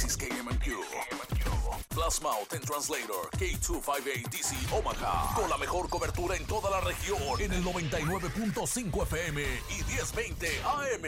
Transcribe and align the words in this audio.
análisis 0.00 0.16
KMQ. 0.16 0.66
Plasma 1.90 2.30
and 2.52 2.64
Translator 2.64 3.28
K258DC 3.38 4.72
Omaha. 4.72 5.34
Con 5.34 5.50
la 5.50 5.58
mejor 5.58 5.88
cobertura 5.88 6.36
en 6.36 6.46
toda 6.46 6.70
la 6.70 6.80
región. 6.80 7.18
En 7.40 7.52
el 7.52 7.62
99.5 7.62 9.02
FM 9.02 9.42
y 9.42 9.84
1020 9.84 10.48
AM. 10.64 11.04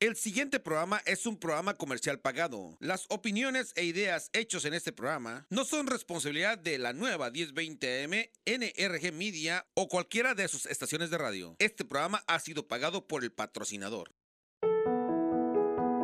El 0.00 0.16
siguiente 0.16 0.58
programa 0.58 1.00
es 1.06 1.26
un 1.26 1.36
programa 1.36 1.74
comercial 1.74 2.18
pagado. 2.18 2.76
Las 2.80 3.06
opiniones 3.08 3.72
e 3.76 3.84
ideas 3.84 4.30
hechos 4.32 4.64
en 4.64 4.74
este 4.74 4.92
programa 4.92 5.46
no 5.48 5.64
son 5.64 5.86
responsabilidad 5.86 6.58
de 6.58 6.78
la 6.78 6.92
nueva 6.92 7.30
1020M, 7.30 8.30
NRG 8.44 9.12
Media 9.12 9.64
o 9.74 9.86
cualquiera 9.86 10.34
de 10.34 10.48
sus 10.48 10.66
estaciones 10.66 11.10
de 11.10 11.18
radio. 11.18 11.54
Este 11.60 11.84
programa 11.84 12.24
ha 12.26 12.40
sido 12.40 12.66
pagado 12.66 13.06
por 13.06 13.22
el 13.22 13.30
patrocinador. 13.30 14.10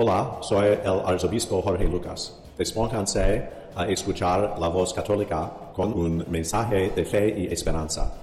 Hola, 0.00 0.38
soy 0.42 0.78
el 0.84 1.00
arzobispo 1.04 1.60
Jorge 1.60 1.88
Lucas. 1.88 2.32
Despónganse 2.56 3.50
a 3.74 3.88
escuchar 3.88 4.56
la 4.60 4.68
voz 4.68 4.94
católica 4.94 5.72
con 5.74 5.92
un 5.92 6.24
mensaje 6.30 6.90
de 6.90 7.04
fe 7.04 7.34
y 7.36 7.52
esperanza. 7.52 8.14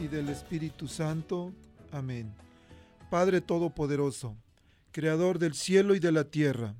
y 0.00 0.08
del 0.08 0.30
Espíritu 0.30 0.88
Santo. 0.88 1.52
Amén. 1.92 2.32
Padre 3.10 3.42
Todopoderoso, 3.42 4.34
Creador 4.92 5.38
del 5.38 5.52
cielo 5.52 5.94
y 5.94 5.98
de 5.98 6.10
la 6.10 6.24
tierra, 6.24 6.74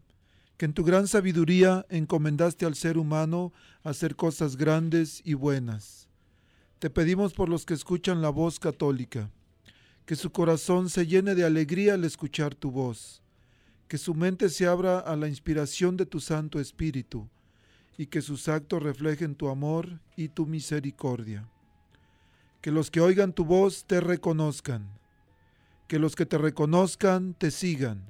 que 0.56 0.64
en 0.64 0.72
tu 0.72 0.82
gran 0.84 1.06
sabiduría 1.06 1.84
encomendaste 1.90 2.64
al 2.64 2.76
ser 2.76 2.96
humano 2.96 3.52
hacer 3.82 4.16
cosas 4.16 4.56
grandes 4.56 5.20
y 5.22 5.34
buenas. 5.34 6.03
Te 6.78 6.90
pedimos 6.90 7.32
por 7.32 7.48
los 7.48 7.64
que 7.64 7.74
escuchan 7.74 8.20
la 8.20 8.30
voz 8.30 8.58
católica, 8.58 9.30
que 10.06 10.16
su 10.16 10.30
corazón 10.30 10.90
se 10.90 11.06
llene 11.06 11.34
de 11.34 11.44
alegría 11.44 11.94
al 11.94 12.04
escuchar 12.04 12.54
tu 12.54 12.70
voz, 12.70 13.22
que 13.88 13.98
su 13.98 14.14
mente 14.14 14.48
se 14.48 14.66
abra 14.66 14.98
a 14.98 15.16
la 15.16 15.28
inspiración 15.28 15.96
de 15.96 16.06
tu 16.06 16.20
Santo 16.20 16.60
Espíritu, 16.60 17.28
y 17.96 18.06
que 18.06 18.22
sus 18.22 18.48
actos 18.48 18.82
reflejen 18.82 19.34
tu 19.34 19.48
amor 19.48 20.00
y 20.16 20.28
tu 20.28 20.46
misericordia. 20.46 21.48
Que 22.60 22.70
los 22.70 22.90
que 22.90 23.00
oigan 23.00 23.32
tu 23.32 23.44
voz 23.44 23.84
te 23.84 24.00
reconozcan. 24.00 24.88
Que 25.86 25.98
los 25.98 26.16
que 26.16 26.26
te 26.26 26.38
reconozcan 26.38 27.34
te 27.34 27.50
sigan. 27.50 28.02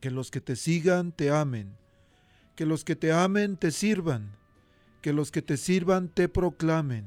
Que 0.00 0.10
los 0.10 0.30
que 0.30 0.40
te 0.40 0.54
sigan 0.54 1.12
te 1.12 1.30
amen. 1.30 1.74
Que 2.56 2.66
los 2.66 2.84
que 2.84 2.94
te 2.94 3.10
amen 3.10 3.56
te 3.56 3.70
sirvan. 3.70 4.36
Que 5.00 5.12
los 5.12 5.30
que 5.30 5.42
te 5.42 5.56
sirvan 5.56 6.08
te 6.08 6.28
proclamen. 6.28 7.06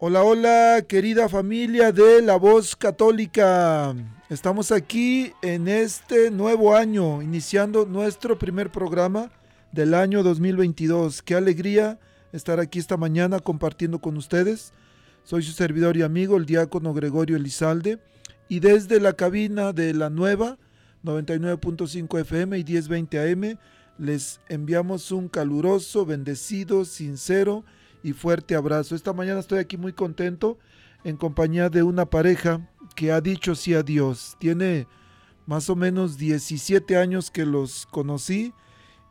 Hola, 0.00 0.22
hola, 0.22 0.84
querida 0.86 1.28
familia 1.28 1.90
de 1.90 2.22
la 2.22 2.36
voz 2.36 2.76
católica. 2.76 3.96
Estamos 4.30 4.70
aquí 4.70 5.32
en 5.42 5.66
este 5.66 6.30
nuevo 6.30 6.76
año, 6.76 7.20
iniciando 7.20 7.84
nuestro 7.84 8.38
primer 8.38 8.70
programa 8.70 9.32
del 9.72 9.94
año 9.94 10.22
2022. 10.22 11.20
Qué 11.22 11.34
alegría 11.34 11.98
estar 12.32 12.60
aquí 12.60 12.78
esta 12.78 12.96
mañana 12.96 13.40
compartiendo 13.40 13.98
con 13.98 14.16
ustedes. 14.16 14.72
Soy 15.24 15.42
su 15.42 15.50
servidor 15.50 15.96
y 15.96 16.02
amigo, 16.02 16.36
el 16.36 16.46
diácono 16.46 16.94
Gregorio 16.94 17.36
Elizalde, 17.36 17.98
y 18.48 18.60
desde 18.60 19.00
la 19.00 19.14
cabina 19.14 19.72
de 19.72 19.94
la 19.94 20.10
nueva 20.10 20.58
99.5 21.02 22.20
FM 22.20 22.56
y 22.56 22.62
1020 22.62 23.32
AM 23.32 23.58
les 23.98 24.38
enviamos 24.48 25.10
un 25.10 25.26
caluroso, 25.26 26.06
bendecido, 26.06 26.84
sincero 26.84 27.64
fuerte 28.12 28.54
abrazo. 28.54 28.94
Esta 28.94 29.12
mañana 29.12 29.40
estoy 29.40 29.58
aquí 29.58 29.76
muy 29.76 29.92
contento 29.92 30.58
en 31.04 31.16
compañía 31.16 31.68
de 31.68 31.82
una 31.82 32.06
pareja 32.06 32.68
que 32.94 33.12
ha 33.12 33.20
dicho 33.20 33.54
sí 33.54 33.74
a 33.74 33.82
Dios. 33.82 34.36
Tiene 34.38 34.86
más 35.46 35.70
o 35.70 35.76
menos 35.76 36.18
17 36.18 36.96
años 36.96 37.30
que 37.30 37.46
los 37.46 37.86
conocí 37.86 38.52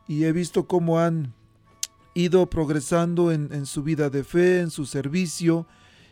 y 0.06 0.24
he 0.24 0.32
visto 0.32 0.66
cómo 0.66 0.98
han 0.98 1.34
ido 2.14 2.48
progresando 2.48 3.30
en, 3.30 3.66
su 3.66 3.82
vida 3.82 4.10
de 4.10 4.24
fe, 4.24 4.60
en 4.60 4.70
su 4.70 4.86
servicio. 4.86 5.66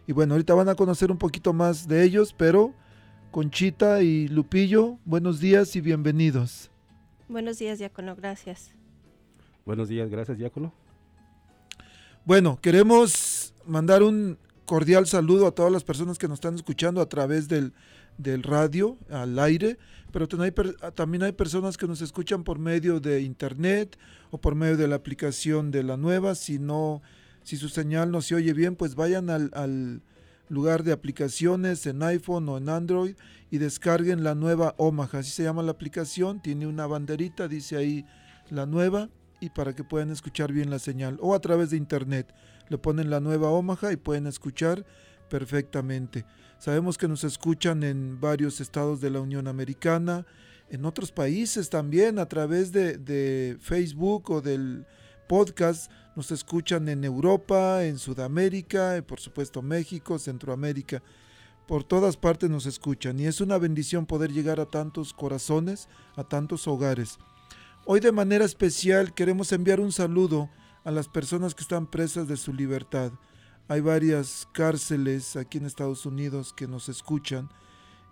Y 0.06 0.12
bueno, 0.12 0.34
ahorita 0.34 0.54
van 0.54 0.68
a 0.68 0.74
conocer 0.74 1.10
un 1.10 1.18
poquito 1.18 1.52
más 1.52 1.88
de 1.88 2.04
ellos, 2.04 2.34
pero 2.36 2.74
Conchita 3.30 4.02
y 4.02 4.28
Lupillo, 4.28 4.98
buenos 5.04 5.40
días 5.40 5.74
y 5.76 5.80
bienvenidos. 5.80 6.70
Buenos 7.28 7.58
días, 7.58 7.78
Diácono, 7.78 8.14
gracias. 8.14 8.72
Buenos 9.64 9.88
días, 9.88 10.08
gracias, 10.08 10.38
Diácono. 10.38 10.72
Bueno, 12.26 12.58
queremos 12.60 13.54
mandar 13.66 14.02
un 14.02 14.36
cordial 14.64 15.06
saludo 15.06 15.46
a 15.46 15.52
todas 15.52 15.70
las 15.70 15.84
personas 15.84 16.18
que 16.18 16.26
nos 16.26 16.38
están 16.38 16.56
escuchando 16.56 17.00
a 17.00 17.08
través 17.08 17.46
del, 17.46 17.72
del 18.18 18.42
radio, 18.42 18.98
al 19.08 19.38
aire, 19.38 19.78
pero 20.10 20.26
también 20.26 21.22
hay 21.22 21.30
personas 21.30 21.76
que 21.76 21.86
nos 21.86 22.02
escuchan 22.02 22.42
por 22.42 22.58
medio 22.58 22.98
de 22.98 23.20
internet 23.20 23.96
o 24.32 24.40
por 24.40 24.56
medio 24.56 24.76
de 24.76 24.88
la 24.88 24.96
aplicación 24.96 25.70
de 25.70 25.84
la 25.84 25.96
nueva. 25.96 26.34
Si 26.34 26.58
no, 26.58 27.00
si 27.44 27.56
su 27.56 27.68
señal 27.68 28.10
no 28.10 28.20
se 28.20 28.34
oye 28.34 28.54
bien, 28.54 28.74
pues 28.74 28.96
vayan 28.96 29.30
al, 29.30 30.02
lugar 30.48 30.82
de 30.82 30.90
aplicaciones 30.90 31.86
en 31.86 32.02
iPhone 32.02 32.48
o 32.48 32.58
en 32.58 32.68
Android 32.68 33.14
y 33.52 33.58
descarguen 33.58 34.24
la 34.24 34.34
nueva 34.34 34.74
Omaha. 34.78 35.20
Así 35.20 35.30
se 35.30 35.44
llama 35.44 35.62
la 35.62 35.70
aplicación, 35.70 36.42
tiene 36.42 36.66
una 36.66 36.88
banderita, 36.88 37.46
dice 37.46 37.76
ahí 37.76 38.04
la 38.50 38.66
nueva, 38.66 39.10
y 39.40 39.50
para 39.50 39.74
que 39.74 39.84
puedan 39.84 40.10
escuchar 40.10 40.52
bien 40.52 40.70
la 40.70 40.78
señal. 40.78 41.18
O 41.20 41.34
a 41.34 41.40
través 41.40 41.70
de 41.70 41.76
internet, 41.76 42.34
le 42.68 42.78
ponen 42.78 43.10
la 43.10 43.20
nueva 43.20 43.50
Omaha 43.50 43.92
y 43.92 43.96
pueden 43.96 44.26
escuchar 44.26 44.84
perfectamente. 45.28 46.24
Sabemos 46.58 46.96
que 46.96 47.08
nos 47.08 47.24
escuchan 47.24 47.82
en 47.82 48.20
varios 48.20 48.60
estados 48.60 49.00
de 49.00 49.10
la 49.10 49.20
Unión 49.20 49.46
Americana, 49.46 50.26
en 50.70 50.84
otros 50.84 51.12
países 51.12 51.70
también 51.70 52.18
a 52.18 52.26
través 52.26 52.72
de, 52.72 53.56
Facebook 53.60 54.30
o 54.30 54.40
del 54.40 54.86
podcast. 55.28 55.90
Nos 56.16 56.30
escuchan 56.30 56.88
en 56.88 57.04
Europa, 57.04 57.84
en 57.84 57.98
Sudamérica, 57.98 58.96
y 58.96 59.02
por 59.02 59.20
supuesto 59.20 59.62
México, 59.62 60.18
Centroamérica. 60.18 61.02
Por 61.68 61.84
todas 61.84 62.16
partes 62.16 62.48
nos 62.48 62.64
escuchan 62.64 63.18
y 63.18 63.26
es 63.26 63.40
una 63.40 63.58
bendición 63.58 64.06
poder 64.06 64.32
llegar 64.32 64.60
a 64.60 64.66
tantos 64.66 65.12
corazones, 65.12 65.88
a 66.14 66.24
tantos 66.24 66.66
hogares. 66.68 67.18
Hoy 67.88 68.00
de 68.00 68.10
manera 68.10 68.44
especial 68.44 69.14
queremos 69.14 69.52
enviar 69.52 69.78
un 69.78 69.92
saludo 69.92 70.50
a 70.82 70.90
las 70.90 71.06
personas 71.06 71.54
que 71.54 71.62
están 71.62 71.86
presas 71.86 72.26
de 72.26 72.36
su 72.36 72.52
libertad. 72.52 73.12
Hay 73.68 73.80
varias 73.80 74.48
cárceles 74.52 75.36
aquí 75.36 75.58
en 75.58 75.66
Estados 75.66 76.04
Unidos 76.04 76.52
que 76.52 76.66
nos 76.66 76.88
escuchan. 76.88 77.48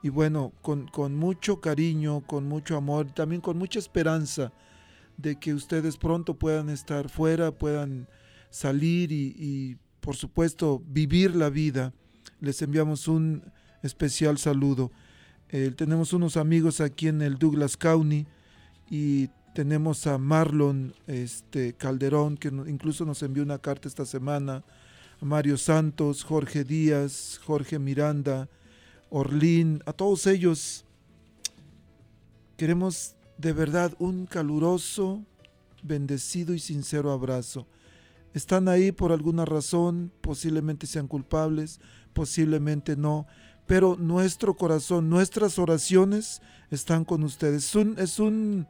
Y 0.00 0.11
bueno, 0.11 0.53
con, 0.62 1.17
mucho 1.17 1.61
cariño, 1.61 2.21
con 2.21 2.47
mucho 2.47 2.76
amor, 2.76 3.11
también 3.11 3.41
con 3.41 3.59
mucha 3.59 3.81
esperanza 3.81 4.53
de 5.17 5.41
que 5.41 5.53
ustedes 5.53 5.97
pronto 5.97 6.38
puedan 6.38 6.71
estar 6.71 7.09
fuera, 7.09 7.50
puedan 7.50 8.06
salir 8.50 9.11
y, 9.11 9.76
por 9.99 10.15
supuesto 10.15 10.85
vivir 10.87 11.35
la 11.35 11.50
vida. 11.50 11.93
Les 12.38 12.62
enviamos 12.62 13.09
un 13.09 13.43
especial 13.82 14.38
saludo. 14.38 14.93
Eh, 15.49 15.73
tenemos 15.76 16.12
unos 16.12 16.37
amigos 16.37 16.81
aquí 16.81 17.09
en 17.09 17.23
el 17.23 17.38
Douglas 17.38 17.76
County 17.76 18.25
y 18.88 19.31
tenemos 19.54 20.08
a 20.08 20.18
Marlon 20.18 20.92
este, 21.06 21.74
Calderón, 21.74 22.36
que 22.36 22.48
incluso 22.48 23.04
nos 23.04 23.22
envió 23.22 23.44
una 23.44 23.58
carta 23.58 23.88
esta 23.88 24.04
semana 24.04 24.64
Mario 25.20 25.56
Santos, 25.56 26.24
Jorge 26.24 26.64
Díaz, 26.64 27.40
Jorge 27.46 27.78
Miranda, 27.78 28.48
Orlín, 29.10 29.80
a 29.86 29.92
todos 29.92 30.26
ellos, 30.26 30.84
queremos 32.56 33.14
de 33.38 33.52
verdad 33.52 33.94
un 34.00 34.26
caluroso, 34.26 35.22
bendecido 35.84 36.52
y 36.52 36.58
sincero 36.58 37.12
abrazo. 37.12 37.66
Están 38.34 38.68
ahí 38.68 38.90
por 38.90 39.12
alguna 39.12 39.44
razón, 39.44 40.10
posiblemente 40.20 40.88
sean 40.88 41.06
culpables, 41.06 41.80
posiblemente 42.12 42.96
no, 42.96 43.26
pero 43.66 43.96
nuestro 43.96 44.54
corazón, 44.56 45.08
nuestras 45.08 45.60
oraciones 45.60 46.42
están 46.72 47.04
con 47.04 47.22
ustedes. 47.22 47.72
Es 47.96 48.18
un 48.18 48.66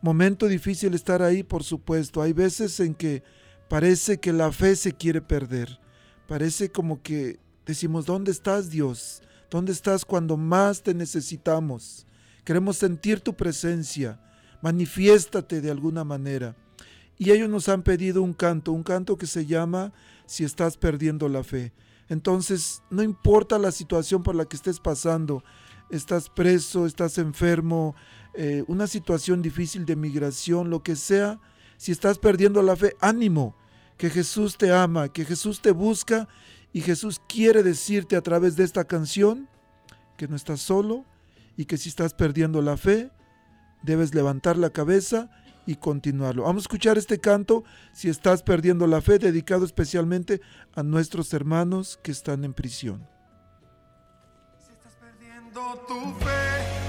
momento 0.00 0.46
difícil 0.48 0.94
estar 0.94 1.22
ahí, 1.22 1.42
por 1.42 1.64
supuesto. 1.64 2.22
Hay 2.22 2.32
veces 2.32 2.80
en 2.80 2.94
que 2.94 3.22
parece 3.68 4.18
que 4.18 4.32
la 4.32 4.52
fe 4.52 4.76
se 4.76 4.92
quiere 4.92 5.20
perder. 5.20 5.78
Parece 6.26 6.70
como 6.70 7.02
que 7.02 7.38
decimos, 7.66 8.06
¿dónde 8.06 8.30
estás 8.30 8.70
Dios? 8.70 9.22
¿Dónde 9.50 9.72
estás 9.72 10.04
cuando 10.04 10.36
más 10.36 10.82
te 10.82 10.94
necesitamos? 10.94 12.06
Queremos 12.44 12.76
sentir 12.76 13.20
tu 13.20 13.34
presencia. 13.34 14.20
Manifiéstate 14.62 15.60
de 15.60 15.70
alguna 15.70 16.04
manera. 16.04 16.56
Y 17.18 17.32
ellos 17.32 17.50
nos 17.50 17.68
han 17.68 17.82
pedido 17.82 18.22
un 18.22 18.32
canto, 18.32 18.72
un 18.72 18.82
canto 18.82 19.18
que 19.18 19.26
se 19.26 19.44
llama 19.44 19.92
Si 20.26 20.44
estás 20.44 20.76
perdiendo 20.76 21.28
la 21.28 21.44
fe. 21.44 21.72
Entonces, 22.08 22.82
no 22.90 23.02
importa 23.02 23.58
la 23.58 23.70
situación 23.70 24.22
por 24.22 24.34
la 24.34 24.44
que 24.46 24.56
estés 24.56 24.80
pasando, 24.80 25.44
estás 25.90 26.28
preso, 26.28 26.86
estás 26.86 27.18
enfermo, 27.18 27.94
eh, 28.34 28.64
una 28.68 28.86
situación 28.86 29.42
difícil 29.42 29.84
de 29.84 29.96
migración, 29.96 30.70
lo 30.70 30.82
que 30.82 30.96
sea, 30.96 31.40
si 31.76 31.92
estás 31.92 32.18
perdiendo 32.18 32.62
la 32.62 32.76
fe, 32.76 32.96
ánimo, 33.00 33.56
que 33.96 34.10
Jesús 34.10 34.56
te 34.56 34.72
ama, 34.72 35.08
que 35.08 35.24
Jesús 35.24 35.60
te 35.60 35.72
busca 35.72 36.28
y 36.72 36.80
Jesús 36.80 37.20
quiere 37.28 37.62
decirte 37.62 38.16
a 38.16 38.22
través 38.22 38.56
de 38.56 38.64
esta 38.64 38.84
canción 38.84 39.48
que 40.16 40.28
no 40.28 40.36
estás 40.36 40.60
solo 40.60 41.04
y 41.56 41.64
que 41.64 41.76
si 41.76 41.88
estás 41.88 42.14
perdiendo 42.14 42.62
la 42.62 42.76
fe, 42.76 43.10
debes 43.82 44.14
levantar 44.14 44.56
la 44.56 44.70
cabeza 44.70 45.30
y 45.66 45.76
continuarlo. 45.76 46.44
Vamos 46.44 46.62
a 46.62 46.64
escuchar 46.64 46.98
este 46.98 47.18
canto, 47.18 47.64
si 47.92 48.08
estás 48.08 48.42
perdiendo 48.42 48.86
la 48.86 49.00
fe, 49.00 49.18
dedicado 49.18 49.64
especialmente 49.64 50.40
a 50.74 50.82
nuestros 50.82 51.32
hermanos 51.34 51.98
que 52.02 52.12
están 52.12 52.44
en 52.44 52.54
prisión. 52.54 53.06
Si 54.58 54.72
estás 54.72 54.94
perdiendo 54.94 55.60
tu 55.86 56.24
fe 56.24 56.79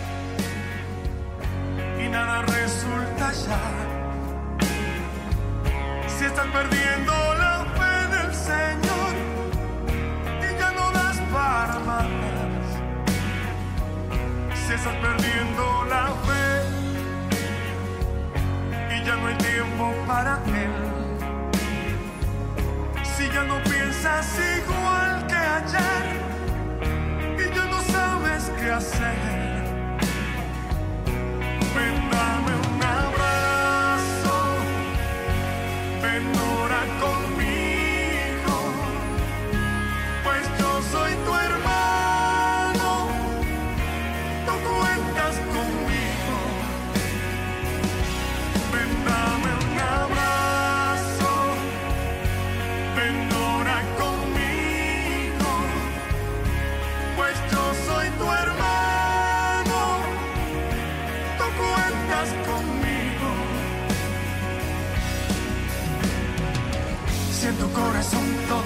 nada 2.12 2.42
resulta 2.42 3.32
ya. 3.32 3.60
Si 6.08 6.26
estás 6.26 6.48
perdiendo 6.48 7.14
la 7.44 7.66
fe 7.78 7.92
en 8.06 8.14
el 8.24 8.34
Señor 8.36 9.14
y 10.48 10.50
ya 10.60 10.72
no 10.72 10.92
das 10.92 11.18
para 11.34 11.80
más. 11.90 12.08
Si 14.64 14.74
estás 14.74 14.96
perdiendo 14.96 15.64
la 15.90 16.06
fe 16.28 16.46
y 18.96 18.98
ya 19.06 19.16
no 19.16 19.28
hay 19.28 19.38
tiempo 19.38 19.94
para 20.06 20.34
Él. 20.64 20.74
Si 23.16 23.24
ya 23.30 23.44
no 23.44 23.58
piensas 23.64 24.28
igual 24.58 25.26
que 25.28 25.42
ayer 25.60 26.06
y 27.40 27.56
ya 27.56 27.66
no 27.66 27.80
sabes 27.82 28.52
qué 28.60 28.72
hacer. 28.72 29.51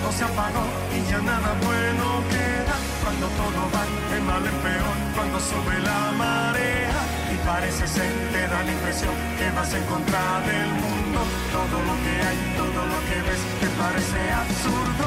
Todo 0.00 0.12
se 0.12 0.24
apagó 0.24 0.64
y 0.96 1.10
ya 1.10 1.18
nada 1.18 1.54
bueno 1.64 2.04
queda, 2.30 2.76
cuando 3.02 3.26
todo 3.36 3.60
va 3.74 3.84
de 4.12 4.20
mal 4.20 4.44
en 4.46 4.58
peor, 4.64 4.96
cuando 5.14 5.40
sube 5.40 5.78
la 5.80 6.12
marea 6.16 7.00
y 7.32 7.36
parece 7.46 7.86
ser, 7.86 8.12
te 8.32 8.48
da 8.48 8.62
la 8.62 8.72
impresión 8.72 9.14
que 9.38 9.50
vas 9.50 9.72
en 9.74 9.84
contra 9.84 10.20
del 10.48 10.70
mundo, 10.84 11.20
todo 11.52 11.76
lo 11.88 11.94
que 12.04 12.14
hay, 12.26 12.38
todo 12.56 12.80
lo 12.92 12.98
que 13.08 13.18
ves, 13.26 13.42
te 13.60 13.68
parece 13.80 14.20
absurdo. 14.32 15.06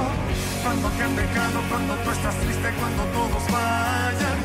Cuando 0.64 0.88
te 0.96 1.04
han 1.04 1.16
dejado, 1.16 1.60
cuando 1.70 1.94
tú 2.04 2.10
estás 2.12 2.36
triste, 2.40 2.70
cuando 2.80 3.04
todos 3.18 3.44
vayan, 3.52 4.40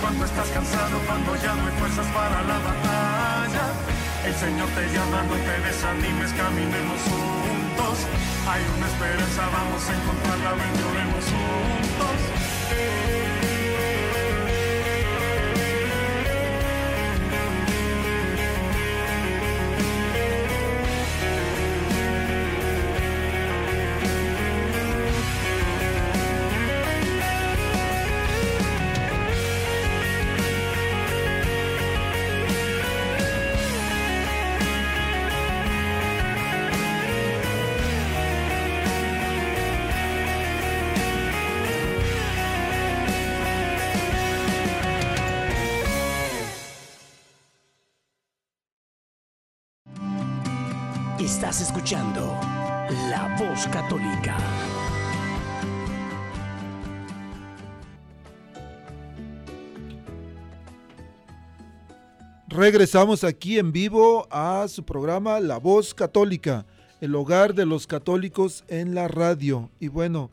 cuando 0.00 0.24
estás 0.24 0.48
cansado, 0.48 0.96
cuando 1.06 1.34
ya 1.36 1.54
no 1.54 1.66
hay 1.66 1.74
fuerzas 1.80 2.06
para 2.14 2.42
la 2.42 2.58
batalla. 2.68 3.64
El 4.24 4.34
Señor 4.34 4.68
te 4.68 4.84
llama, 4.94 5.22
no 5.28 5.34
te 5.34 5.54
desanimes, 5.66 6.32
caminemos 6.32 7.00
juntos. 7.08 7.63
Hay 8.46 8.62
una 8.76 8.86
esperanza, 8.86 9.48
vamos 9.52 9.88
a 9.88 9.94
encontrarla, 9.94 10.52
ven, 10.52 10.72
lloremos 10.80 11.24
juntos. 11.24 12.34
Regresamos 62.64 63.24
aquí 63.24 63.58
en 63.58 63.72
vivo 63.72 64.26
a 64.30 64.66
su 64.68 64.86
programa 64.86 65.38
La 65.38 65.58
Voz 65.58 65.92
Católica, 65.92 66.64
el 67.02 67.14
hogar 67.14 67.52
de 67.52 67.66
los 67.66 67.86
católicos 67.86 68.64
en 68.68 68.94
la 68.94 69.06
radio. 69.06 69.68
Y 69.80 69.88
bueno, 69.88 70.30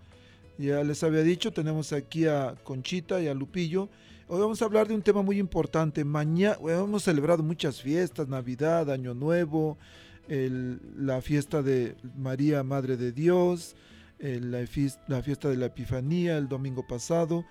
ya 0.57 0.81
les 0.81 1.03
había 1.03 1.23
dicho, 1.23 1.51
tenemos 1.51 1.91
aquí 1.91 2.27
a 2.27 2.55
Conchita 2.63 3.19
y 3.19 3.27
a 3.27 3.33
Lupillo. 3.33 3.89
Hoy 4.29 4.39
vamos 4.39 4.61
a 4.61 4.65
hablar 4.65 4.87
de 4.87 4.95
un 4.95 5.01
tema 5.01 5.21
muy 5.21 5.39
importante. 5.39 6.05
Mañana 6.05 6.55
hemos 6.69 7.03
celebrado 7.03 7.43
muchas 7.43 7.81
fiestas, 7.81 8.29
Navidad, 8.29 8.89
Año 8.89 9.13
Nuevo, 9.13 9.77
la 10.29 11.21
fiesta 11.21 11.61
de 11.61 11.97
María, 12.15 12.63
Madre 12.63 12.95
de 12.95 13.11
Dios, 13.11 13.75
la 14.19 14.65
fiesta 15.21 15.49
de 15.49 15.57
la 15.57 15.65
Epifanía 15.65 16.37
el 16.37 16.47
domingo 16.47 16.87
pasado. 16.87 17.43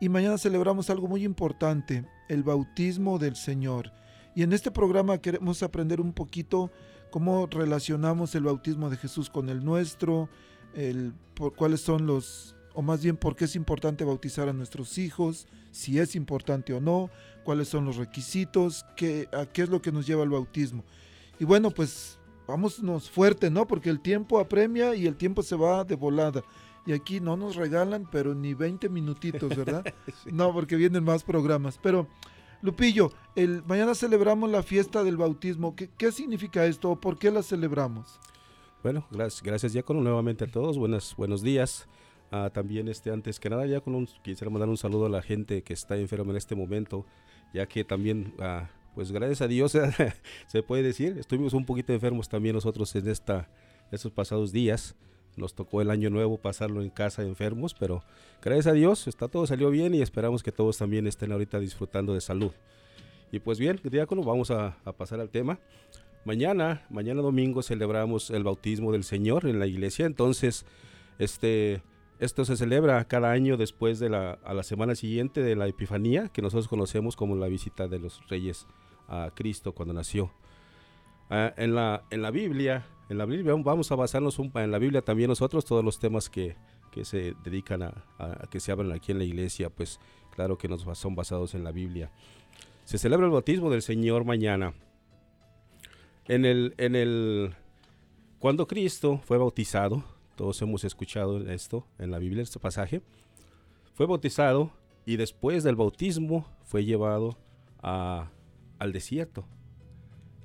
Y 0.00 0.08
mañana 0.08 0.38
celebramos 0.38 0.88
algo 0.88 1.06
muy 1.06 1.22
importante, 1.22 2.06
el 2.30 2.42
bautismo 2.42 3.18
del 3.18 3.36
Señor. 3.36 3.92
Y 4.34 4.42
en 4.42 4.52
este 4.52 4.70
programa 4.70 5.18
queremos 5.18 5.62
aprender 5.62 6.00
un 6.00 6.12
poquito 6.12 6.70
cómo 7.10 7.46
relacionamos 7.46 8.34
el 8.34 8.44
bautismo 8.44 8.88
de 8.88 8.96
Jesús 8.96 9.28
con 9.28 9.48
el 9.48 9.64
nuestro, 9.64 10.28
el, 10.74 11.12
por, 11.34 11.54
cuáles 11.54 11.80
son 11.82 12.06
los, 12.06 12.56
o 12.74 12.82
más 12.82 13.02
bien 13.02 13.16
por 13.16 13.36
qué 13.36 13.44
es 13.44 13.56
importante 13.56 14.04
bautizar 14.04 14.48
a 14.48 14.52
nuestros 14.52 14.96
hijos, 14.96 15.46
si 15.70 15.98
es 15.98 16.16
importante 16.16 16.72
o 16.72 16.80
no, 16.80 17.10
cuáles 17.44 17.68
son 17.68 17.84
los 17.84 17.96
requisitos, 17.96 18.86
qué, 18.96 19.28
a 19.32 19.46
qué 19.46 19.62
es 19.62 19.68
lo 19.68 19.82
que 19.82 19.92
nos 19.92 20.06
lleva 20.06 20.22
al 20.22 20.30
bautismo. 20.30 20.84
Y 21.38 21.44
bueno, 21.44 21.70
pues 21.70 22.18
vámonos 22.46 23.10
fuerte, 23.10 23.50
¿no? 23.50 23.66
Porque 23.66 23.90
el 23.90 24.00
tiempo 24.00 24.38
apremia 24.38 24.94
y 24.94 25.06
el 25.06 25.16
tiempo 25.16 25.42
se 25.42 25.56
va 25.56 25.84
de 25.84 25.96
volada. 25.96 26.42
Y 26.84 26.92
aquí 26.92 27.20
no 27.20 27.36
nos 27.36 27.56
regalan, 27.56 28.08
pero 28.10 28.34
ni 28.34 28.54
20 28.54 28.88
minutitos, 28.88 29.54
¿verdad? 29.56 29.84
No, 30.32 30.52
porque 30.52 30.76
vienen 30.76 31.04
más 31.04 31.22
programas. 31.22 31.78
Pero, 31.80 32.08
Lupillo, 32.62 33.12
el, 33.34 33.62
mañana 33.64 33.94
celebramos 33.94 34.48
la 34.48 34.62
fiesta 34.62 35.02
del 35.02 35.16
bautismo. 35.16 35.74
¿Qué, 35.74 35.90
qué 35.98 36.12
significa 36.12 36.64
esto? 36.64 36.94
¿Por 36.96 37.18
qué 37.18 37.30
la 37.30 37.42
celebramos? 37.42 38.20
Bueno, 38.82 39.06
gracias, 39.10 39.42
gracias 39.42 39.72
Diácono, 39.72 40.00
nuevamente 40.00 40.44
a 40.44 40.46
todos, 40.48 40.78
buenas, 40.78 41.14
buenos 41.16 41.42
días. 41.42 41.88
Ah, 42.32 42.50
también 42.52 42.88
este, 42.88 43.10
antes 43.10 43.38
que 43.38 43.50
nada, 43.50 43.64
Diácono, 43.64 44.06
quisiera 44.22 44.50
mandar 44.50 44.68
un 44.68 44.76
saludo 44.76 45.06
a 45.06 45.08
la 45.08 45.22
gente 45.22 45.62
que 45.62 45.72
está 45.72 45.96
enferma 45.96 46.30
en 46.30 46.36
este 46.36 46.54
momento, 46.54 47.04
ya 47.52 47.66
que 47.66 47.84
también, 47.84 48.34
ah, 48.40 48.70
pues 48.94 49.12
gracias 49.12 49.42
a 49.42 49.48
Dios, 49.48 49.76
se 50.46 50.62
puede 50.62 50.82
decir, 50.82 51.18
estuvimos 51.18 51.52
un 51.52 51.66
poquito 51.66 51.92
enfermos 51.92 52.28
también 52.28 52.54
nosotros 52.54 52.94
en 52.96 53.08
esta, 53.08 53.48
estos 53.90 54.10
pasados 54.10 54.50
días. 54.50 54.96
Nos 55.36 55.54
tocó 55.54 55.80
el 55.80 55.90
año 55.90 56.10
nuevo 56.10 56.38
pasarlo 56.38 56.82
en 56.82 56.90
casa 56.90 57.22
enfermos, 57.22 57.74
pero 57.74 58.02
gracias 58.42 58.66
a 58.66 58.72
Dios 58.72 59.08
está 59.08 59.28
todo 59.28 59.46
salió 59.46 59.70
bien 59.70 59.94
y 59.94 60.02
esperamos 60.02 60.42
que 60.42 60.52
todos 60.52 60.78
también 60.78 61.06
estén 61.06 61.32
ahorita 61.32 61.58
disfrutando 61.58 62.14
de 62.14 62.20
salud. 62.20 62.52
Y 63.30 63.38
pues 63.40 63.58
bien, 63.58 63.80
Diácono, 63.82 64.22
vamos 64.22 64.50
a, 64.50 64.76
a 64.84 64.92
pasar 64.92 65.20
al 65.20 65.30
tema. 65.30 65.58
Mañana, 66.24 66.86
mañana 66.90 67.22
domingo 67.22 67.62
celebramos 67.62 68.30
el 68.30 68.44
bautismo 68.44 68.92
del 68.92 69.04
Señor 69.04 69.46
en 69.46 69.58
la 69.58 69.66
iglesia, 69.66 70.06
entonces 70.06 70.66
este 71.18 71.82
esto 72.20 72.44
se 72.44 72.56
celebra 72.56 73.04
cada 73.06 73.32
año 73.32 73.56
después 73.56 73.98
de 73.98 74.08
la 74.08 74.38
a 74.44 74.54
la 74.54 74.62
semana 74.62 74.94
siguiente 74.94 75.42
de 75.42 75.56
la 75.56 75.66
Epifanía, 75.66 76.28
que 76.28 76.42
nosotros 76.42 76.68
conocemos 76.68 77.16
como 77.16 77.34
la 77.34 77.48
visita 77.48 77.88
de 77.88 77.98
los 77.98 78.20
reyes 78.28 78.68
a 79.08 79.30
Cristo 79.34 79.72
cuando 79.72 79.94
nació. 79.94 80.30
Ah, 81.30 81.52
en 81.56 81.74
la 81.74 82.04
en 82.10 82.22
la 82.22 82.30
Biblia, 82.30 82.86
en 83.08 83.18
la 83.18 83.24
Biblia 83.26 83.54
vamos 83.56 83.90
a 83.92 83.94
basarnos 83.96 84.38
un, 84.38 84.50
en 84.54 84.70
la 84.70 84.78
Biblia 84.78 85.02
también 85.02 85.28
nosotros 85.28 85.64
todos 85.64 85.84
los 85.84 85.98
temas 85.98 86.30
que, 86.30 86.56
que 86.90 87.04
se 87.04 87.34
dedican 87.44 87.82
a, 87.82 87.92
que 88.50 88.60
se 88.60 88.72
hablan 88.72 88.92
aquí 88.92 89.12
en 89.12 89.18
la 89.18 89.24
iglesia, 89.24 89.70
pues 89.70 90.00
claro 90.34 90.56
que 90.56 90.68
nos 90.68 90.82
son 90.98 91.14
basados 91.14 91.54
en 91.54 91.64
la 91.64 91.72
Biblia. 91.72 92.10
Se 92.84 92.98
celebra 92.98 93.26
el 93.26 93.32
bautismo 93.32 93.70
del 93.70 93.82
Señor 93.82 94.24
mañana. 94.24 94.74
En 96.26 96.44
el, 96.44 96.74
en 96.78 96.94
el, 96.94 97.54
cuando 98.38 98.66
Cristo 98.66 99.20
fue 99.24 99.38
bautizado, 99.38 100.04
todos 100.36 100.60
hemos 100.62 100.84
escuchado 100.84 101.38
esto 101.50 101.86
en 101.98 102.10
la 102.10 102.18
Biblia, 102.18 102.42
este 102.42 102.58
pasaje, 102.58 103.02
fue 103.94 104.06
bautizado 104.06 104.70
y 105.04 105.16
después 105.16 105.64
del 105.64 105.76
bautismo 105.76 106.46
fue 106.64 106.84
llevado 106.84 107.36
a- 107.82 108.30
al 108.78 108.92
desierto. 108.92 109.44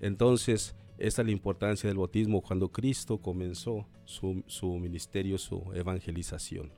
Entonces, 0.02 0.76
esta 0.98 1.22
es 1.22 1.26
la 1.26 1.32
importancia 1.32 1.88
del 1.88 1.98
bautismo 1.98 2.42
cuando 2.42 2.72
Cristo 2.72 3.20
comenzó 3.20 3.88
su, 4.06 4.44
su 4.48 4.78
ministerio, 4.78 5.38
su 5.38 5.72
evangelización. 5.74 6.72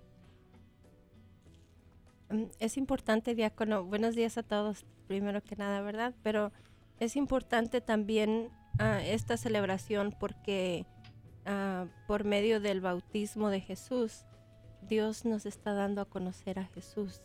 Mm, 2.29 2.43
Es 2.59 2.77
importante, 2.77 3.33
diácono. 3.33 3.83
Buenos 3.83 4.15
días 4.15 4.37
a 4.37 4.43
todos, 4.43 4.85
primero 5.07 5.41
que 5.41 5.55
nada, 5.55 5.81
¿verdad? 5.81 6.13
Pero 6.21 6.51
es 6.99 7.15
importante 7.15 7.81
también 7.81 8.49
ah, 8.77 9.01
esta 9.03 9.37
celebración 9.37 10.13
porque 10.19 10.85
ah, 11.45 11.87
por 12.07 12.25
medio 12.25 12.59
del 12.59 12.81
bautismo 12.81 13.49
de 13.49 13.61
Jesús, 13.61 14.25
Dios 14.87 15.23
nos 15.23 15.45
está 15.45 15.73
dando 15.73 16.01
a 16.01 16.05
conocer 16.05 16.59
a 16.59 16.65
Jesús. 16.65 17.21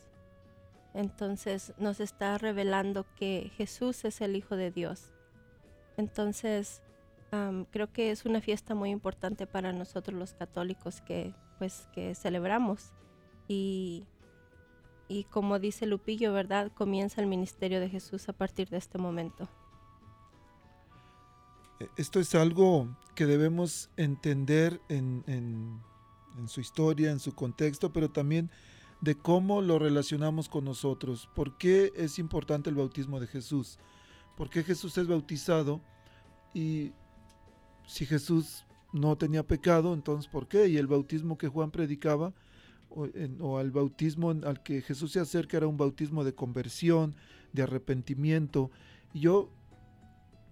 Entonces 0.95 1.75
nos 1.77 1.99
está 1.99 2.39
revelando 2.39 3.05
que 3.17 3.51
Jesús 3.57 4.05
es 4.05 4.21
el 4.21 4.37
Hijo 4.37 4.57
de 4.57 4.71
Dios. 4.71 5.13
Entonces 5.97 6.83
creo 7.71 7.93
que 7.93 8.11
es 8.11 8.25
una 8.25 8.41
fiesta 8.41 8.75
muy 8.75 8.91
importante 8.91 9.47
para 9.47 9.73
nosotros 9.73 10.19
los 10.19 10.35
católicos 10.35 11.01
que 11.01 11.35
pues 11.59 11.89
que 11.93 12.15
celebramos 12.15 12.93
y 13.49 14.05
y 15.09 15.25
como 15.25 15.59
dice 15.59 15.87
Lupillo, 15.87 16.33
¿verdad? 16.33 16.73
Comienza 16.73 17.21
el 17.21 17.27
ministerio 17.27 17.79
de 17.81 17.89
Jesús 17.91 18.29
a 18.29 18.33
partir 18.33 18.69
de 18.71 18.79
este 18.79 18.99
momento. 18.99 19.49
Eh, 21.81 21.89
Esto 21.97 22.21
es 22.21 22.35
algo 22.35 22.89
que 23.15 23.27
debemos 23.27 23.91
entender 23.97 24.81
en, 24.89 25.23
en- 25.27 25.81
en 26.39 26.49
su 26.49 26.61
historia, 26.61 27.13
en 27.13 27.21
su 27.21 27.33
contexto, 27.35 27.93
pero 27.93 28.11
también 28.11 28.51
de 29.01 29.15
cómo 29.15 29.61
lo 29.63 29.79
relacionamos 29.79 30.49
con 30.49 30.65
nosotros. 30.65 31.29
¿Por 31.35 31.57
qué 31.59 31.93
es 31.97 32.19
importante 32.19 32.71
el 32.71 32.77
bautismo 32.77 33.21
de 33.21 33.27
Jesús? 33.29 33.79
¿Por 34.37 34.51
qué 34.51 34.65
Jesús 34.65 34.97
es 34.99 35.07
bautizado? 35.07 35.81
Y 36.55 36.93
si 37.87 38.07
Jesús 38.07 38.65
no 38.93 39.17
tenía 39.17 39.43
pecado, 39.47 39.93
entonces 39.93 40.31
¿por 40.31 40.49
qué? 40.49 40.69
Y 40.69 40.77
el 40.77 40.87
bautismo 40.87 41.37
que 41.37 41.49
Juan 41.49 41.71
predicaba, 41.71 42.33
o, 43.41 43.59
al 43.59 43.73
bautismo 43.73 44.31
al 44.31 44.63
que 44.63 44.81
Jesús 44.81 45.13
se 45.13 45.21
acerca, 45.21 45.57
era 45.57 45.67
un 45.67 45.77
bautismo 45.77 46.23
de 46.23 46.35
conversión, 46.35 47.17
de 47.53 47.63
arrepentimiento. 47.63 48.71
Yo 49.13 49.51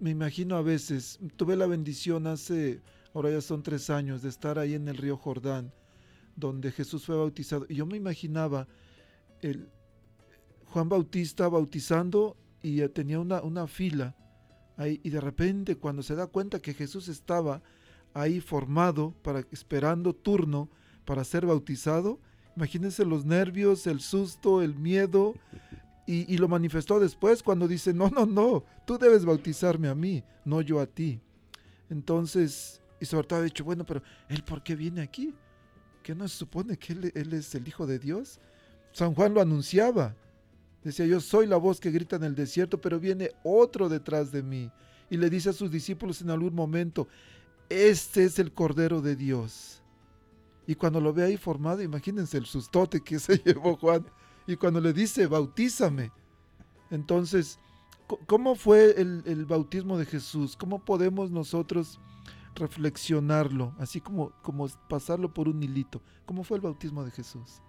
me 0.00 0.10
imagino 0.10 0.56
a 0.56 0.62
veces, 0.62 1.20
tuve 1.36 1.56
la 1.56 1.66
bendición 1.66 2.26
hace, 2.26 2.80
ahora 3.14 3.30
ya 3.30 3.40
son 3.40 3.62
tres 3.62 3.90
años, 3.90 4.22
de 4.22 4.28
estar 4.28 4.58
ahí 4.58 4.74
en 4.74 4.88
el 4.88 4.96
río 4.96 5.16
Jordán, 5.16 5.72
donde 6.34 6.72
Jesús 6.72 7.06
fue 7.06 7.16
bautizado. 7.16 7.66
Y 7.68 7.76
yo 7.76 7.86
me 7.86 7.96
imaginaba 7.96 8.66
el 9.40 9.68
Juan 10.66 10.88
Bautista 10.88 11.48
bautizando 11.48 12.36
y 12.60 12.80
tenía 12.88 13.20
una, 13.20 13.40
una 13.42 13.68
fila 13.68 14.16
y 14.88 15.10
de 15.10 15.20
repente 15.20 15.76
cuando 15.76 16.02
se 16.02 16.14
da 16.14 16.26
cuenta 16.26 16.60
que 16.60 16.74
Jesús 16.74 17.08
estaba 17.08 17.62
ahí 18.14 18.40
formado, 18.40 19.14
para, 19.22 19.40
esperando 19.50 20.14
turno 20.14 20.68
para 21.04 21.24
ser 21.24 21.46
bautizado, 21.46 22.18
imagínense 22.56 23.04
los 23.04 23.24
nervios, 23.24 23.86
el 23.86 24.00
susto, 24.00 24.62
el 24.62 24.74
miedo, 24.74 25.34
y, 26.06 26.32
y 26.32 26.38
lo 26.38 26.48
manifestó 26.48 27.00
después 27.00 27.42
cuando 27.42 27.68
dice, 27.68 27.94
no, 27.94 28.10
no, 28.10 28.26
no, 28.26 28.64
tú 28.86 28.98
debes 28.98 29.24
bautizarme 29.24 29.88
a 29.88 29.94
mí, 29.94 30.22
no 30.44 30.60
yo 30.60 30.80
a 30.80 30.86
ti. 30.86 31.20
Entonces, 31.90 32.80
y 33.00 33.06
sobre 33.06 33.26
todo 33.26 33.40
ha 33.40 33.42
dicho, 33.42 33.64
bueno, 33.64 33.84
pero 33.84 34.02
¿él 34.28 34.42
por 34.42 34.62
qué 34.62 34.74
viene 34.76 35.00
aquí? 35.00 35.34
¿Qué 36.02 36.14
no 36.14 36.26
se 36.26 36.36
supone 36.36 36.76
que 36.76 36.92
él, 36.92 37.12
él 37.14 37.32
es 37.32 37.54
el 37.54 37.66
Hijo 37.66 37.86
de 37.86 37.98
Dios? 37.98 38.40
San 38.92 39.14
Juan 39.14 39.34
lo 39.34 39.40
anunciaba. 39.40 40.14
Decía, 40.84 41.06
yo 41.06 41.20
soy 41.20 41.46
la 41.46 41.56
voz 41.56 41.78
que 41.78 41.90
grita 41.90 42.16
en 42.16 42.24
el 42.24 42.34
desierto, 42.34 42.80
pero 42.80 42.98
viene 42.98 43.30
otro 43.44 43.88
detrás 43.88 44.32
de 44.32 44.42
mí. 44.42 44.70
Y 45.10 45.16
le 45.16 45.30
dice 45.30 45.50
a 45.50 45.52
sus 45.52 45.70
discípulos 45.70 46.22
en 46.22 46.30
algún 46.30 46.54
momento, 46.54 47.06
este 47.68 48.24
es 48.24 48.38
el 48.38 48.52
Cordero 48.52 49.00
de 49.00 49.14
Dios. 49.14 49.82
Y 50.66 50.74
cuando 50.74 51.00
lo 51.00 51.12
ve 51.12 51.24
ahí 51.24 51.36
formado, 51.36 51.82
imagínense 51.82 52.36
el 52.38 52.46
sustote 52.46 53.00
que 53.00 53.18
se 53.20 53.38
llevó 53.38 53.76
Juan. 53.76 54.06
Y 54.46 54.56
cuando 54.56 54.80
le 54.80 54.92
dice, 54.92 55.26
bautízame. 55.26 56.10
Entonces, 56.90 57.58
¿cómo 58.26 58.54
fue 58.56 59.00
el, 59.00 59.22
el 59.26 59.46
bautismo 59.46 59.98
de 59.98 60.06
Jesús? 60.06 60.56
¿Cómo 60.56 60.84
podemos 60.84 61.30
nosotros 61.30 62.00
reflexionarlo? 62.56 63.74
Así 63.78 64.00
como, 64.00 64.32
como 64.42 64.68
pasarlo 64.88 65.32
por 65.32 65.48
un 65.48 65.62
hilito. 65.62 66.02
¿Cómo 66.26 66.42
fue 66.42 66.56
el 66.56 66.62
bautismo 66.62 67.04
de 67.04 67.12
Jesús? 67.12 67.62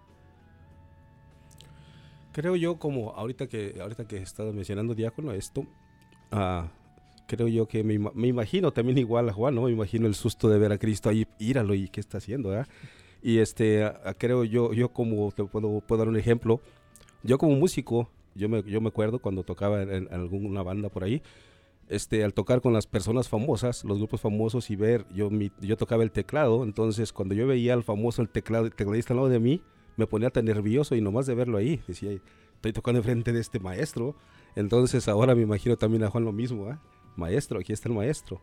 Creo 2.34 2.56
yo, 2.56 2.80
como 2.80 3.12
ahorita 3.12 3.48
que 3.48 3.78
ahorita 3.80 4.08
que 4.08 4.18
estaba 4.18 4.52
mencionando 4.52 4.96
diácono 4.96 5.32
esto, 5.32 5.68
ah, 6.32 6.68
creo 7.28 7.48
yo 7.48 7.68
que 7.68 7.84
me, 7.84 8.00
me, 8.00 8.28
imagino 8.28 8.74
también 8.74 8.98
igual 8.98 9.30
a 9.30 9.34
Juan, 9.34 9.54
¿no? 9.54 9.64
Me 9.64 9.72
imagino 9.72 10.08
el 10.08 10.16
susto 10.16 10.50
de 10.50 10.58
ver 10.58 10.72
a 10.72 10.80
Cristo 10.80 11.10
ahí, 11.10 11.28
íralo 11.38 11.76
y 11.76 11.90
qué 11.90 12.00
está 12.00 12.18
haciendo, 12.18 12.60
¿eh? 12.60 12.66
Y 13.22 13.38
este, 13.38 13.90
creo 14.18 14.44
yo, 14.44 14.74
yo 14.74 14.90
como 14.90 15.32
te 15.32 15.46
puedo, 15.46 15.80
puedo 15.82 16.00
dar 16.00 16.10
un 16.10 16.18
ejemplo, 16.18 16.60
yo 17.22 17.38
como 17.38 17.56
músico, 17.56 18.10
yo 18.34 18.50
me, 18.50 18.64
yo 18.64 18.82
me 18.82 18.90
acuerdo 18.90 19.20
cuando 19.20 19.44
tocaba 19.44 19.84
en, 19.84 20.12
alguna 20.12 20.64
banda 20.64 20.90
por 20.90 21.04
ahí, 21.04 21.22
este, 21.88 22.24
al 22.24 22.34
tocar 22.34 22.62
con 22.62 22.74
las 22.74 22.88
personas 22.88 23.30
famosas, 23.30 23.84
los 23.86 24.00
grupos 24.00 24.22
famosos 24.22 24.72
y 24.72 24.76
ver, 24.76 25.06
yo, 25.14 25.30
mi, 25.30 25.52
yo 25.62 25.78
tocaba 25.78 26.02
el 26.02 26.12
teclado, 26.12 26.64
entonces 26.64 27.14
cuando 27.14 27.36
yo 27.36 27.46
veía 27.46 27.74
al 27.76 27.84
famoso, 27.84 28.24
el 28.24 28.30
teclado, 28.30 28.66
el 28.66 28.74
tecladista 28.74 29.14
al 29.14 29.18
lado 29.18 29.30
de 29.30 29.40
mí, 29.40 29.62
me 29.98 30.08
ponía 30.08 30.30
tan 30.30 30.46
nervioso 30.46 30.96
y 30.96 31.02
nomás 31.02 31.26
de 31.26 31.36
verlo 31.36 31.58
ahí, 31.58 31.82
decía, 31.88 32.12
estoy 32.56 32.74
tocando 32.74 33.00
enfrente 33.00 33.32
de 33.32 33.40
este 33.40 33.60
maestro, 33.60 34.16
entonces 34.56 35.08
ahora 35.08 35.36
me 35.36 35.42
imagino 35.42 35.78
también 35.78 36.04
a 36.04 36.10
Juan 36.10 36.26
lo 36.26 36.32
mismo, 36.32 36.70
¿eh? 36.72 36.78
maestro, 37.16 37.60
aquí 37.60 37.74
está 37.74 37.90
el 37.90 37.96
maestro. 37.96 38.42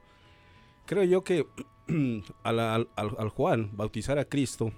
Creo 0.86 1.04
yo 1.04 1.22
que 1.22 1.46
al, 2.42 2.60
al, 2.60 2.88
al 2.96 3.28
Juan 3.28 3.70
bautizar 3.76 4.18
a 4.18 4.24
Cristo, 4.24 4.72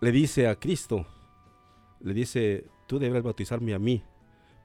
le 0.00 0.12
dice 0.12 0.48
a 0.48 0.56
Cristo, 0.56 1.06
le 2.00 2.14
dice, 2.14 2.66
tú 2.86 2.98
debes 2.98 3.22
bautizarme 3.22 3.74
a 3.74 3.78
mí. 3.78 4.02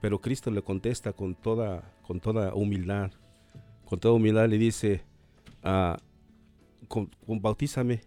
Pero 0.01 0.19
Cristo 0.19 0.49
le 0.51 0.63
contesta 0.63 1.13
con 1.13 1.35
toda, 1.35 1.93
con 2.01 2.19
toda 2.19 2.53
humildad. 2.53 3.11
Con 3.85 3.99
toda 3.99 4.15
humildad 4.15 4.47
le 4.49 4.57
dice, 4.57 5.03
ah, 5.63 5.97
con, 6.87 7.09
bautízame 7.27 8.01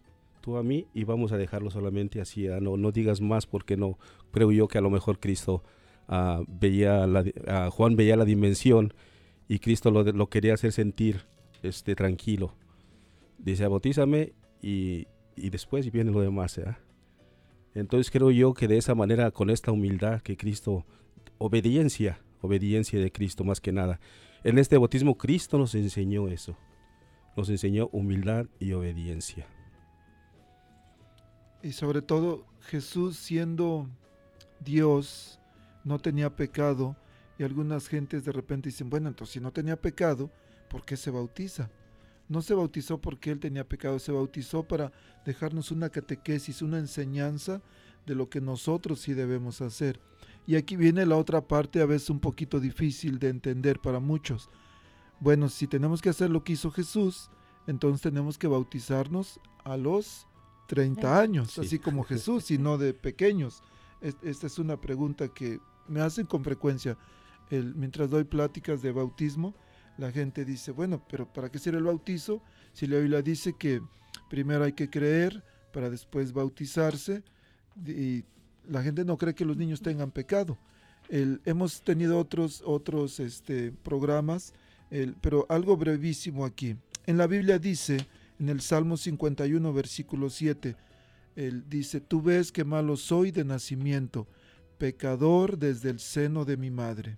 tú 0.44 0.58
a 0.58 0.62
mí 0.62 0.86
y 0.92 1.04
vamos 1.04 1.32
a 1.32 1.38
dejarlo 1.38 1.70
solamente 1.70 2.20
así. 2.20 2.48
Ah, 2.48 2.60
no, 2.60 2.76
no 2.76 2.92
digas 2.92 3.22
más 3.22 3.46
porque 3.46 3.78
no 3.78 3.98
creo 4.30 4.52
yo 4.52 4.68
que 4.68 4.76
a 4.76 4.82
lo 4.82 4.90
mejor 4.90 5.18
Cristo 5.18 5.64
ah, 6.06 6.42
veía 6.46 7.06
la, 7.06 7.70
Juan 7.70 7.96
veía 7.96 8.14
la 8.14 8.26
dimensión 8.26 8.92
y 9.48 9.58
Cristo 9.58 9.90
lo, 9.90 10.28
quería 10.28 10.52
hacer 10.52 10.72
sentir 10.72 11.22
este, 11.62 11.94
tranquilo. 11.94 12.54
Dice, 13.38 13.66
bautízame 13.66 14.34
y, 14.60 15.06
y 15.34 15.48
después 15.48 15.90
viene 15.90 16.10
lo 16.10 16.20
demás. 16.20 16.60
Entonces 17.74 18.10
creo 18.10 18.30
yo 18.30 18.52
que 18.52 18.68
de 18.68 18.76
esa 18.76 18.94
manera, 18.94 19.30
con 19.30 19.48
esta 19.48 19.72
humildad 19.72 20.20
que 20.20 20.36
Cristo, 20.36 20.84
obediencia, 21.38 22.20
obediencia 22.42 23.00
de 23.00 23.10
Cristo 23.10 23.44
más 23.44 23.62
que 23.62 23.72
nada. 23.72 23.98
En 24.42 24.58
este 24.58 24.76
bautismo 24.76 25.16
Cristo 25.16 25.56
nos 25.56 25.74
enseñó 25.74 26.28
eso. 26.28 26.54
Nos 27.34 27.48
enseñó 27.48 27.88
humildad 27.92 28.44
y 28.60 28.72
obediencia. 28.72 29.46
Y 31.64 31.72
sobre 31.72 32.02
todo 32.02 32.44
Jesús 32.60 33.16
siendo 33.16 33.88
Dios, 34.60 35.40
no 35.82 35.98
tenía 35.98 36.36
pecado. 36.36 36.94
Y 37.38 37.42
algunas 37.42 37.88
gentes 37.88 38.22
de 38.26 38.32
repente 38.32 38.68
dicen, 38.68 38.90
bueno, 38.90 39.08
entonces 39.08 39.32
si 39.32 39.40
no 39.40 39.50
tenía 39.50 39.80
pecado, 39.80 40.30
¿por 40.68 40.84
qué 40.84 40.98
se 40.98 41.10
bautiza? 41.10 41.70
No 42.28 42.42
se 42.42 42.52
bautizó 42.52 43.00
porque 43.00 43.30
él 43.30 43.40
tenía 43.40 43.66
pecado, 43.66 43.98
se 43.98 44.12
bautizó 44.12 44.62
para 44.62 44.92
dejarnos 45.24 45.70
una 45.70 45.88
catequesis, 45.88 46.60
una 46.60 46.78
enseñanza 46.78 47.62
de 48.04 48.14
lo 48.14 48.28
que 48.28 48.42
nosotros 48.42 49.00
sí 49.00 49.14
debemos 49.14 49.62
hacer. 49.62 49.98
Y 50.46 50.56
aquí 50.56 50.76
viene 50.76 51.06
la 51.06 51.16
otra 51.16 51.48
parte, 51.48 51.80
a 51.80 51.86
veces 51.86 52.10
un 52.10 52.20
poquito 52.20 52.60
difícil 52.60 53.18
de 53.18 53.30
entender 53.30 53.80
para 53.80 54.00
muchos. 54.00 54.50
Bueno, 55.18 55.48
si 55.48 55.66
tenemos 55.66 56.02
que 56.02 56.10
hacer 56.10 56.28
lo 56.28 56.44
que 56.44 56.52
hizo 56.52 56.70
Jesús, 56.70 57.30
entonces 57.66 58.02
tenemos 58.02 58.36
que 58.36 58.48
bautizarnos 58.48 59.40
a 59.64 59.78
los 59.78 60.26
30 60.66 61.20
años, 61.20 61.58
así 61.58 61.78
como 61.78 62.04
Jesús, 62.04 62.50
y 62.50 62.58
no 62.58 62.78
de 62.78 62.94
pequeños. 62.94 63.62
Esta 64.00 64.46
es 64.46 64.58
una 64.58 64.80
pregunta 64.80 65.28
que 65.28 65.60
me 65.88 66.00
hacen 66.00 66.26
con 66.26 66.44
frecuencia. 66.44 66.96
El, 67.50 67.74
mientras 67.74 68.10
doy 68.10 68.24
pláticas 68.24 68.82
de 68.82 68.92
bautismo, 68.92 69.54
la 69.98 70.10
gente 70.10 70.44
dice, 70.44 70.72
bueno, 70.72 71.02
pero 71.08 71.30
¿para 71.32 71.50
qué 71.50 71.58
sirve 71.58 71.78
el 71.78 71.84
bautizo? 71.84 72.42
Si 72.72 72.86
la 72.86 72.98
Biblia 72.98 73.22
dice 73.22 73.54
que 73.58 73.80
primero 74.28 74.64
hay 74.64 74.72
que 74.72 74.90
creer 74.90 75.44
para 75.72 75.90
después 75.90 76.32
bautizarse 76.32 77.22
y 77.86 78.24
la 78.68 78.82
gente 78.82 79.04
no 79.04 79.16
cree 79.16 79.34
que 79.34 79.44
los 79.44 79.56
niños 79.56 79.82
tengan 79.82 80.10
pecado. 80.10 80.58
hemos 81.08 81.82
tenido 81.82 82.18
otros, 82.18 82.62
otros 82.64 83.20
este, 83.20 83.72
programas, 83.72 84.54
pero 85.20 85.46
algo 85.48 85.76
brevísimo 85.76 86.44
aquí. 86.44 86.76
En 87.06 87.18
la 87.18 87.26
Biblia 87.26 87.58
dice, 87.58 87.98
en 88.44 88.50
el 88.50 88.60
Salmo 88.60 88.98
51, 88.98 89.72
versículo 89.72 90.28
7, 90.28 90.76
él 91.34 91.64
dice, 91.66 92.02
tú 92.02 92.20
ves 92.20 92.52
que 92.52 92.62
malo 92.62 92.98
soy 92.98 93.30
de 93.30 93.42
nacimiento, 93.42 94.28
pecador 94.76 95.56
desde 95.56 95.88
el 95.88 95.98
seno 95.98 96.44
de 96.44 96.58
mi 96.58 96.70
madre. 96.70 97.16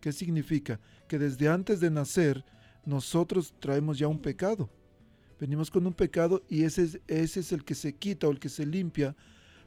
¿Qué 0.00 0.10
significa? 0.10 0.80
Que 1.06 1.16
desde 1.16 1.48
antes 1.48 1.78
de 1.78 1.92
nacer 1.92 2.44
nosotros 2.84 3.54
traemos 3.60 4.00
ya 4.00 4.08
un 4.08 4.18
pecado. 4.18 4.68
Venimos 5.38 5.70
con 5.70 5.86
un 5.86 5.92
pecado 5.92 6.42
y 6.48 6.64
ese 6.64 6.82
es, 6.82 7.00
ese 7.06 7.38
es 7.38 7.52
el 7.52 7.64
que 7.64 7.76
se 7.76 7.94
quita 7.94 8.26
o 8.26 8.32
el 8.32 8.40
que 8.40 8.48
se 8.48 8.66
limpia 8.66 9.14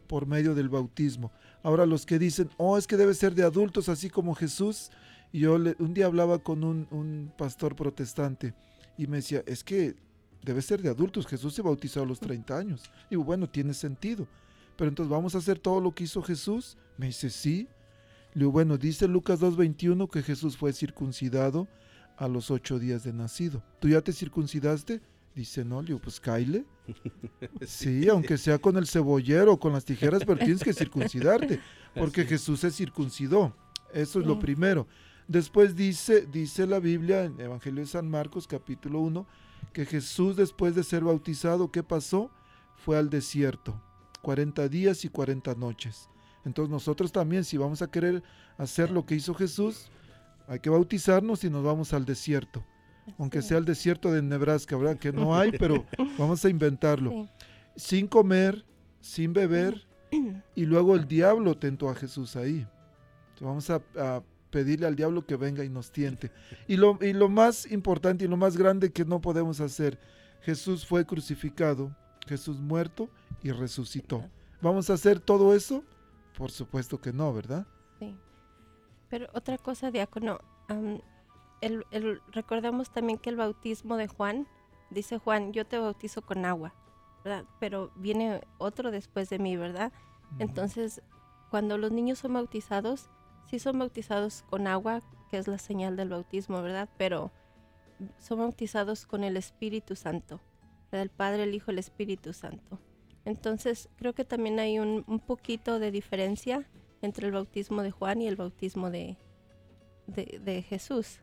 por 0.08 0.26
medio 0.26 0.54
del 0.54 0.68
bautismo. 0.68 1.32
Ahora 1.64 1.86
los 1.86 2.06
que 2.06 2.20
dicen, 2.20 2.50
oh, 2.58 2.78
es 2.78 2.86
que 2.86 2.98
debe 2.98 3.14
ser 3.14 3.34
de 3.34 3.44
adultos 3.44 3.88
así 3.88 4.10
como 4.10 4.36
Jesús. 4.36 4.92
Yo 5.32 5.56
un 5.56 5.94
día 5.94 6.08
hablaba 6.08 6.40
con 6.40 6.66
un, 6.66 6.86
un 6.92 7.32
pastor 7.38 7.78
protestante 7.78 8.54
y 8.98 9.08
me 9.08 9.18
decía, 9.18 9.42
es 9.46 9.64
que 9.64 9.96
debe 10.44 10.62
ser 10.62 10.82
de 10.82 10.90
adultos. 10.90 11.28
Jesús 11.28 11.54
se 11.54 11.62
bautizó 11.62 12.02
a 12.02 12.06
los 12.06 12.20
30 12.20 12.58
años. 12.58 12.84
Y 13.10 13.16
bueno, 13.16 13.50
tiene 13.50 13.74
sentido. 13.74 14.28
Pero 14.76 14.90
entonces 14.90 15.12
vamos 15.12 15.36
a 15.36 15.40
hacer 15.40 15.60
todo 15.60 15.80
lo 15.80 15.94
que 15.94 16.06
hizo 16.06 16.22
Jesús. 16.22 16.78
Me 16.98 17.08
dice, 17.08 17.30
sí. 17.30 17.68
Le 18.34 18.46
bueno, 18.46 18.78
dice 18.78 19.08
Lucas 19.08 19.42
2.21 19.42 20.10
que 20.10 20.24
Jesús 20.24 20.56
fue 20.58 20.72
circuncidado 20.74 21.68
a 22.18 22.28
los 22.28 22.52
ocho 22.52 22.80
días 22.80 23.04
de 23.04 23.14
nacido. 23.14 23.64
¿Tú 23.80 23.90
ya 23.90 24.02
te 24.02 24.14
circuncidaste? 24.14 25.02
Dice, 25.36 25.66
no, 25.66 25.82
le 25.82 25.96
pues 25.98 26.20
Kyle. 26.20 26.66
Sí, 27.66 28.08
aunque 28.10 28.38
sea 28.38 28.58
con 28.58 28.76
el 28.78 28.88
cebollero 28.88 29.54
o 29.54 29.60
con 29.60 29.74
las 29.74 29.86
tijeras, 29.86 30.24
pero 30.26 30.38
tienes 30.38 30.64
que 30.64 30.74
circuncidarte, 30.74 31.60
porque 31.96 32.26
Jesús 32.26 32.60
se 32.60 32.72
circuncidó. 32.72 33.56
Eso 33.94 34.20
es 34.20 34.26
lo 34.26 34.40
primero. 34.40 34.88
Después 35.28 35.76
dice, 35.76 36.26
dice 36.26 36.68
la 36.68 36.80
Biblia 36.80 37.24
en 37.24 37.40
Evangelio 37.40 37.82
de 37.82 37.88
San 37.88 38.10
Marcos, 38.10 38.48
capítulo 38.48 39.00
1, 39.00 39.26
que 39.74 39.86
Jesús 39.86 40.36
después 40.36 40.76
de 40.76 40.84
ser 40.84 41.04
bautizado, 41.04 41.72
¿qué 41.72 41.84
pasó? 41.84 42.32
Fue 42.76 42.98
al 42.98 43.10
desierto, 43.10 43.82
40 44.22 44.68
días 44.70 45.06
y 45.06 45.10
40 45.10 45.56
noches. 45.56 46.10
Entonces 46.46 46.72
nosotros 46.72 47.12
también, 47.12 47.44
si 47.44 47.58
vamos 47.58 47.82
a 47.82 47.90
querer 47.90 48.24
hacer 48.58 48.92
lo 48.92 49.06
que 49.06 49.16
hizo 49.16 49.34
Jesús, 49.34 49.90
hay 50.48 50.60
que 50.60 50.70
bautizarnos 50.70 51.44
y 51.44 51.50
nos 51.50 51.64
vamos 51.64 51.94
al 51.94 52.06
desierto. 52.06 52.64
Aunque 53.18 53.42
sea 53.42 53.58
el 53.58 53.66
desierto 53.66 54.12
de 54.12 54.22
Nebraska, 54.22 54.76
¿verdad? 54.78 54.98
Que 54.98 55.12
no 55.12 55.36
hay, 55.36 55.52
pero 55.52 55.86
vamos 56.18 56.44
a 56.46 56.50
inventarlo. 56.50 57.28
Sin 57.76 58.08
comer, 58.08 58.66
sin 59.00 59.34
beber, 59.34 59.88
y 60.56 60.66
luego 60.66 60.96
el 60.96 61.08
diablo 61.08 61.58
tentó 61.58 61.90
a 61.90 61.96
Jesús 61.96 62.36
ahí. 62.36 62.68
vamos 63.40 63.70
a, 63.70 63.82
pedirle 64.52 64.86
al 64.86 64.96
diablo 64.96 65.26
que 65.26 65.36
venga 65.36 65.64
y 65.64 65.70
nos 65.70 65.92
tiente. 65.92 66.32
Y 66.68 66.78
lo, 66.78 67.00
y 67.02 67.14
lo 67.14 67.30
más 67.30 67.72
importante 67.72 68.26
y 68.26 68.28
lo 68.28 68.38
más 68.38 68.58
grande 68.58 68.92
que 68.92 69.06
no 69.06 69.22
podemos 69.22 69.60
hacer, 69.62 69.98
Jesús 70.42 70.86
fue 70.86 71.06
crucificado, 71.06 71.96
Jesús 72.28 72.60
muerto 72.60 73.10
y 73.42 73.52
resucitó. 73.52 74.24
¿Vamos 74.62 74.90
a 74.90 74.94
hacer 74.94 75.20
todo 75.20 75.56
eso? 75.56 75.84
Por 76.38 76.52
supuesto 76.52 77.00
que 77.02 77.12
no, 77.14 77.34
¿verdad? 77.34 77.66
Sí. 78.00 78.16
Pero 79.10 79.28
otra 79.34 79.58
cosa, 79.58 79.92
diácono, 79.92 80.40
el, 81.62 82.22
recordemos 82.32 82.92
también 82.92 83.18
que 83.18 83.30
el 83.30 83.36
bautismo 83.36 83.98
de 83.98 84.08
Juan, 84.08 84.48
dice 84.90 85.18
Juan, 85.18 85.54
yo 85.54 85.66
te 85.66 85.78
bautizo 85.78 86.22
con 86.22 86.46
agua, 86.46 86.74
¿verdad? 87.24 87.46
Pero 87.60 87.92
viene 87.96 88.42
otro 88.58 88.92
después 88.92 89.30
de 89.30 89.40
mí, 89.40 89.58
¿verdad? 89.58 89.92
Entonces, 90.40 91.02
cuando 91.50 91.78
los 91.78 91.92
niños 91.92 92.20
son 92.20 92.34
bautizados, 92.34 93.10
sí 93.52 93.60
son 93.60 93.78
bautizados 93.80 94.44
con 94.50 94.66
agua, 94.66 95.02
que 95.30 95.38
es 95.38 95.48
la 95.48 95.58
señal 95.58 95.98
del 95.98 96.08
bautismo, 96.08 96.62
¿verdad? 96.62 96.88
Pero 96.98 97.32
son 98.18 98.40
bautizados 98.40 99.06
con 99.06 99.26
el 99.26 99.36
Espíritu 99.36 99.98
Santo, 99.98 100.40
¿verdad? 100.90 101.04
El 101.04 101.10
Padre, 101.10 101.44
el 101.44 101.54
Hijo, 101.54 101.70
el 101.70 101.80
Espíritu 101.80 102.32
Santo. 102.32 102.80
Entonces, 103.26 103.90
creo 103.98 104.14
que 104.14 104.24
también 104.24 104.60
hay 104.60 104.80
un, 104.80 105.04
poquito 105.28 105.80
de 105.80 105.92
diferencia 105.92 106.66
entre 107.02 107.28
el 107.28 107.34
bautismo 107.34 107.84
de 107.84 107.92
Juan 107.92 108.22
y 108.22 108.28
el 108.28 108.38
bautismo 108.38 108.90
de, 108.90 109.18
de, 110.08 110.62
Jesús, 110.62 111.20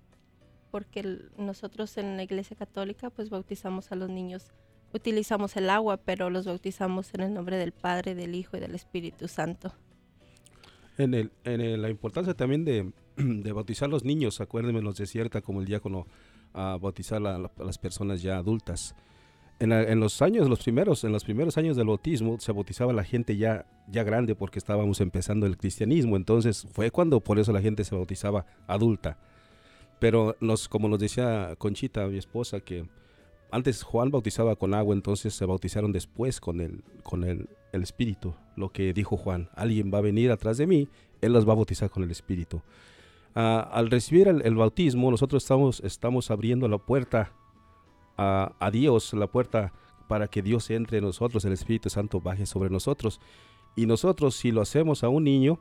porque 0.71 1.31
nosotros 1.39 1.97
en 1.97 2.19
la 2.19 2.23
Iglesia 2.23 2.57
Católica 2.57 3.11
pues 3.11 3.31
bautizamos 3.31 3.91
a 3.91 3.97
los 3.97 4.11
niños, 4.11 4.53
utilizamos 4.93 5.57
el 5.57 5.71
agua, 5.71 5.97
pero 5.97 6.29
los 6.29 6.47
bautizamos 6.47 7.13
en 7.15 7.23
el 7.23 7.35
nombre 7.35 7.57
del 7.57 7.73
Padre, 7.73 8.15
del 8.15 8.35
Hijo 8.35 8.59
y 8.59 8.61
del 8.61 8.75
Espíritu 8.75 9.29
Santo. 9.29 9.73
En, 10.99 11.15
el, 11.15 11.31
en 11.45 11.81
la 11.81 11.91
importancia 11.91 12.35
también 12.35 12.65
de, 12.65 12.93
de, 13.17 13.53
bautizar 13.53 13.89
a 13.89 13.91
los 13.91 14.05
niños, 14.05 14.41
acuérdenme, 14.41 14.83
los 14.83 14.97
desierta 14.97 15.41
como 15.41 15.61
el 15.61 15.67
diácono 15.67 16.07
a 16.53 16.77
bautizar 16.77 17.25
a 17.27 17.39
las 17.39 17.79
personas 17.79 18.21
ya 18.21 18.37
adultas 18.37 18.95
en, 19.61 20.01
los 20.01 20.23
años, 20.23 20.49
los 20.49 20.63
primeros, 20.63 21.03
en 21.05 21.13
los 21.13 21.25
primeros 21.25 21.59
años 21.59 21.77
del 21.77 21.89
bautismo, 21.89 22.39
se 22.39 22.53
bautizaba 22.53 22.93
la 22.93 23.03
gente 23.03 23.37
ya, 23.37 23.67
ya 23.89 24.05
grande 24.05 24.35
porque 24.35 24.59
estábamos 24.59 25.01
empezando 25.01 25.47
el 25.47 25.57
cristianismo. 25.57 26.17
Entonces 26.17 26.67
fue 26.73 26.91
cuando 26.91 27.21
por 27.21 27.39
eso 27.39 27.53
la 27.53 27.61
gente 27.61 27.85
se 27.85 27.95
bautizaba 27.95 28.47
adulta. 28.67 29.19
Pero 29.99 30.37
nos, 30.41 30.69
como 30.69 30.89
nos 30.89 31.01
decía 31.01 31.57
Conchita, 31.59 32.07
mi 32.07 32.19
esposa, 32.19 32.61
que 32.61 32.87
antes 33.51 33.83
Juan 33.83 34.11
bautizaba 34.11 34.57
con 34.57 34.75
agua, 34.75 34.95
entonces 34.95 35.35
se 35.35 35.47
bautizaron 35.47 35.93
después 35.93 36.41
con 36.41 36.61
el, 36.61 36.83
con 37.03 37.25
el, 37.25 37.49
el 37.73 37.83
Espíritu. 37.83 38.35
Lo 38.57 38.71
que 38.71 38.93
dijo 38.93 39.17
Juan, 39.17 39.49
alguien 39.55 39.91
va 39.93 39.99
a 39.99 40.03
venir 40.03 40.31
atrás 40.31 40.59
de 40.59 40.67
mí, 40.67 40.89
él 41.21 41.33
los 41.33 41.49
va 41.49 41.53
a 41.53 41.57
bautizar 41.57 41.91
con 41.91 42.03
el 42.03 42.11
Espíritu. 42.11 42.63
Ah, 43.35 43.69
al 43.73 43.91
recibir 43.91 44.29
el, 44.29 44.55
bautismo, 44.55 45.11
nosotros 45.11 45.43
estamos, 45.43 45.81
estamos 45.81 46.31
abriendo 46.31 46.69
la 46.69 46.79
puerta 46.79 47.33
a, 48.17 48.53
a 48.59 48.71
Dios, 48.71 49.13
la 49.15 49.27
puerta 49.27 49.73
para 50.09 50.29
que 50.29 50.43
Dios 50.43 50.71
entre 50.71 50.99
en 50.99 51.05
nosotros, 51.05 51.45
el 51.45 51.53
Espíritu 51.53 51.91
Santo 51.91 52.21
baje 52.21 52.47
sobre 52.47 52.71
nosotros. 52.71 53.21
Y 53.77 53.87
nosotros, 53.87 54.35
si 54.35 54.51
lo 54.51 54.61
hacemos 54.61 55.05
a 55.05 55.09
un 55.09 55.25
niño, 55.25 55.61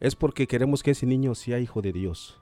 es 0.00 0.16
porque 0.16 0.46
queremos 0.46 0.82
que 0.82 0.92
ese 0.92 1.06
niño 1.06 1.34
sea 1.34 1.60
hijo 1.60 1.80
de 1.80 1.92
Dios. 1.92 2.40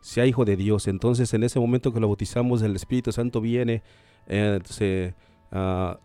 Sea 0.00 0.26
hijo 0.26 0.44
de 0.44 0.56
Dios. 0.56 0.88
Entonces, 0.88 1.32
en 1.34 1.42
ese 1.42 1.58
momento 1.58 1.92
que 1.92 2.00
lo 2.00 2.08
bautizamos, 2.08 2.62
el 2.62 2.76
Espíritu 2.76 3.12
Santo 3.12 3.40
viene, 3.40 3.82
eh, 4.26 4.60
se 4.64 5.14
uh, 5.52 5.96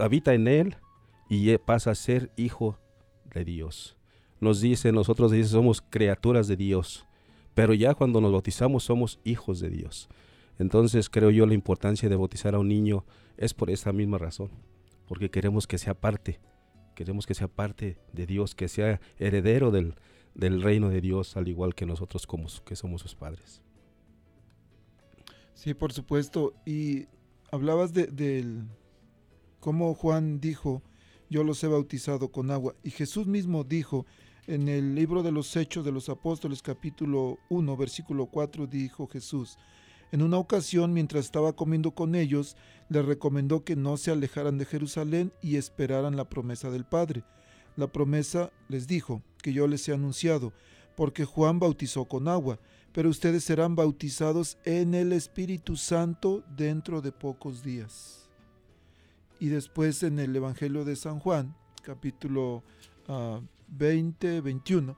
habita 0.00 0.34
en 0.34 0.48
él 0.48 0.76
y 1.28 1.56
pasa 1.58 1.90
a 1.90 1.94
ser 1.94 2.30
hijo 2.36 2.78
de 3.34 3.44
Dios. 3.44 3.96
Nos 4.40 4.60
dice, 4.60 4.92
nosotros 4.92 5.32
dice, 5.32 5.50
somos 5.50 5.82
criaturas 5.82 6.46
de 6.48 6.56
Dios. 6.56 7.06
Pero 7.54 7.74
ya 7.74 7.94
cuando 7.94 8.20
nos 8.20 8.30
bautizamos, 8.30 8.84
somos 8.84 9.18
hijos 9.24 9.58
de 9.60 9.70
Dios. 9.70 10.08
Entonces, 10.58 11.10
creo 11.10 11.30
yo 11.30 11.46
la 11.46 11.54
importancia 11.54 12.08
de 12.08 12.16
bautizar 12.16 12.54
a 12.54 12.58
un 12.58 12.68
niño 12.68 13.04
es 13.36 13.54
por 13.54 13.70
esa 13.70 13.92
misma 13.92 14.18
razón. 14.18 14.50
Porque 15.06 15.30
queremos 15.30 15.66
que 15.66 15.78
sea 15.78 15.94
parte 15.94 16.40
queremos 16.98 17.28
que 17.28 17.34
sea 17.34 17.46
parte 17.46 17.96
de 18.12 18.26
Dios, 18.26 18.56
que 18.56 18.66
sea 18.66 19.00
heredero 19.20 19.70
del, 19.70 19.94
del 20.38 20.62
reino 20.62 20.88
de 20.88 21.00
Dios, 21.00 21.36
al 21.36 21.48
igual 21.48 21.74
que 21.74 21.84
nosotros 21.84 22.26
como 22.26 22.46
que 22.64 22.76
somos 22.76 23.02
sus 23.02 23.14
padres. 23.14 23.60
Sí, 25.52 25.74
por 25.74 25.92
supuesto. 25.92 26.54
Y 26.64 27.06
hablabas 27.50 27.92
de, 27.92 28.06
del 28.06 28.62
cómo 29.58 29.92
Juan 29.94 30.40
dijo, 30.40 30.80
yo 31.28 31.42
los 31.42 31.62
he 31.64 31.66
bautizado 31.66 32.30
con 32.30 32.52
agua. 32.52 32.76
Y 32.84 32.90
Jesús 32.90 33.26
mismo 33.26 33.64
dijo 33.64 34.06
en 34.46 34.68
el 34.68 34.94
libro 34.94 35.24
de 35.24 35.32
los 35.32 35.54
Hechos 35.56 35.84
de 35.84 35.90
los 35.90 36.08
Apóstoles, 36.08 36.62
capítulo 36.62 37.38
1, 37.50 37.76
versículo 37.76 38.26
4, 38.26 38.68
dijo 38.68 39.08
Jesús, 39.08 39.58
en 40.12 40.22
una 40.22 40.38
ocasión, 40.38 40.94
mientras 40.94 41.24
estaba 41.24 41.52
comiendo 41.52 41.90
con 41.90 42.14
ellos, 42.14 42.56
les 42.88 43.04
recomendó 43.04 43.64
que 43.64 43.74
no 43.74 43.96
se 43.96 44.12
alejaran 44.12 44.56
de 44.56 44.64
Jerusalén 44.64 45.32
y 45.42 45.56
esperaran 45.56 46.16
la 46.16 46.28
promesa 46.28 46.70
del 46.70 46.84
Padre. 46.84 47.24
La 47.76 47.88
promesa 47.88 48.52
les 48.68 48.86
dijo 48.86 49.22
que 49.42 49.52
yo 49.52 49.66
les 49.66 49.88
he 49.88 49.92
anunciado, 49.92 50.52
porque 50.96 51.24
Juan 51.24 51.58
bautizó 51.58 52.06
con 52.06 52.28
agua, 52.28 52.58
pero 52.92 53.08
ustedes 53.08 53.44
serán 53.44 53.76
bautizados 53.76 54.58
en 54.64 54.94
el 54.94 55.12
Espíritu 55.12 55.76
Santo 55.76 56.42
dentro 56.56 57.00
de 57.00 57.12
pocos 57.12 57.62
días. 57.62 58.28
Y 59.40 59.48
después 59.48 60.02
en 60.02 60.18
el 60.18 60.34
Evangelio 60.34 60.84
de 60.84 60.96
San 60.96 61.20
Juan, 61.20 61.54
capítulo 61.82 62.64
20, 63.68 64.38
ah, 64.38 64.40
21, 64.40 64.96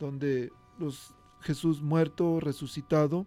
donde 0.00 0.50
los 0.78 1.14
Jesús 1.40 1.80
muerto, 1.80 2.40
resucitado, 2.40 3.26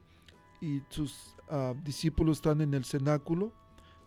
y 0.62 0.82
sus 0.90 1.36
uh, 1.50 1.74
discípulos 1.84 2.40
están 2.40 2.62
en 2.62 2.74
el 2.74 2.84
cenáculo, 2.84 3.54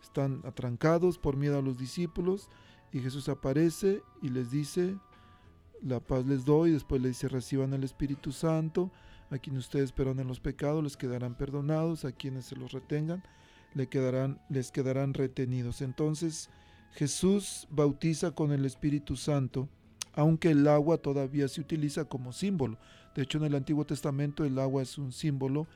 están 0.01 0.41
atrancados 0.45 1.17
por 1.17 1.35
miedo 1.35 1.57
a 1.57 1.61
los 1.61 1.77
discípulos 1.77 2.49
y 2.91 2.99
Jesús 2.99 3.29
aparece 3.29 4.03
y 4.21 4.29
les 4.29 4.51
dice, 4.51 4.95
la 5.85 5.99
paz 5.99 6.25
les 6.25 6.45
doy, 6.45 6.71
después 6.71 7.01
les 7.01 7.11
dice, 7.11 7.27
reciban 7.27 7.73
el 7.73 7.83
Espíritu 7.83 8.31
Santo, 8.31 8.91
a 9.29 9.37
quienes 9.37 9.65
ustedes 9.65 9.91
perdonen 9.91 10.27
los 10.27 10.39
pecados 10.39 10.83
les 10.83 10.97
quedarán 10.97 11.35
perdonados, 11.35 12.05
a 12.05 12.11
quienes 12.11 12.45
se 12.45 12.55
los 12.55 12.71
retengan 12.71 13.23
le 13.73 13.87
quedarán, 13.87 14.39
les 14.49 14.71
quedarán 14.71 15.13
retenidos. 15.13 15.81
Entonces 15.81 16.49
Jesús 16.93 17.67
bautiza 17.69 18.31
con 18.31 18.51
el 18.51 18.65
Espíritu 18.65 19.15
Santo, 19.15 19.69
aunque 20.13 20.51
el 20.51 20.67
agua 20.67 20.97
todavía 20.97 21.47
se 21.47 21.61
utiliza 21.61 22.05
como 22.05 22.33
símbolo. 22.33 22.77
De 23.15 23.23
hecho, 23.23 23.37
en 23.37 23.45
el 23.45 23.55
Antiguo 23.55 23.85
Testamento 23.85 24.45
el 24.45 24.59
agua 24.59 24.81
es 24.83 24.97
un 24.97 25.11
símbolo 25.11 25.67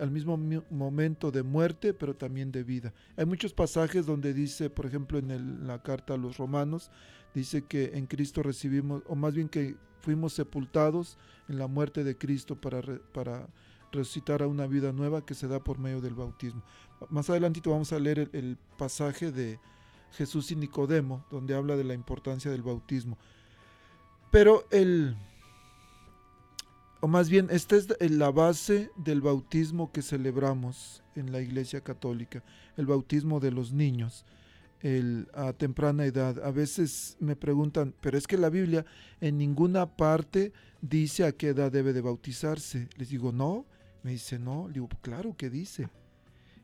al 0.00 0.10
mismo 0.10 0.36
momento 0.70 1.30
de 1.30 1.44
muerte, 1.44 1.94
pero 1.94 2.16
también 2.16 2.50
de 2.50 2.64
vida. 2.64 2.92
Hay 3.16 3.24
muchos 3.24 3.52
pasajes 3.52 4.04
donde 4.04 4.34
dice, 4.34 4.68
por 4.68 4.86
ejemplo, 4.86 5.18
en 5.18 5.66
la 5.66 5.80
carta 5.80 6.14
a 6.14 6.16
los 6.16 6.38
romanos, 6.38 6.90
dice 7.34 7.62
que 7.62 7.92
en 7.94 8.06
Cristo 8.06 8.42
recibimos, 8.42 9.02
o 9.06 9.14
más 9.14 9.34
bien 9.34 9.48
que 9.48 9.76
fuimos 10.00 10.32
sepultados 10.32 11.18
en 11.48 11.58
la 11.58 11.66
muerte 11.66 12.04
de 12.04 12.16
Cristo 12.16 12.60
para, 12.60 12.82
para 13.12 13.48
resucitar 13.92 14.42
a 14.42 14.46
una 14.46 14.66
vida 14.66 14.92
nueva 14.92 15.24
que 15.24 15.34
se 15.34 15.48
da 15.48 15.62
por 15.62 15.78
medio 15.78 16.00
del 16.00 16.14
bautismo. 16.14 16.62
Más 17.08 17.30
adelante 17.30 17.60
vamos 17.64 17.92
a 17.92 17.98
leer 17.98 18.30
el 18.32 18.56
pasaje 18.78 19.32
de 19.32 19.58
Jesús 20.12 20.50
y 20.50 20.56
Nicodemo, 20.56 21.24
donde 21.30 21.54
habla 21.54 21.76
de 21.76 21.84
la 21.84 21.94
importancia 21.94 22.50
del 22.50 22.62
bautismo. 22.62 23.18
Pero 24.30 24.64
el, 24.70 25.16
o 27.00 27.08
más 27.08 27.28
bien, 27.28 27.48
esta 27.50 27.76
es 27.76 27.88
la 28.10 28.30
base 28.30 28.90
del 28.96 29.20
bautismo 29.20 29.92
que 29.92 30.02
celebramos 30.02 31.02
en 31.14 31.32
la 31.32 31.40
Iglesia 31.40 31.80
Católica, 31.80 32.44
el 32.76 32.86
bautismo 32.86 33.40
de 33.40 33.50
los 33.50 33.72
niños 33.72 34.24
a 35.34 35.52
temprana 35.52 36.06
edad. 36.06 36.42
A 36.44 36.50
veces 36.50 37.16
me 37.20 37.36
preguntan, 37.36 37.94
pero 38.00 38.16
es 38.16 38.26
que 38.26 38.38
la 38.38 38.50
Biblia 38.50 38.84
en 39.20 39.36
ninguna 39.38 39.86
parte 39.96 40.52
dice 40.80 41.24
a 41.24 41.32
qué 41.32 41.48
edad 41.48 41.70
debe 41.70 41.92
de 41.92 42.00
bautizarse. 42.00 42.88
Les 42.96 43.10
digo, 43.10 43.32
no. 43.32 43.66
Me 44.02 44.12
dice, 44.12 44.38
no. 44.38 44.68
Le 44.68 44.74
digo, 44.74 44.88
claro 45.02 45.36
que 45.36 45.50
dice. 45.50 45.88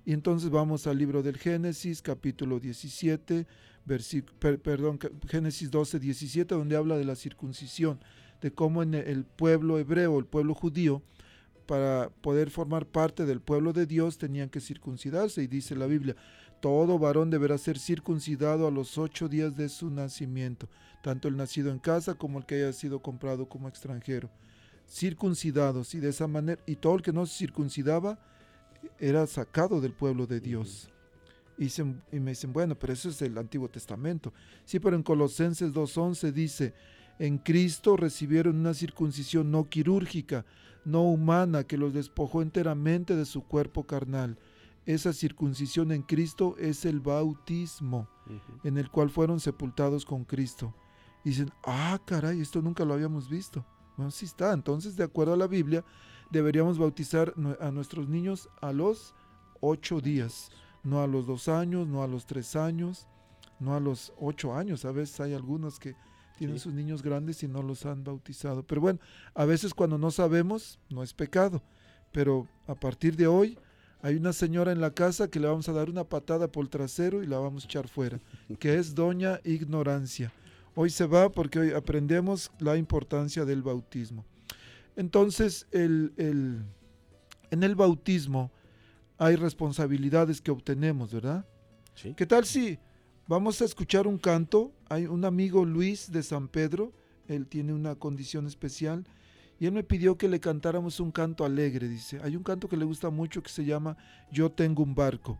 Y 0.04 0.12
entonces 0.12 0.50
vamos 0.50 0.86
al 0.86 0.98
libro 0.98 1.22
del 1.22 1.36
Génesis, 1.36 2.00
capítulo 2.00 2.60
17, 2.60 3.46
perdón, 4.62 4.98
Génesis 5.28 5.70
12, 5.70 5.98
17, 5.98 6.54
donde 6.54 6.76
habla 6.76 6.96
de 6.96 7.04
la 7.04 7.16
circuncisión 7.16 7.98
de 8.40 8.52
cómo 8.52 8.82
en 8.82 8.94
el 8.94 9.24
pueblo 9.24 9.78
hebreo, 9.78 10.18
el 10.18 10.26
pueblo 10.26 10.54
judío, 10.54 11.02
para 11.66 12.10
poder 12.20 12.50
formar 12.50 12.86
parte 12.86 13.26
del 13.26 13.40
pueblo 13.40 13.72
de 13.72 13.86
Dios 13.86 14.18
tenían 14.18 14.48
que 14.48 14.60
circuncidarse 14.60 15.42
y 15.42 15.48
dice 15.48 15.74
la 15.74 15.86
Biblia, 15.86 16.14
todo 16.60 16.98
varón 16.98 17.30
deberá 17.30 17.58
ser 17.58 17.78
circuncidado 17.78 18.66
a 18.66 18.70
los 18.70 18.98
ocho 18.98 19.28
días 19.28 19.56
de 19.56 19.68
su 19.68 19.90
nacimiento, 19.90 20.68
tanto 21.02 21.28
el 21.28 21.36
nacido 21.36 21.70
en 21.70 21.78
casa 21.78 22.14
como 22.14 22.38
el 22.38 22.46
que 22.46 22.56
haya 22.56 22.72
sido 22.72 23.00
comprado 23.00 23.48
como 23.48 23.68
extranjero. 23.68 24.30
Circuncidados 24.88 25.94
y 25.94 26.00
de 26.00 26.10
esa 26.10 26.26
manera, 26.26 26.60
y 26.66 26.76
todo 26.76 26.96
el 26.96 27.02
que 27.02 27.12
no 27.12 27.26
se 27.26 27.38
circuncidaba 27.38 28.18
era 28.98 29.26
sacado 29.26 29.80
del 29.80 29.92
pueblo 29.92 30.26
de 30.26 30.40
Dios. 30.40 30.90
Y, 31.58 31.68
y 32.12 32.20
me 32.20 32.32
dicen, 32.32 32.52
bueno, 32.52 32.74
pero 32.74 32.92
eso 32.92 33.08
es 33.08 33.20
el 33.22 33.36
Antiguo 33.38 33.68
Testamento. 33.68 34.32
Sí, 34.64 34.78
pero 34.78 34.96
en 34.96 35.02
Colosenses 35.02 35.72
2.11 35.72 36.32
dice, 36.32 36.74
en 37.18 37.38
Cristo 37.38 37.96
recibieron 37.96 38.56
una 38.56 38.74
circuncisión 38.74 39.50
no 39.50 39.68
quirúrgica, 39.68 40.44
no 40.84 41.02
humana, 41.02 41.64
que 41.64 41.78
los 41.78 41.94
despojó 41.94 42.42
enteramente 42.42 43.16
de 43.16 43.24
su 43.24 43.42
cuerpo 43.42 43.84
carnal. 43.84 44.38
Esa 44.86 45.12
circuncisión 45.12 45.90
en 45.90 46.02
Cristo 46.02 46.54
es 46.58 46.84
el 46.84 47.00
bautismo, 47.00 48.08
en 48.62 48.78
el 48.78 48.88
cual 48.88 49.10
fueron 49.10 49.40
sepultados 49.40 50.04
con 50.04 50.24
Cristo. 50.24 50.72
Y 51.24 51.30
dicen, 51.30 51.50
ah, 51.64 51.98
caray, 52.04 52.40
esto 52.40 52.62
nunca 52.62 52.84
lo 52.84 52.94
habíamos 52.94 53.28
visto. 53.28 53.66
Bueno, 53.96 54.12
sí 54.12 54.26
está. 54.26 54.52
Entonces, 54.52 54.96
de 54.96 55.02
acuerdo 55.02 55.34
a 55.34 55.36
la 55.36 55.48
Biblia, 55.48 55.84
deberíamos 56.30 56.78
bautizar 56.78 57.34
a 57.60 57.70
nuestros 57.72 58.08
niños 58.08 58.48
a 58.60 58.72
los 58.72 59.12
ocho 59.60 60.00
días, 60.00 60.50
no 60.84 61.02
a 61.02 61.08
los 61.08 61.26
dos 61.26 61.48
años, 61.48 61.88
no 61.88 62.04
a 62.04 62.06
los 62.06 62.26
tres 62.26 62.54
años, 62.54 63.08
no 63.58 63.74
a 63.74 63.80
los 63.80 64.12
ocho 64.20 64.54
años. 64.54 64.84
A 64.84 64.92
veces 64.92 65.18
hay 65.18 65.34
algunos 65.34 65.80
que 65.80 65.96
tienen 66.36 66.60
sus 66.60 66.74
niños 66.74 67.02
grandes 67.02 67.42
y 67.42 67.48
no 67.48 67.62
los 67.62 67.86
han 67.86 68.04
bautizado. 68.04 68.62
Pero 68.62 68.80
bueno, 68.80 69.00
a 69.34 69.44
veces 69.46 69.74
cuando 69.74 69.98
no 69.98 70.12
sabemos, 70.12 70.78
no 70.90 71.02
es 71.02 71.12
pecado. 71.12 71.60
Pero 72.12 72.46
a 72.68 72.74
partir 72.74 73.16
de 73.16 73.26
hoy, 73.26 73.58
hay 74.02 74.16
una 74.16 74.32
señora 74.32 74.72
en 74.72 74.80
la 74.80 74.92
casa 74.92 75.28
que 75.28 75.40
le 75.40 75.48
vamos 75.48 75.68
a 75.68 75.72
dar 75.72 75.90
una 75.90 76.04
patada 76.04 76.50
por 76.50 76.64
el 76.64 76.70
trasero 76.70 77.22
y 77.22 77.26
la 77.26 77.38
vamos 77.38 77.64
a 77.64 77.66
echar 77.66 77.88
fuera, 77.88 78.20
que 78.58 78.76
es 78.76 78.94
Doña 78.94 79.40
Ignorancia. 79.44 80.32
Hoy 80.74 80.90
se 80.90 81.06
va 81.06 81.30
porque 81.30 81.58
hoy 81.58 81.72
aprendemos 81.72 82.50
la 82.58 82.76
importancia 82.76 83.44
del 83.44 83.62
bautismo. 83.62 84.24
Entonces, 84.94 85.66
el, 85.72 86.12
el, 86.16 86.62
en 87.50 87.62
el 87.62 87.74
bautismo 87.74 88.50
hay 89.18 89.36
responsabilidades 89.36 90.40
que 90.40 90.50
obtenemos, 90.50 91.12
¿verdad? 91.12 91.46
Sí. 91.94 92.12
¿Qué 92.14 92.26
tal 92.26 92.44
si 92.44 92.78
Vamos 93.28 93.60
a 93.60 93.64
escuchar 93.64 94.06
un 94.06 94.18
canto. 94.18 94.72
Hay 94.88 95.06
un 95.06 95.24
amigo 95.24 95.64
Luis 95.64 96.12
de 96.12 96.22
San 96.22 96.46
Pedro, 96.46 96.92
él 97.26 97.48
tiene 97.48 97.72
una 97.72 97.96
condición 97.96 98.46
especial 98.46 99.04
y 99.58 99.66
él 99.66 99.72
me 99.72 99.82
pidió 99.82 100.18
que 100.18 100.28
le 100.28 100.40
cantáramos 100.40 101.00
un 101.00 101.10
canto 101.10 101.44
alegre, 101.44 101.88
dice. 101.88 102.20
Hay 102.22 102.36
un 102.36 102.42
canto 102.42 102.68
que 102.68 102.76
le 102.76 102.84
gusta 102.84 103.10
mucho 103.10 103.42
que 103.42 103.50
se 103.50 103.64
llama 103.64 103.96
Yo 104.30 104.50
tengo 104.50 104.82
un 104.82 104.94
barco. 104.94 105.38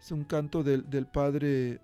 Es 0.00 0.12
un 0.12 0.24
canto 0.24 0.62
del, 0.62 0.84
padre, 1.06 1.80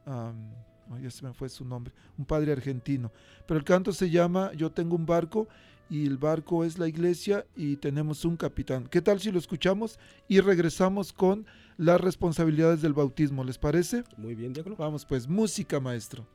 ya 1.02 1.10
se 1.10 1.24
me 1.24 1.32
fue 1.32 1.48
su 1.48 1.64
nombre, 1.64 1.92
un 2.16 2.24
padre 2.24 2.52
argentino. 2.52 3.10
Pero 3.46 3.58
el 3.58 3.64
canto 3.64 3.92
se 3.92 4.10
llama 4.10 4.52
Yo 4.54 4.70
tengo 4.70 4.94
un 4.94 5.06
barco 5.06 5.48
y 5.90 6.06
el 6.06 6.18
barco 6.18 6.64
es 6.64 6.78
la 6.78 6.88
iglesia 6.88 7.44
y 7.56 7.76
tenemos 7.76 8.24
un 8.24 8.36
capitán. 8.36 8.86
¿Qué 8.86 9.02
tal 9.02 9.20
si 9.20 9.32
lo 9.32 9.38
escuchamos 9.38 9.98
y 10.28 10.40
regresamos 10.40 11.12
con 11.12 11.46
las 11.76 12.00
responsabilidades 12.00 12.80
del 12.80 12.92
bautismo? 12.92 13.42
¿Les 13.44 13.58
parece? 13.58 14.04
Muy 14.16 14.34
bien, 14.34 14.52
diácono. 14.52 14.76
Vamos 14.76 15.04
pues, 15.04 15.26
música 15.26 15.80
maestro. 15.80 16.26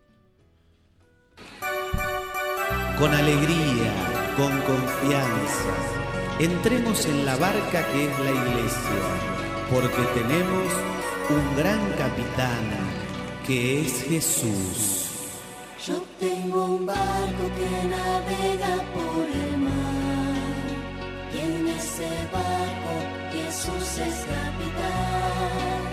Con 2.99 3.13
alegría, 3.13 4.16
con 4.37 4.51
confianza, 4.61 5.73
entremos 6.37 7.05
en 7.07 7.25
la 7.25 7.35
barca 7.37 7.83
que 7.91 8.05
es 8.05 8.19
la 8.19 8.31
iglesia, 8.31 9.01
porque 9.71 10.03
tenemos 10.13 10.67
un 11.29 11.57
gran 11.57 11.79
capitán 11.97 12.65
que 13.47 13.81
es 13.81 14.03
Jesús. 14.03 15.09
Yo 15.87 16.03
tengo 16.19 16.65
un 16.65 16.85
barco 16.85 17.43
que 17.57 17.87
navega 17.89 18.75
por 18.93 19.25
el 19.25 19.57
mar 19.57 20.57
y 21.33 21.39
en 21.39 21.67
ese 21.69 22.09
barco 22.31 22.93
Jesús 23.33 23.97
es 24.07 24.17
capitán. 24.33 25.87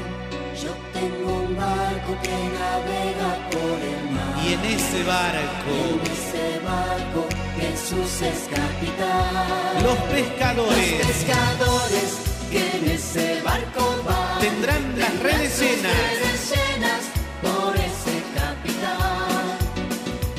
Yo 0.63 0.73
tengo 0.93 1.45
un 1.47 1.57
barco 1.57 2.13
que 2.23 2.37
navega 2.59 3.51
por 3.51 3.79
el 3.93 4.11
mar 4.15 4.47
Y 4.47 4.53
en 4.53 4.65
ese 4.65 5.03
barco 5.05 5.73
en 5.91 6.13
ese 6.13 6.61
barco 6.61 7.34
Jesús 7.64 8.20
es 8.20 8.40
capitán. 8.55 9.83
los 9.83 9.96
pescadores 10.12 10.98
Los 10.98 11.07
pescadores 11.07 12.09
que 12.50 12.77
en 12.77 12.90
ese 12.90 13.40
barco 13.42 14.03
van 14.07 14.38
tendrán 14.38 14.98
las 14.98 15.18
redes 15.20 15.59
llenas. 15.59 15.92
redes 15.92 16.40
llenas 16.53 17.03
por 17.42 17.74
ese 17.88 18.16
capitán. 18.38 19.57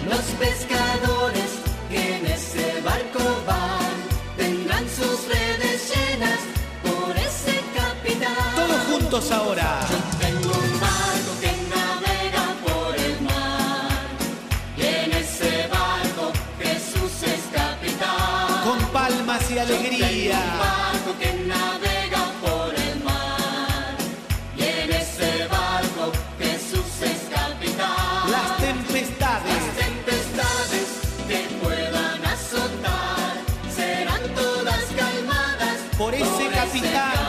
Los 0.08 0.26
pescadores 0.44 1.50
que 1.90 2.18
en 2.18 2.26
ese 2.28 2.82
barco 2.82 3.24
van 3.48 3.96
tendrán 4.38 4.86
sus 4.88 5.28
redes 5.28 5.92
llenas 5.92 6.40
por 6.84 7.18
ese 7.18 7.56
capitán. 7.74 8.56
Todos 8.56 8.82
juntos 8.92 9.32
ahora. 9.32 9.80
Un 20.02 20.60
barco 20.60 21.18
que 21.20 21.34
navega 21.48 22.24
por 22.42 22.74
el 22.76 23.04
mar 23.04 23.96
y 24.58 24.64
en 24.64 24.92
ese 24.92 25.48
barco 25.48 26.12
Jesús 26.38 27.02
es 27.02 27.22
capitán. 27.34 28.30
Las 28.32 28.58
tempestades 28.58 29.54
Las 29.56 29.86
tempestades 29.86 30.88
que 31.28 31.48
puedan 31.64 32.26
azotar 32.26 33.38
serán 33.74 34.22
todas 34.36 34.84
calmadas 34.98 35.78
Por 35.98 36.14
ese 36.14 36.50
capitán. 36.50 36.54
capitán. 36.54 37.25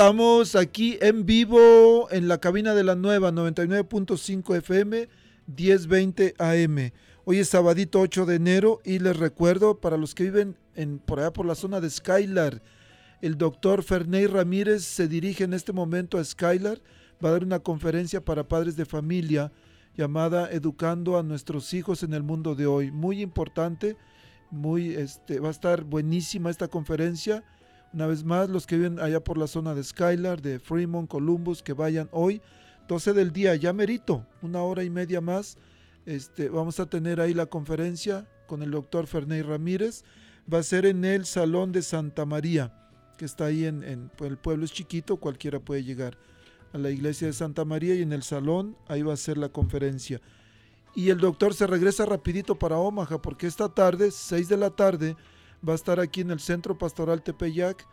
Estamos 0.00 0.56
aquí 0.56 0.96
en 1.02 1.26
vivo 1.26 2.10
en 2.10 2.26
la 2.26 2.38
cabina 2.38 2.74
de 2.74 2.84
la 2.84 2.94
nueva 2.94 3.32
99.5 3.32 4.56
FM 4.56 5.10
1020 5.46 6.36
AM. 6.38 6.92
Hoy 7.26 7.38
es 7.38 7.50
sabadito 7.50 8.00
8 8.00 8.24
de 8.24 8.36
enero 8.36 8.80
y 8.82 8.98
les 8.98 9.18
recuerdo 9.18 9.78
para 9.78 9.98
los 9.98 10.14
que 10.14 10.22
viven 10.22 10.56
en, 10.74 11.00
por 11.00 11.20
allá 11.20 11.34
por 11.34 11.44
la 11.44 11.54
zona 11.54 11.82
de 11.82 11.90
Skylar, 11.90 12.62
el 13.20 13.36
doctor 13.36 13.82
Ferney 13.82 14.26
Ramírez 14.26 14.84
se 14.84 15.06
dirige 15.06 15.44
en 15.44 15.52
este 15.52 15.74
momento 15.74 16.16
a 16.16 16.24
Skylar, 16.24 16.80
va 17.22 17.28
a 17.28 17.32
dar 17.32 17.44
una 17.44 17.58
conferencia 17.58 18.24
para 18.24 18.48
padres 18.48 18.76
de 18.76 18.86
familia 18.86 19.52
llamada 19.98 20.50
Educando 20.50 21.18
a 21.18 21.22
nuestros 21.22 21.74
hijos 21.74 22.02
en 22.02 22.14
el 22.14 22.22
mundo 22.22 22.54
de 22.54 22.64
hoy. 22.64 22.90
Muy 22.90 23.20
importante, 23.20 23.98
muy 24.50 24.94
este 24.94 25.40
va 25.40 25.48
a 25.48 25.50
estar 25.50 25.84
buenísima 25.84 26.48
esta 26.48 26.68
conferencia. 26.68 27.44
Una 27.92 28.06
vez 28.06 28.22
más, 28.24 28.48
los 28.48 28.66
que 28.66 28.76
viven 28.76 29.00
allá 29.00 29.18
por 29.22 29.36
la 29.36 29.46
zona 29.48 29.74
de 29.74 29.82
Skylar, 29.82 30.40
de 30.40 30.58
Fremont, 30.60 31.08
Columbus, 31.08 31.62
que 31.62 31.72
vayan 31.72 32.08
hoy, 32.12 32.40
12 32.88 33.12
del 33.12 33.32
día, 33.32 33.54
ya 33.56 33.72
merito, 33.72 34.26
una 34.42 34.62
hora 34.62 34.84
y 34.84 34.90
media 34.90 35.20
más. 35.20 35.56
Este, 36.06 36.48
vamos 36.48 36.78
a 36.80 36.86
tener 36.86 37.20
ahí 37.20 37.34
la 37.34 37.46
conferencia 37.46 38.28
con 38.46 38.62
el 38.62 38.70
doctor 38.70 39.06
Ferney 39.06 39.42
Ramírez. 39.42 40.04
Va 40.52 40.58
a 40.58 40.62
ser 40.62 40.86
en 40.86 41.04
el 41.04 41.26
Salón 41.26 41.72
de 41.72 41.82
Santa 41.82 42.24
María, 42.26 42.72
que 43.18 43.24
está 43.24 43.46
ahí 43.46 43.64
en, 43.64 43.82
en- 43.82 44.10
pues, 44.16 44.30
el 44.30 44.38
pueblo 44.38 44.64
es 44.64 44.72
chiquito, 44.72 45.16
cualquiera 45.16 45.58
puede 45.60 45.82
llegar 45.84 46.16
a 46.72 46.78
la 46.78 46.90
iglesia 46.90 47.26
de 47.26 47.32
Santa 47.32 47.64
María 47.64 47.96
y 47.96 48.02
en 48.02 48.12
el 48.12 48.22
salón, 48.22 48.76
ahí 48.86 49.02
va 49.02 49.12
a 49.12 49.16
ser 49.16 49.36
la 49.36 49.48
conferencia. 49.48 50.20
Y 50.94 51.10
el 51.10 51.18
doctor 51.18 51.54
se 51.54 51.66
regresa 51.66 52.06
rapidito 52.06 52.56
para 52.56 52.78
Omaha, 52.78 53.20
porque 53.20 53.46
esta 53.48 53.68
tarde, 53.68 54.10
6 54.12 54.48
de 54.48 54.56
la 54.56 54.70
tarde, 54.70 55.16
va 55.66 55.72
a 55.72 55.76
estar 55.76 56.00
aquí 56.00 56.20
en 56.20 56.30
el 56.30 56.40
Centro 56.40 56.76
Pastoral 56.76 57.22
Tepeyac 57.22 57.86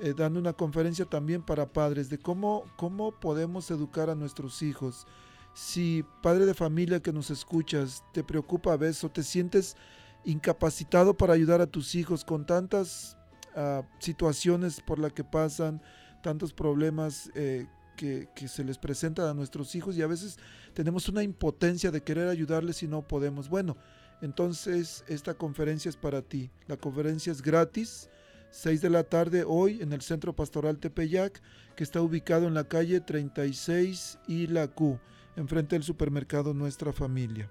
eh, 0.00 0.12
dando 0.16 0.40
una 0.40 0.52
conferencia 0.52 1.04
también 1.04 1.42
para 1.42 1.72
padres 1.72 2.10
de 2.10 2.18
cómo, 2.18 2.64
cómo 2.76 3.12
podemos 3.12 3.70
educar 3.70 4.10
a 4.10 4.16
nuestros 4.16 4.60
hijos. 4.62 5.06
Si 5.54 6.04
padre 6.20 6.46
de 6.46 6.54
familia 6.54 7.00
que 7.00 7.12
nos 7.12 7.30
escuchas 7.30 8.02
te 8.12 8.24
preocupa 8.24 8.72
a 8.72 8.76
veces 8.76 9.04
o 9.04 9.10
te 9.10 9.22
sientes 9.22 9.76
incapacitado 10.24 11.14
para 11.14 11.34
ayudar 11.34 11.60
a 11.60 11.68
tus 11.68 11.94
hijos 11.94 12.24
con 12.24 12.44
tantas 12.44 13.16
ah, 13.54 13.82
situaciones 14.00 14.80
por 14.80 14.98
las 14.98 15.12
que 15.12 15.22
pasan, 15.22 15.80
tantos 16.24 16.52
problemas 16.52 17.30
eh, 17.36 17.68
que, 17.96 18.28
que 18.34 18.48
se 18.48 18.64
les 18.64 18.78
presentan 18.78 19.28
a 19.28 19.34
nuestros 19.34 19.76
hijos 19.76 19.96
y 19.96 20.02
a 20.02 20.08
veces 20.08 20.38
tenemos 20.72 21.08
una 21.08 21.22
impotencia 21.22 21.92
de 21.92 22.02
querer 22.02 22.28
ayudarles 22.28 22.82
y 22.82 22.88
no 22.88 23.02
podemos. 23.02 23.48
Bueno, 23.48 23.76
entonces 24.20 25.04
esta 25.08 25.34
conferencia 25.34 25.88
es 25.88 25.96
para 25.96 26.22
ti. 26.22 26.50
La 26.66 26.76
conferencia 26.76 27.32
es 27.32 27.42
gratis, 27.42 28.08
6 28.50 28.80
de 28.80 28.90
la 28.90 29.04
tarde 29.04 29.44
hoy 29.46 29.82
en 29.82 29.92
el 29.92 30.00
Centro 30.00 30.34
Pastoral 30.34 30.78
Tepeyac, 30.78 31.42
que 31.76 31.84
está 31.84 32.00
ubicado 32.00 32.46
en 32.46 32.54
la 32.54 32.64
calle 32.64 33.00
36 33.00 34.18
y 34.28 34.46
la 34.46 34.68
Q, 34.68 34.98
enfrente 35.36 35.76
del 35.76 35.82
supermercado 35.82 36.54
Nuestra 36.54 36.92
Familia. 36.92 37.50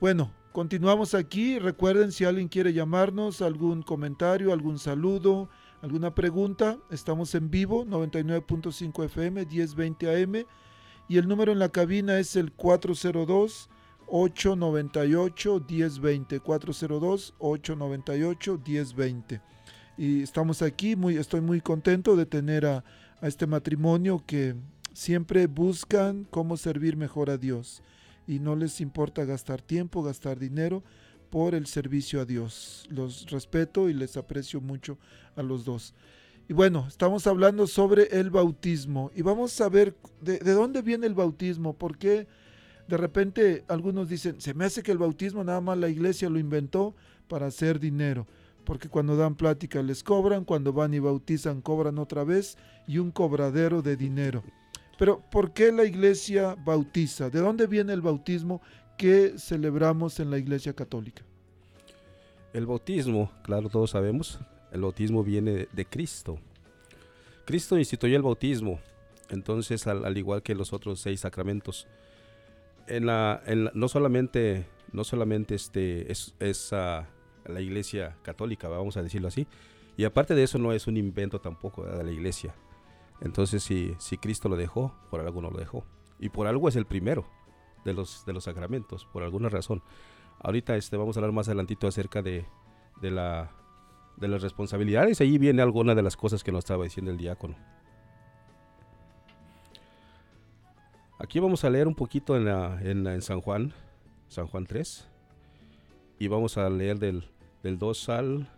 Bueno, 0.00 0.32
continuamos 0.50 1.14
aquí. 1.14 1.60
Recuerden 1.60 2.10
si 2.10 2.24
alguien 2.24 2.48
quiere 2.48 2.72
llamarnos, 2.72 3.40
algún 3.40 3.82
comentario, 3.82 4.52
algún 4.52 4.80
saludo, 4.80 5.48
alguna 5.80 6.14
pregunta, 6.14 6.78
estamos 6.90 7.34
en 7.36 7.50
vivo, 7.50 7.84
99.5 7.86 9.04
FM, 9.04 9.46
1020 9.46 10.22
AM. 10.22 10.44
Y 11.08 11.18
el 11.18 11.28
número 11.28 11.52
en 11.52 11.60
la 11.60 11.68
cabina 11.68 12.18
es 12.18 12.34
el 12.34 12.52
402 12.52 13.68
898 14.14 15.64
1020 15.66 16.40
402 16.40 17.34
898 17.38 18.60
1020 18.64 19.40
y 19.96 20.22
estamos 20.22 20.60
aquí 20.60 20.96
muy 20.96 21.16
estoy 21.16 21.40
muy 21.40 21.62
contento 21.62 22.14
de 22.14 22.26
tener 22.26 22.66
a, 22.66 22.84
a 23.22 23.26
este 23.26 23.46
matrimonio 23.46 24.22
que 24.26 24.54
siempre 24.92 25.46
buscan 25.46 26.26
cómo 26.30 26.58
servir 26.58 26.96
mejor 26.96 27.30
a 27.30 27.38
Dios 27.38 27.82
y 28.26 28.38
no 28.38 28.54
les 28.54 28.80
importa 28.80 29.24
gastar 29.24 29.62
tiempo, 29.62 30.02
gastar 30.02 30.38
dinero 30.38 30.82
por 31.30 31.54
el 31.54 31.66
servicio 31.66 32.20
a 32.20 32.24
Dios. 32.24 32.86
Los 32.90 33.30
respeto 33.30 33.88
y 33.88 33.94
les 33.94 34.16
aprecio 34.16 34.60
mucho 34.60 34.98
a 35.34 35.42
los 35.42 35.64
dos. 35.64 35.94
Y 36.48 36.52
bueno, 36.52 36.84
estamos 36.86 37.26
hablando 37.26 37.66
sobre 37.66 38.04
el 38.18 38.30
bautismo 38.30 39.10
y 39.14 39.22
vamos 39.22 39.58
a 39.60 39.68
ver 39.68 39.96
de, 40.20 40.38
de 40.38 40.52
dónde 40.52 40.82
viene 40.82 41.06
el 41.06 41.14
bautismo, 41.14 41.72
porque 41.72 42.26
de 42.92 42.98
repente 42.98 43.64
algunos 43.68 44.06
dicen, 44.06 44.38
se 44.38 44.52
me 44.52 44.66
hace 44.66 44.82
que 44.82 44.92
el 44.92 44.98
bautismo 44.98 45.42
nada 45.42 45.62
más 45.62 45.78
la 45.78 45.88
iglesia 45.88 46.28
lo 46.28 46.38
inventó 46.38 46.94
para 47.26 47.46
hacer 47.46 47.80
dinero, 47.80 48.26
porque 48.66 48.90
cuando 48.90 49.16
dan 49.16 49.34
plática 49.34 49.82
les 49.82 50.02
cobran, 50.02 50.44
cuando 50.44 50.74
van 50.74 50.92
y 50.92 50.98
bautizan 50.98 51.62
cobran 51.62 51.98
otra 51.98 52.22
vez 52.22 52.58
y 52.86 52.98
un 52.98 53.10
cobradero 53.10 53.80
de 53.80 53.96
dinero. 53.96 54.44
Pero 54.98 55.22
¿por 55.30 55.54
qué 55.54 55.72
la 55.72 55.86
iglesia 55.86 56.54
bautiza? 56.66 57.30
¿De 57.30 57.40
dónde 57.40 57.66
viene 57.66 57.94
el 57.94 58.02
bautismo 58.02 58.60
que 58.98 59.38
celebramos 59.38 60.20
en 60.20 60.30
la 60.30 60.36
iglesia 60.36 60.74
católica? 60.74 61.22
El 62.52 62.66
bautismo, 62.66 63.32
claro, 63.42 63.70
todos 63.70 63.92
sabemos, 63.92 64.38
el 64.70 64.82
bautismo 64.82 65.24
viene 65.24 65.66
de, 65.72 65.86
Cristo. 65.86 66.38
Cristo 67.46 67.78
instituyó 67.78 68.16
el 68.16 68.22
bautismo, 68.22 68.80
entonces 69.30 69.86
al, 69.86 70.04
al, 70.04 70.18
igual 70.18 70.42
que 70.42 70.54
los 70.54 70.74
otros 70.74 71.00
seis 71.00 71.20
sacramentos, 71.20 71.88
en 72.86 73.06
la, 73.06 73.42
en 73.46 73.70
no 73.74 73.88
solamente, 73.88 74.66
no 74.92 75.04
solamente 75.04 75.54
este, 75.54 76.10
es, 76.10 76.34
es 76.40 76.72
uh, 76.72 77.04
la 77.46 77.60
iglesia 77.60 78.16
católica, 78.22 78.68
vamos 78.68 78.96
a 78.96 79.02
decirlo 79.02 79.28
así, 79.28 79.46
y 79.96 80.04
aparte 80.04 80.34
de 80.34 80.42
eso 80.42 80.58
no 80.58 80.72
es 80.72 80.86
un 80.86 80.96
invento 80.96 81.40
tampoco 81.40 81.84
de 81.84 82.04
la 82.04 82.10
iglesia. 82.10 82.54
Entonces, 83.20 83.62
si, 83.62 83.94
si 83.98 84.18
Cristo 84.18 84.48
lo 84.48 84.56
dejó, 84.56 84.94
por 85.10 85.20
algo 85.20 85.40
no 85.42 85.50
lo 85.50 85.58
dejó. 85.58 85.84
Y 86.18 86.30
por 86.30 86.46
algo 86.46 86.68
es 86.68 86.76
el 86.76 86.86
primero 86.86 87.24
de 87.84 87.94
los, 87.94 88.24
de 88.26 88.32
los 88.32 88.44
sacramentos, 88.44 89.06
por 89.12 89.22
alguna 89.22 89.48
razón. 89.48 89.82
Ahorita 90.40 90.76
este, 90.76 90.96
vamos 90.96 91.16
a 91.16 91.20
hablar 91.20 91.32
más 91.32 91.48
adelantito 91.48 91.86
acerca 91.86 92.22
de, 92.22 92.46
de, 93.00 93.10
la, 93.10 93.52
de 94.16 94.28
las 94.28 94.42
responsabilidades. 94.42 95.20
Ahí 95.20 95.38
viene 95.38 95.62
alguna 95.62 95.94
de 95.94 96.02
las 96.02 96.16
cosas 96.16 96.42
que 96.42 96.52
nos 96.52 96.60
estaba 96.60 96.84
diciendo 96.84 97.10
el 97.12 97.18
diácono. 97.18 97.56
Aquí 101.22 101.38
vamos 101.38 101.62
a 101.62 101.70
leer 101.70 101.86
un 101.86 101.94
poquito 101.94 102.36
en, 102.36 102.46
la, 102.46 102.80
en, 102.82 103.06
en 103.06 103.22
San 103.22 103.40
Juan, 103.40 103.72
San 104.26 104.48
Juan 104.48 104.66
3. 104.66 105.08
Y 106.18 106.26
vamos 106.26 106.58
a 106.58 106.68
leer 106.68 106.98
del, 106.98 107.24
del 107.62 107.78
2 107.78 108.08
al 108.08 108.48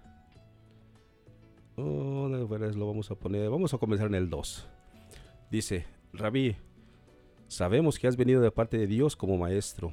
Oh, 1.76 2.26
lo 2.28 2.86
vamos 2.86 3.10
a 3.10 3.14
poner. 3.16 3.50
Vamos 3.50 3.74
a 3.74 3.78
comenzar 3.78 4.06
en 4.06 4.14
el 4.14 4.30
2. 4.30 4.66
Dice, 5.50 5.84
Rabí, 6.14 6.56
sabemos 7.48 7.98
que 7.98 8.06
has 8.06 8.16
venido 8.16 8.40
de 8.40 8.50
parte 8.50 8.78
de 8.78 8.86
Dios 8.86 9.14
como 9.14 9.36
maestro, 9.36 9.92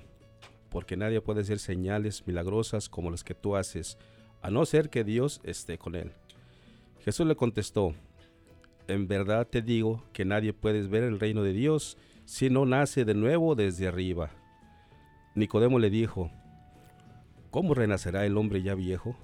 porque 0.70 0.96
nadie 0.96 1.20
puede 1.20 1.42
hacer 1.42 1.60
señales 1.60 2.26
milagrosas 2.26 2.88
como 2.88 3.12
las 3.12 3.26
que 3.26 3.36
tú 3.36 3.58
haces, 3.58 3.98
a 4.42 4.50
no 4.50 4.66
ser 4.66 4.90
que 4.90 5.04
Dios 5.04 5.42
esté 5.44 5.78
con 5.78 5.96
él. 5.96 6.14
Jesús 7.04 7.28
le 7.28 7.36
contestó, 7.36 7.96
en 8.88 9.10
verdad 9.10 9.46
te 9.46 9.62
digo 9.62 10.04
que 10.14 10.24
nadie 10.24 10.54
puede 10.54 10.88
ver 10.88 11.04
el 11.04 11.20
reino 11.20 11.44
de 11.44 11.52
Dios 11.52 11.98
si 12.32 12.50
no 12.50 12.66
nace 12.66 13.04
de 13.04 13.14
nuevo 13.14 13.56
desde 13.56 13.90
arriba. 13.90 14.30
Nicodemo 15.36 15.80
le 15.80 15.90
dijo, 15.90 16.32
¿cómo 17.50 17.74
renacerá 17.74 18.26
el 18.26 18.38
hombre 18.38 18.62
ya 18.62 18.74
viejo? 18.74 19.18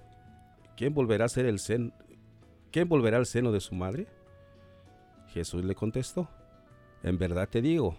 ¿Quién 0.75 0.93
volverá 0.93 1.23
a 1.23 1.29
ser 1.29 1.45
el, 1.45 1.59
sen 1.59 1.93
¿quién 2.69 2.89
volverá 2.89 3.15
al 3.15 3.25
seno 3.25 3.53
de 3.53 3.61
su 3.61 3.75
madre? 3.75 4.07
Jesús 5.29 5.63
le 5.63 5.73
contestó, 5.73 6.27
en 7.01 7.17
verdad 7.17 7.47
te 7.47 7.61
digo, 7.61 7.95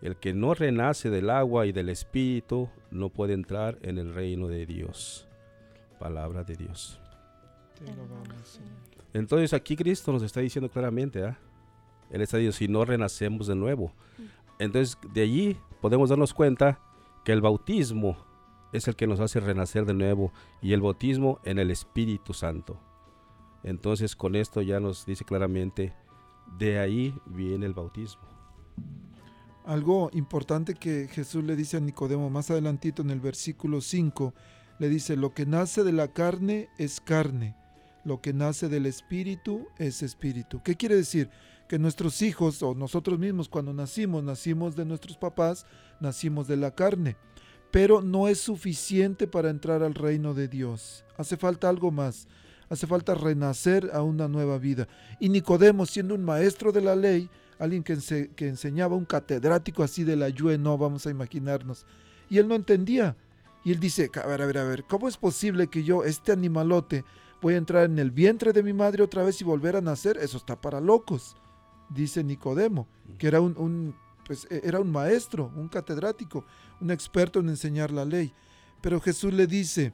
el 0.00 0.16
que 0.16 0.32
no 0.32 0.54
renace 0.54 1.10
del 1.10 1.28
agua 1.28 1.66
y 1.66 1.72
del 1.72 1.90
espíritu 1.90 2.70
no 2.90 3.10
puede 3.10 3.34
entrar 3.34 3.78
en 3.82 3.98
el 3.98 4.14
reino 4.14 4.48
de 4.48 4.64
Dios. 4.64 5.28
Palabra 5.98 6.42
de 6.42 6.56
Dios. 6.56 6.98
Entonces 9.12 9.52
aquí 9.52 9.76
Cristo 9.76 10.10
nos 10.10 10.22
está 10.22 10.40
diciendo 10.40 10.70
claramente, 10.70 11.22
¿eh? 11.22 11.36
Él 12.12 12.20
está 12.20 12.36
diciendo, 12.36 12.56
si 12.56 12.68
no 12.68 12.84
renacemos 12.84 13.46
de 13.48 13.56
nuevo. 13.56 13.92
Entonces 14.58 14.96
de 15.12 15.22
allí 15.22 15.56
podemos 15.80 16.10
darnos 16.10 16.32
cuenta 16.32 16.78
que 17.24 17.32
el 17.32 17.40
bautismo 17.40 18.16
es 18.72 18.86
el 18.86 18.96
que 18.96 19.06
nos 19.06 19.18
hace 19.18 19.40
renacer 19.40 19.84
de 19.84 19.94
nuevo 19.94 20.32
y 20.60 20.72
el 20.72 20.80
bautismo 20.80 21.40
en 21.44 21.58
el 21.58 21.70
Espíritu 21.70 22.32
Santo. 22.32 22.78
Entonces 23.64 24.14
con 24.14 24.36
esto 24.36 24.62
ya 24.62 24.78
nos 24.78 25.06
dice 25.06 25.24
claramente, 25.24 25.92
de 26.58 26.78
ahí 26.78 27.14
viene 27.26 27.66
el 27.66 27.74
bautismo. 27.74 28.22
Algo 29.64 30.10
importante 30.12 30.74
que 30.74 31.08
Jesús 31.08 31.44
le 31.44 31.56
dice 31.56 31.76
a 31.76 31.80
Nicodemo 31.80 32.28
más 32.30 32.50
adelantito 32.50 33.02
en 33.02 33.10
el 33.10 33.20
versículo 33.20 33.80
5, 33.80 34.34
le 34.78 34.88
dice, 34.88 35.16
lo 35.16 35.32
que 35.32 35.46
nace 35.46 35.84
de 35.84 35.92
la 35.92 36.08
carne 36.08 36.68
es 36.78 37.00
carne, 37.00 37.54
lo 38.04 38.20
que 38.20 38.32
nace 38.32 38.68
del 38.68 38.86
espíritu 38.86 39.68
es 39.78 40.02
espíritu. 40.02 40.60
¿Qué 40.64 40.74
quiere 40.74 40.96
decir? 40.96 41.30
Que 41.72 41.78
nuestros 41.78 42.20
hijos 42.20 42.62
o 42.62 42.74
nosotros 42.74 43.18
mismos 43.18 43.48
cuando 43.48 43.72
nacimos, 43.72 44.22
nacimos 44.22 44.76
de 44.76 44.84
nuestros 44.84 45.16
papás, 45.16 45.64
nacimos 46.00 46.46
de 46.46 46.58
la 46.58 46.72
carne, 46.72 47.16
pero 47.70 48.02
no 48.02 48.28
es 48.28 48.38
suficiente 48.40 49.26
para 49.26 49.48
entrar 49.48 49.82
al 49.82 49.94
reino 49.94 50.34
de 50.34 50.48
Dios. 50.48 51.02
Hace 51.16 51.38
falta 51.38 51.70
algo 51.70 51.90
más 51.90 52.28
hace 52.68 52.86
falta 52.86 53.14
renacer 53.14 53.90
a 53.94 54.02
una 54.02 54.28
nueva 54.28 54.58
vida. 54.58 54.86
Y 55.18 55.30
Nicodemo, 55.30 55.86
siendo 55.86 56.14
un 56.14 56.24
maestro 56.26 56.72
de 56.72 56.82
la 56.82 56.94
ley, 56.94 57.30
alguien 57.58 57.82
que, 57.82 57.96
que 58.36 58.48
enseñaba, 58.48 58.94
un 58.94 59.06
catedrático 59.06 59.82
así 59.82 60.04
de 60.04 60.16
la 60.16 60.28
Yue, 60.28 60.58
no 60.58 60.76
vamos 60.76 61.06
a 61.06 61.10
imaginarnos, 61.10 61.86
y 62.28 62.36
él 62.36 62.48
no 62.48 62.54
entendía. 62.54 63.16
Y 63.64 63.72
él 63.72 63.80
dice, 63.80 64.10
a 64.22 64.26
ver, 64.26 64.42
a 64.42 64.46
ver, 64.46 64.58
a 64.58 64.64
ver, 64.64 64.84
¿cómo 64.84 65.08
es 65.08 65.16
posible 65.16 65.68
que 65.68 65.84
yo, 65.84 66.04
este 66.04 66.32
animalote, 66.32 67.06
voy 67.40 67.54
a 67.54 67.58
entrar 67.58 67.84
en 67.84 67.98
el 67.98 68.10
vientre 68.10 68.52
de 68.52 68.62
mi 68.62 68.74
madre 68.74 69.02
otra 69.02 69.22
vez 69.22 69.40
y 69.40 69.44
volver 69.44 69.76
a 69.76 69.80
nacer? 69.80 70.18
Eso 70.18 70.36
está 70.36 70.60
para 70.60 70.78
locos, 70.78 71.36
dice 71.94 72.24
Nicodemo, 72.24 72.86
que 73.18 73.26
era 73.26 73.40
un, 73.40 73.94
pues, 74.26 74.46
era 74.50 74.80
un 74.80 74.90
maestro, 74.90 75.52
un 75.56 75.68
catedrático, 75.68 76.44
un 76.80 76.90
experto 76.90 77.40
en 77.40 77.48
enseñar 77.48 77.90
la 77.90 78.04
ley. 78.04 78.32
Pero 78.80 79.00
Jesús 79.00 79.32
le 79.32 79.46
dice, 79.46 79.92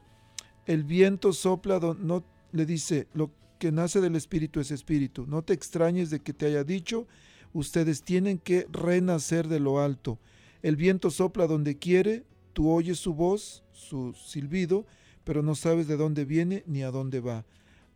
el 0.66 0.84
viento 0.84 1.32
sopla, 1.32 1.78
no 1.98 2.24
le 2.52 2.66
dice, 2.66 3.08
lo 3.14 3.30
que 3.58 3.72
nace 3.72 4.00
del 4.00 4.16
Espíritu 4.16 4.60
es 4.60 4.70
Espíritu. 4.70 5.26
No 5.26 5.42
te 5.42 5.52
extrañes 5.52 6.10
de 6.10 6.20
que 6.20 6.32
te 6.32 6.46
haya 6.46 6.64
dicho, 6.64 7.06
ustedes 7.52 8.02
tienen 8.02 8.38
que 8.38 8.66
renacer 8.70 9.48
de 9.48 9.60
lo 9.60 9.80
alto. 9.80 10.18
El 10.62 10.76
viento 10.76 11.10
sopla 11.10 11.46
donde 11.46 11.78
quiere, 11.78 12.24
tú 12.52 12.70
oyes 12.70 12.98
su 12.98 13.14
voz, 13.14 13.64
su 13.72 14.14
silbido, 14.14 14.86
pero 15.24 15.42
no 15.42 15.54
sabes 15.54 15.86
de 15.86 15.96
dónde 15.96 16.24
viene 16.24 16.64
ni 16.66 16.82
a 16.82 16.90
dónde 16.90 17.20
va. 17.20 17.44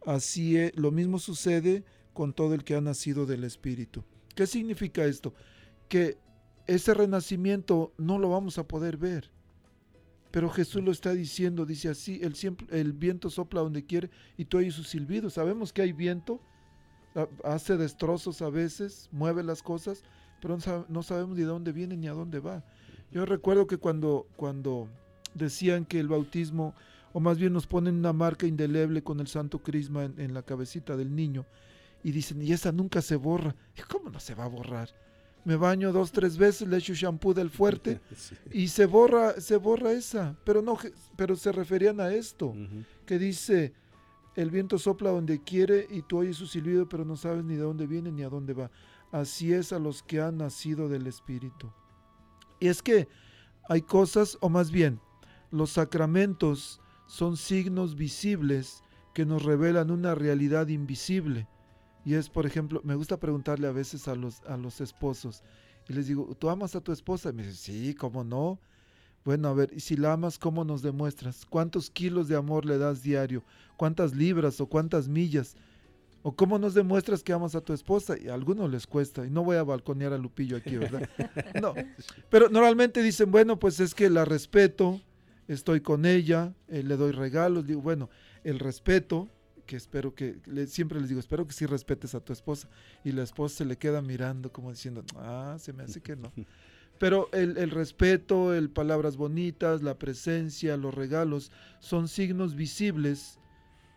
Así 0.04 0.56
es, 0.56 0.76
lo 0.76 0.90
mismo 0.90 1.18
sucede 1.18 1.84
con 2.12 2.32
todo 2.32 2.54
el 2.54 2.64
que 2.64 2.74
ha 2.74 2.80
nacido 2.80 3.26
del 3.26 3.44
Espíritu. 3.44 4.04
¿Qué 4.34 4.46
significa 4.46 5.04
esto? 5.04 5.34
Que 5.88 6.18
ese 6.66 6.94
renacimiento 6.94 7.92
no 7.98 8.18
lo 8.18 8.30
vamos 8.30 8.58
a 8.58 8.66
poder 8.66 8.96
ver. 8.96 9.30
Pero 10.30 10.48
Jesús 10.48 10.82
lo 10.82 10.92
está 10.92 11.12
diciendo, 11.12 11.66
dice 11.66 11.90
así, 11.90 12.20
el, 12.70 12.92
viento 12.94 13.28
sopla 13.28 13.60
donde 13.60 13.84
quiere 13.84 14.10
y 14.38 14.46
tú 14.46 14.58
oyes 14.58 14.74
su 14.74 14.82
silbido. 14.82 15.28
Sabemos 15.28 15.72
que 15.74 15.82
hay 15.82 15.92
viento, 15.92 16.40
hace 17.44 17.76
destrozos 17.76 18.40
a 18.40 18.48
veces, 18.48 19.10
mueve 19.12 19.42
las 19.42 19.62
cosas, 19.62 20.04
pero 20.40 20.56
no 20.88 21.02
sabemos 21.02 21.36
ni 21.36 21.42
de 21.42 21.48
dónde 21.48 21.72
viene 21.72 21.98
ni 21.98 22.08
a 22.08 22.14
dónde 22.14 22.40
va. 22.40 22.64
Yo 23.10 23.26
recuerdo 23.26 23.66
que 23.66 23.76
cuando, 23.76 24.26
cuando 24.36 24.88
decían 25.34 25.84
que 25.84 26.00
el 26.00 26.08
bautismo, 26.08 26.74
o 27.12 27.20
más 27.20 27.36
bien 27.36 27.52
nos 27.52 27.66
ponen 27.66 27.96
una 27.96 28.14
marca 28.14 28.46
indeleble 28.46 29.02
con 29.02 29.20
el 29.20 29.26
santo 29.26 29.58
crisma 29.58 30.04
en 30.04 30.32
la 30.32 30.42
cabecita 30.42 30.96
del 30.96 31.14
niño, 31.14 31.44
y 32.02 32.10
dicen, 32.12 32.42
y 32.42 32.52
esa 32.52 32.72
nunca 32.72 33.00
se 33.02 33.16
borra. 33.16 33.54
¿Y 33.76 33.82
cómo 33.82 34.10
no 34.10 34.20
se 34.20 34.34
va 34.34 34.44
a 34.44 34.48
borrar? 34.48 34.88
me 35.44 35.56
baño 35.56 35.92
dos, 35.92 36.12
tres 36.12 36.36
veces, 36.36 36.68
le 36.68 36.76
echo 36.76 36.94
shampoo 36.94 37.34
del 37.34 37.50
fuerte 37.50 38.00
sí. 38.16 38.36
y 38.52 38.68
se 38.68 38.86
borra, 38.86 39.40
se 39.40 39.56
borra 39.56 39.92
esa. 39.92 40.36
Pero 40.44 40.62
no, 40.62 40.78
pero 41.16 41.34
se 41.36 41.50
referían 41.52 42.00
a 42.00 42.12
esto, 42.12 42.46
uh 42.46 42.54
-huh. 42.54 42.84
que 43.06 43.18
dice, 43.18 43.72
el 44.36 44.50
viento 44.50 44.78
sopla 44.78 45.10
donde 45.10 45.42
quiere 45.42 45.86
y 45.90 46.02
tú 46.02 46.18
oyes 46.18 46.36
su 46.36 46.46
silbido, 46.46 46.88
pero 46.88 47.04
no 47.04 47.16
sabes 47.16 47.44
ni 47.44 47.56
de 47.56 47.62
dónde 47.62 47.86
viene 47.86 48.12
ni 48.12 48.22
a 48.22 48.28
dónde 48.28 48.54
va. 48.54 48.70
Así 49.10 49.52
es 49.52 49.72
a 49.72 49.78
los 49.78 50.02
que 50.02 50.20
han 50.20 50.38
nacido 50.38 50.88
del 50.88 51.06
Espíritu. 51.06 51.70
Y 52.60 52.68
es 52.68 52.80
que 52.82 53.08
hay 53.68 53.82
cosas, 53.82 54.38
o 54.40 54.48
más 54.48 54.70
bien, 54.70 55.00
Los 55.50 55.72
sacramentos 55.72 56.80
son 57.06 57.36
signos 57.36 57.94
visibles 57.94 58.82
que 59.12 59.26
nos 59.26 59.42
revelan 59.42 59.90
una 59.90 60.14
realidad 60.14 60.68
invisible. 60.68 61.46
Y 62.04 62.14
es, 62.14 62.28
por 62.28 62.46
ejemplo, 62.46 62.80
me 62.84 62.94
gusta 62.94 63.18
preguntarle 63.18 63.66
a 63.66 63.72
veces 63.72 64.08
a 64.08 64.14
los, 64.14 64.42
a 64.42 64.56
los 64.56 64.80
esposos, 64.80 65.42
y 65.88 65.92
les 65.92 66.06
digo, 66.06 66.34
¿tú 66.38 66.48
amas 66.48 66.76
a 66.76 66.80
tu 66.80 66.92
esposa? 66.92 67.30
Y 67.30 67.32
me 67.32 67.42
dicen, 67.42 67.56
sí, 67.56 67.94
¿cómo 67.94 68.24
no? 68.24 68.60
Bueno, 69.24 69.48
a 69.48 69.54
ver, 69.54 69.70
y 69.72 69.80
si 69.80 69.96
la 69.96 70.12
amas, 70.12 70.38
¿cómo 70.38 70.64
nos 70.64 70.82
demuestras? 70.82 71.46
¿Cuántos 71.46 71.90
kilos 71.90 72.28
de 72.28 72.36
amor 72.36 72.64
le 72.64 72.78
das 72.78 73.02
diario? 73.02 73.44
¿Cuántas 73.76 74.14
libras 74.14 74.60
o 74.60 74.66
cuántas 74.66 75.08
millas? 75.08 75.56
¿O 76.22 76.34
cómo 76.34 76.58
nos 76.58 76.74
demuestras 76.74 77.22
que 77.22 77.32
amas 77.32 77.54
a 77.54 77.60
tu 77.60 77.72
esposa? 77.72 78.16
Y 78.18 78.28
a 78.28 78.34
algunos 78.34 78.70
les 78.70 78.86
cuesta. 78.86 79.26
Y 79.26 79.30
no 79.30 79.44
voy 79.44 79.56
a 79.56 79.62
balconear 79.62 80.12
a 80.12 80.18
Lupillo 80.18 80.56
aquí, 80.56 80.76
¿verdad? 80.76 81.08
No. 81.60 81.74
Pero 82.30 82.48
normalmente 82.48 83.02
dicen, 83.02 83.30
bueno, 83.30 83.58
pues 83.58 83.80
es 83.80 83.94
que 83.94 84.10
la 84.10 84.24
respeto, 84.24 85.00
estoy 85.48 85.80
con 85.80 86.04
ella, 86.04 86.54
eh, 86.68 86.82
le 86.82 86.96
doy 86.96 87.12
regalos. 87.12 87.66
Digo, 87.66 87.80
bueno, 87.80 88.08
el 88.44 88.58
respeto, 88.58 89.28
que 89.72 89.76
espero 89.78 90.14
que, 90.14 90.38
le- 90.44 90.66
siempre 90.66 91.00
les 91.00 91.08
digo, 91.08 91.18
espero 91.18 91.46
que 91.46 91.54
sí 91.54 91.64
respetes 91.64 92.14
a 92.14 92.20
tu 92.20 92.34
esposa. 92.34 92.68
Y 93.04 93.12
la 93.12 93.22
esposa 93.22 93.56
se 93.56 93.64
le 93.64 93.78
queda 93.78 94.02
mirando 94.02 94.52
como 94.52 94.70
diciendo, 94.70 95.02
ah, 95.16 95.56
se 95.58 95.72
me 95.72 95.84
hace 95.84 96.02
que 96.02 96.14
no. 96.14 96.30
Pero 96.98 97.30
el, 97.32 97.56
el 97.56 97.70
respeto, 97.70 98.52
el 98.52 98.68
palabras 98.68 99.16
bonitas, 99.16 99.82
la 99.82 99.98
presencia, 99.98 100.76
los 100.76 100.92
regalos, 100.94 101.50
son 101.80 102.06
signos 102.06 102.54
visibles 102.54 103.38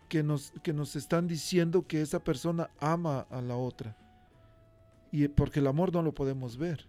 que 0.08 0.22
nos, 0.22 0.54
que 0.62 0.72
nos 0.72 0.96
están 0.96 1.28
diciendo 1.28 1.86
que 1.86 2.00
esa 2.00 2.24
persona 2.24 2.70
ama 2.80 3.26
a 3.28 3.42
la 3.42 3.56
otra. 3.56 3.98
Y 5.12 5.28
porque 5.28 5.60
el 5.60 5.66
amor 5.66 5.92
no 5.92 6.00
lo 6.00 6.14
podemos 6.14 6.56
ver. 6.56 6.86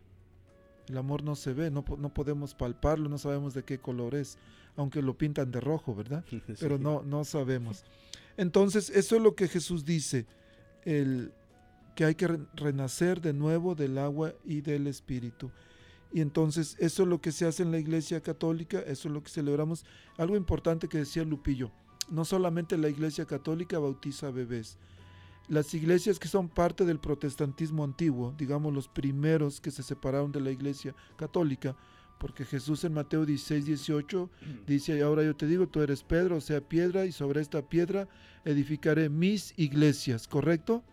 El 0.88 0.98
amor 0.98 1.24
no 1.24 1.36
se 1.36 1.52
ve, 1.52 1.70
no, 1.70 1.84
no 1.98 2.14
podemos 2.14 2.56
palparlo, 2.56 3.10
no 3.10 3.18
sabemos 3.18 3.54
de 3.54 3.64
qué 3.64 3.80
color 3.80 4.16
es, 4.16 4.38
aunque 4.78 5.02
lo 5.02 5.18
pintan 5.18 5.52
de 5.52 5.60
rojo, 5.60 5.94
¿verdad? 5.94 6.24
Pero 6.62 6.78
no, 6.80 7.04
no 7.04 7.26
sabemos. 7.26 7.84
Entonces, 8.38 8.90
eso 8.92 9.16
es 9.16 9.22
lo 9.22 9.36
que 9.36 9.48
Jesús 9.48 9.84
dice, 9.84 10.26
el, 10.84 11.34
que 11.96 12.06
hay 12.06 12.16
que 12.16 12.28
re- 12.28 12.40
renacer 12.56 13.20
de 13.20 13.34
nuevo 13.34 13.76
del 13.76 13.98
agua 13.98 14.34
y 14.46 14.62
del 14.62 14.88
espíritu. 14.88 15.52
Y 16.14 16.22
entonces, 16.22 16.78
eso 16.80 17.04
es 17.04 17.10
lo 17.10 17.20
que 17.20 17.32
se 17.32 17.46
hace 17.46 17.64
en 17.64 17.72
la 17.72 17.80
iglesia 17.80 18.22
católica, 18.22 18.80
eso 18.80 19.10
es 19.10 19.14
lo 19.14 19.22
que 19.24 19.30
celebramos. 19.30 19.86
Algo 20.18 20.38
importante 20.38 20.88
que 20.88 21.00
decía 21.00 21.24
Lupillo, 21.26 21.72
no 22.10 22.24
solamente 22.24 22.78
la 22.78 22.88
iglesia 22.90 23.26
católica 23.26 23.80
bautiza 23.80 24.32
bebés, 24.32 24.78
las 25.50 25.74
iglesias 25.74 26.20
que 26.20 26.28
son 26.28 26.48
parte 26.50 26.86
del 26.86 27.00
protestantismo 27.00 27.84
antiguo, 27.84 28.34
digamos 28.38 28.74
los 28.74 28.88
primeros 28.88 29.60
que 29.60 29.72
se 29.72 29.82
separaron 29.82 30.32
de 30.32 30.42
la 30.42 30.52
iglesia 30.52 30.94
católica, 31.18 31.76
porque 32.20 32.46
Jesús 32.46 32.84
en 32.84 32.94
Mateo 32.94 33.26
16, 33.26 33.66
18 33.66 34.30
dice, 34.66 35.02
ahora 35.02 35.24
yo 35.24 35.36
te 35.36 35.48
digo, 35.48 35.68
tú 35.68 35.82
eres 35.82 36.04
Pedro, 36.04 36.38
o 36.38 36.42
sea, 36.42 36.62
piedra, 36.62 37.06
y 37.06 37.12
sobre 37.12 37.42
esta 37.42 37.62
piedra 37.62 38.08
edificaré 38.46 39.10
mis 39.10 39.54
iglesias, 39.58 40.28
¿correcto? 40.28 40.84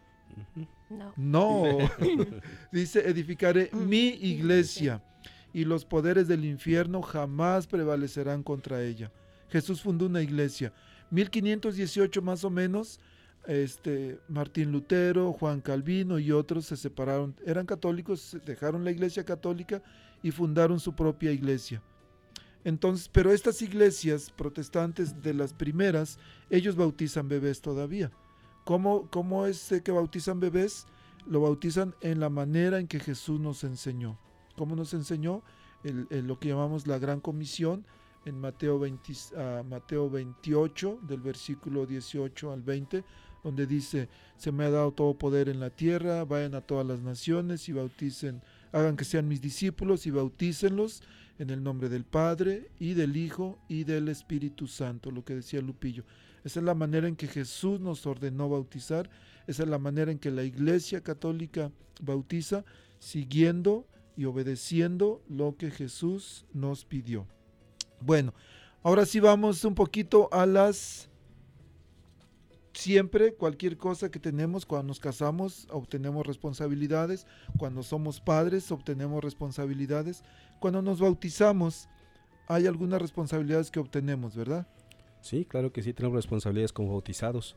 No. 0.90 1.12
No, 1.16 1.78
dice, 2.72 3.08
edificaré 3.08 3.70
Mm, 3.72 3.88
mi 3.88 4.08
iglesia 4.08 5.02
y 5.52 5.64
los 5.64 5.84
poderes 5.84 6.28
del 6.28 6.44
infierno 6.44 7.00
jamás 7.00 7.66
prevalecerán 7.66 8.42
contra 8.42 8.82
ella. 8.82 9.10
Jesús 9.48 9.80
fundó 9.80 10.06
una 10.06 10.20
iglesia. 10.20 10.72
1518 11.10 12.20
más 12.22 12.44
o 12.44 12.50
menos, 12.50 13.00
este, 13.46 14.18
Martín 14.28 14.72
Lutero, 14.72 15.32
Juan 15.32 15.60
Calvino 15.60 16.18
y 16.18 16.32
otros 16.32 16.66
se 16.66 16.76
separaron. 16.76 17.36
Eran 17.46 17.66
católicos, 17.66 18.20
se 18.20 18.40
dejaron 18.40 18.84
la 18.84 18.90
iglesia 18.90 19.24
católica 19.24 19.80
y 20.24 20.32
fundaron 20.32 20.80
su 20.80 20.94
propia 20.96 21.30
iglesia. 21.30 21.80
Entonces, 22.64 23.08
pero 23.12 23.30
estas 23.30 23.60
iglesias 23.60 24.32
protestantes 24.34 25.20
de 25.20 25.34
las 25.34 25.52
primeras, 25.52 26.18
ellos 26.48 26.76
bautizan 26.76 27.28
bebés 27.28 27.60
todavía. 27.60 28.10
¿Cómo, 28.64 29.06
cómo 29.10 29.44
es 29.46 29.72
que 29.84 29.92
bautizan 29.92 30.40
bebés? 30.40 30.86
Lo 31.26 31.42
bautizan 31.42 31.94
en 32.00 32.20
la 32.20 32.30
manera 32.30 32.78
en 32.80 32.88
que 32.88 33.00
Jesús 33.00 33.38
nos 33.38 33.64
enseñó. 33.64 34.18
¿Cómo 34.56 34.74
nos 34.76 34.94
enseñó? 34.94 35.42
El- 35.82 36.06
el- 36.08 36.26
lo 36.26 36.38
que 36.38 36.48
llamamos 36.48 36.86
la 36.86 36.98
gran 36.98 37.20
comisión 37.20 37.84
en 38.24 38.40
Mateo, 38.40 38.78
20 38.78 39.12
ah, 39.36 39.62
Mateo 39.68 40.08
28, 40.08 41.00
del 41.02 41.20
versículo 41.20 41.84
18 41.84 42.50
al 42.50 42.62
20, 42.62 43.04
donde 43.42 43.66
dice, 43.66 44.08
se 44.38 44.50
me 44.52 44.64
ha 44.64 44.70
dado 44.70 44.92
todo 44.92 45.12
poder 45.18 45.50
en 45.50 45.60
la 45.60 45.68
tierra, 45.68 46.24
vayan 46.24 46.54
a 46.54 46.62
todas 46.62 46.86
las 46.86 47.00
naciones 47.02 47.68
y 47.68 47.74
bauticen, 47.74 48.40
hagan 48.74 48.96
que 48.96 49.04
sean 49.04 49.28
mis 49.28 49.40
discípulos 49.40 50.04
y 50.04 50.10
bautícenlos 50.10 51.02
en 51.38 51.50
el 51.50 51.62
nombre 51.62 51.88
del 51.88 52.04
Padre 52.04 52.70
y 52.80 52.94
del 52.94 53.16
Hijo 53.16 53.58
y 53.68 53.84
del 53.84 54.08
Espíritu 54.08 54.66
Santo, 54.66 55.12
lo 55.12 55.24
que 55.24 55.36
decía 55.36 55.60
Lupillo. 55.60 56.04
Esa 56.42 56.58
es 56.58 56.66
la 56.66 56.74
manera 56.74 57.06
en 57.06 57.14
que 57.14 57.28
Jesús 57.28 57.80
nos 57.80 58.04
ordenó 58.04 58.48
bautizar, 58.48 59.08
esa 59.46 59.62
es 59.62 59.68
la 59.68 59.78
manera 59.78 60.10
en 60.10 60.18
que 60.18 60.32
la 60.32 60.42
Iglesia 60.42 61.02
Católica 61.02 61.70
bautiza, 62.02 62.64
siguiendo 62.98 63.86
y 64.16 64.24
obedeciendo 64.24 65.22
lo 65.28 65.56
que 65.56 65.70
Jesús 65.70 66.44
nos 66.52 66.84
pidió. 66.84 67.28
Bueno, 68.00 68.34
ahora 68.82 69.06
sí 69.06 69.20
vamos 69.20 69.64
un 69.64 69.76
poquito 69.76 70.28
a 70.32 70.46
las... 70.46 71.08
Siempre, 72.74 73.34
cualquier 73.34 73.76
cosa 73.76 74.10
que 74.10 74.18
tenemos, 74.18 74.66
cuando 74.66 74.88
nos 74.88 74.98
casamos, 74.98 75.68
obtenemos 75.70 76.26
responsabilidades, 76.26 77.24
cuando 77.56 77.84
somos 77.84 78.20
padres, 78.20 78.70
obtenemos 78.72 79.22
responsabilidades, 79.22 80.24
cuando 80.58 80.82
nos 80.82 80.98
bautizamos, 80.98 81.88
hay 82.48 82.66
algunas 82.66 83.00
responsabilidades 83.00 83.70
que 83.70 83.78
obtenemos, 83.78 84.34
¿verdad? 84.34 84.66
Sí, 85.20 85.44
claro 85.44 85.72
que 85.72 85.82
sí, 85.82 85.92
tenemos 85.92 86.16
responsabilidades 86.16 86.72
como 86.72 86.90
bautizados. 86.90 87.54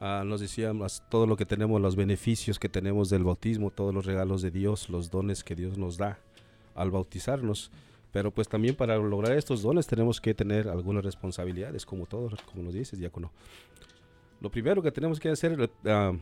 Ah, 0.00 0.22
nos 0.24 0.40
decíamos 0.40 1.02
todo 1.10 1.26
lo 1.26 1.36
que 1.36 1.46
tenemos, 1.46 1.80
los 1.80 1.96
beneficios 1.96 2.58
que 2.58 2.68
tenemos 2.68 3.10
del 3.10 3.24
bautismo, 3.24 3.70
todos 3.70 3.92
los 3.92 4.06
regalos 4.06 4.40
de 4.40 4.52
Dios, 4.52 4.88
los 4.88 5.10
dones 5.10 5.42
que 5.42 5.56
Dios 5.56 5.76
nos 5.76 5.96
da 5.96 6.18
al 6.76 6.92
bautizarnos. 6.92 7.72
Pero 8.12 8.30
pues 8.30 8.48
también 8.48 8.76
para 8.76 8.96
lograr 8.96 9.36
estos 9.36 9.62
dones 9.62 9.88
tenemos 9.88 10.20
que 10.20 10.32
tener 10.32 10.68
algunas 10.68 11.04
responsabilidades, 11.04 11.84
como 11.84 12.06
todos, 12.06 12.40
como 12.42 12.62
nos 12.62 12.74
dices, 12.74 13.00
diácono. 13.00 13.32
Lo 14.44 14.50
primero 14.50 14.82
que 14.82 14.92
tenemos 14.92 15.18
que 15.18 15.30
hacer, 15.30 15.70
ah, 15.86 16.12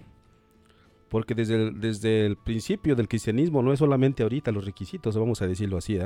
porque 1.09 1.35
desde 1.35 1.57
el, 1.57 1.81
desde 1.81 2.25
el 2.25 2.37
principio 2.37 2.95
del 2.95 3.09
cristianismo 3.09 3.65
no 3.65 3.73
es 3.73 3.81
solamente 3.81 4.23
ahorita 4.23 4.53
los 4.53 4.65
requisitos, 4.65 5.19
vamos 5.19 5.43
a 5.43 5.49
decirlo 5.49 5.77
así. 5.77 5.99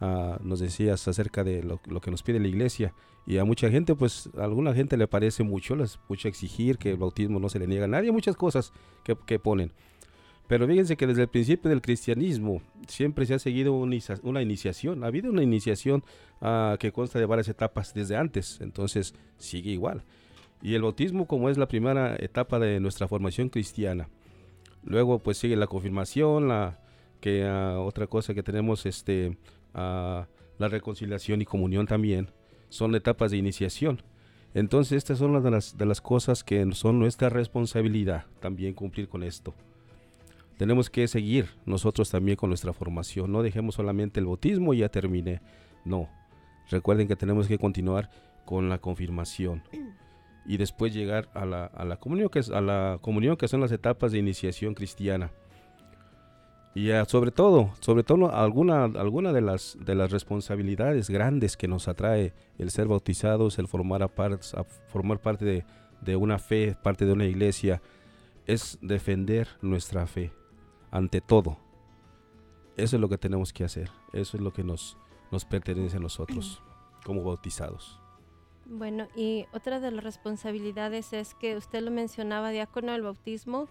Ah, 0.00 0.38
nos 0.42 0.60
decías 0.60 1.06
acerca 1.06 1.44
de 1.44 1.62
lo, 1.62 1.78
que 2.00 2.10
nos 2.10 2.22
pide 2.22 2.40
la 2.40 2.48
iglesia 2.48 2.94
y 3.26 3.36
a 3.36 3.44
mucha 3.44 3.68
gente, 3.70 3.94
pues 3.94 4.30
a 4.38 4.44
alguna 4.44 4.72
gente 4.72 4.96
le 4.96 5.06
parece 5.06 5.42
mucho, 5.42 5.76
les 5.76 6.00
mucho 6.08 6.28
exigir 6.28 6.78
que 6.78 6.92
el 6.92 6.96
bautismo 6.96 7.38
no 7.38 7.50
se 7.50 7.58
le 7.58 7.66
niega 7.66 7.84
a 7.84 7.88
nadie, 7.88 8.10
muchas 8.10 8.36
cosas 8.36 8.72
que, 9.04 9.38
ponen. 9.38 9.70
Pero 10.48 10.66
fíjense 10.66 10.96
que 10.96 11.06
desde 11.06 11.24
el 11.24 11.28
principio 11.28 11.68
del 11.68 11.82
cristianismo 11.82 12.62
siempre 12.88 13.26
se 13.26 13.34
ha 13.34 13.38
seguido 13.38 13.74
una, 13.74 13.96
inicia- 13.96 14.18
una 14.22 14.40
iniciación, 14.40 15.04
ha 15.04 15.08
habido 15.08 15.30
una 15.30 15.42
iniciación 15.42 16.02
que 16.78 16.90
consta 16.90 17.18
de 17.18 17.26
varias 17.26 17.48
etapas 17.48 17.92
desde 17.92 18.16
antes, 18.16 18.62
entonces 18.62 19.14
sigue 19.36 19.72
igual. 19.72 20.04
Y 20.62 20.74
el 20.74 20.82
bautismo 20.82 21.26
como 21.26 21.48
es 21.48 21.56
la 21.56 21.68
primera 21.68 22.16
etapa 22.16 22.58
de 22.58 22.80
nuestra 22.80 23.08
formación 23.08 23.48
cristiana. 23.48 24.08
Luego 24.84 25.18
pues 25.18 25.38
sigue 25.38 25.56
la 25.56 25.66
confirmación, 25.66 26.48
la 26.48 26.80
que 27.20 27.44
ah, 27.44 27.78
otra 27.80 28.06
cosa 28.06 28.34
que 28.34 28.42
tenemos 28.42 28.86
este 28.86 29.36
ah, 29.74 30.26
la 30.58 30.68
reconciliación 30.68 31.40
y 31.40 31.44
comunión 31.44 31.86
también 31.86 32.30
son 32.68 32.94
etapas 32.94 33.30
de 33.30 33.38
iniciación. 33.38 34.02
Entonces 34.52 34.98
estas 34.98 35.18
son 35.18 35.42
las, 35.42 35.78
de 35.78 35.86
las 35.86 36.00
cosas 36.00 36.44
que 36.44 36.66
son 36.72 36.98
nuestra 36.98 37.28
responsabilidad 37.28 38.26
también 38.40 38.74
cumplir 38.74 39.08
con 39.08 39.22
esto. 39.22 39.54
Tenemos 40.58 40.90
que 40.90 41.08
seguir 41.08 41.48
nosotros 41.64 42.10
también 42.10 42.36
con 42.36 42.50
nuestra 42.50 42.74
formación. 42.74 43.32
No 43.32 43.42
dejemos 43.42 43.76
solamente 43.76 44.20
el 44.20 44.26
bautismo 44.26 44.74
y 44.74 44.78
ya 44.78 44.90
terminé. 44.90 45.40
No. 45.86 46.10
Recuerden 46.68 47.08
que 47.08 47.16
tenemos 47.16 47.48
que 47.48 47.58
continuar 47.58 48.10
con 48.44 48.68
la 48.68 48.78
confirmación 48.78 49.62
y 50.46 50.56
después 50.56 50.92
llegar 50.94 51.28
a 51.34 51.44
la, 51.44 51.66
a 51.66 51.84
la 51.84 51.96
comunión 51.96 52.28
que 52.28 52.38
es 52.38 52.50
a 52.50 52.60
la 52.60 52.98
comunión 53.00 53.36
que 53.36 53.48
son 53.48 53.60
las 53.60 53.72
etapas 53.72 54.12
de 54.12 54.18
iniciación 54.18 54.74
cristiana. 54.74 55.30
Y 56.74 56.92
ah, 56.92 57.04
sobre 57.04 57.32
todo, 57.32 57.72
sobre 57.80 58.04
todo 58.04 58.32
alguna, 58.32 58.84
alguna 58.84 59.32
de 59.32 59.40
las 59.40 59.76
de 59.80 59.94
las 59.96 60.12
responsabilidades 60.12 61.10
grandes 61.10 61.56
que 61.56 61.66
nos 61.66 61.88
atrae 61.88 62.32
el 62.58 62.70
ser 62.70 62.86
bautizados, 62.86 63.58
el 63.58 63.66
formar, 63.66 64.02
a 64.02 64.08
par- 64.08 64.38
a 64.56 64.64
formar 64.88 65.18
parte 65.20 65.44
de, 65.44 65.64
de 66.00 66.14
una 66.16 66.38
fe, 66.38 66.76
parte 66.80 67.06
de 67.06 67.12
una 67.12 67.24
iglesia, 67.24 67.82
es 68.46 68.78
defender 68.82 69.48
nuestra 69.62 70.06
fe 70.06 70.32
ante 70.92 71.20
todo. 71.20 71.58
Eso 72.76 72.96
es 72.96 73.00
lo 73.00 73.08
que 73.08 73.18
tenemos 73.18 73.52
que 73.52 73.64
hacer. 73.64 73.90
Eso 74.12 74.36
es 74.36 74.42
lo 74.42 74.52
que 74.52 74.62
nos, 74.64 74.96
nos 75.32 75.44
pertenece 75.44 75.96
a 75.96 76.00
nosotros 76.00 76.62
como 77.04 77.24
bautizados. 77.24 78.00
Bueno, 78.72 79.08
y 79.16 79.46
otra 79.52 79.80
de 79.80 79.90
las 79.90 80.04
responsabilidades 80.04 81.12
es 81.12 81.34
que 81.34 81.56
usted 81.56 81.82
lo 81.82 81.90
mencionaba, 81.90 82.50
diácono, 82.50 82.94
el 82.94 83.02
bautismo. 83.02 83.66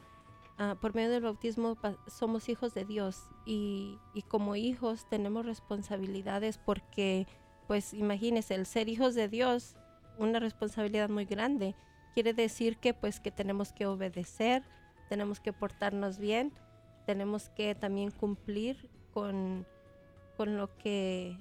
ah, 0.58 0.76
por 0.82 0.93
medio 0.93 1.10
del 1.10 1.24
bautismo 1.24 1.78
somos 2.08 2.50
hijos 2.50 2.74
de 2.74 2.84
Dios 2.84 3.24
y, 3.45 3.97
y 4.14 4.24
como 4.24 4.58
hijos 4.58 5.08
tenemos 5.10 5.45
responsabilidades 5.45 6.58
porque 6.58 7.28
pues 7.66 7.93
imagínense, 7.93 8.56
el 8.56 8.66
ser 8.66 8.89
hijos 8.89 9.16
de 9.16 9.30
Dios, 9.30 9.78
una 10.18 10.39
responsabilidad 10.39 11.08
muy 11.08 11.24
grande. 11.24 11.76
Quiere 12.14 12.34
decir 12.34 12.76
que 12.76 12.93
pues 12.93 13.22
que 13.22 13.32
tenemos 13.32 13.72
que 13.72 13.86
obedecer, 13.86 14.64
tenemos 15.08 15.39
que 15.39 15.54
portarnos 15.54 16.20
bien, 16.20 16.52
tenemos 17.06 17.47
que 17.47 17.74
también 17.74 18.12
cumplir 18.12 18.89
con, 19.14 19.66
con 20.36 20.58
lo 20.58 20.76
que, 20.78 21.38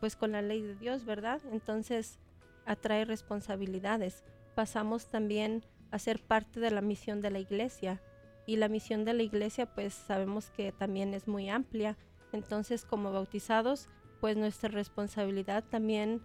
pues 0.00 0.16
con 0.16 0.32
la 0.32 0.40
ley 0.40 0.62
de 0.62 0.76
Dios, 0.76 1.04
¿verdad? 1.04 1.42
Entonces 1.52 2.18
atrae 2.66 3.04
responsabilidades. 3.04 4.24
Pasamos 4.54 5.06
también 5.08 5.64
a 5.90 5.98
ser 5.98 6.20
parte 6.20 6.60
de 6.60 6.70
la 6.70 6.80
misión 6.80 7.22
de 7.22 7.30
la 7.30 7.38
iglesia. 7.38 8.02
Y 8.46 8.56
la 8.56 8.68
misión 8.68 9.04
de 9.04 9.14
la 9.14 9.22
iglesia, 9.22 9.66
pues 9.66 9.94
sabemos 9.94 10.50
que 10.50 10.72
también 10.72 11.14
es 11.14 11.26
muy 11.26 11.48
amplia. 11.48 11.96
Entonces, 12.32 12.84
como 12.84 13.12
bautizados, 13.12 13.88
pues 14.20 14.36
nuestra 14.36 14.68
responsabilidad 14.68 15.64
también 15.64 16.22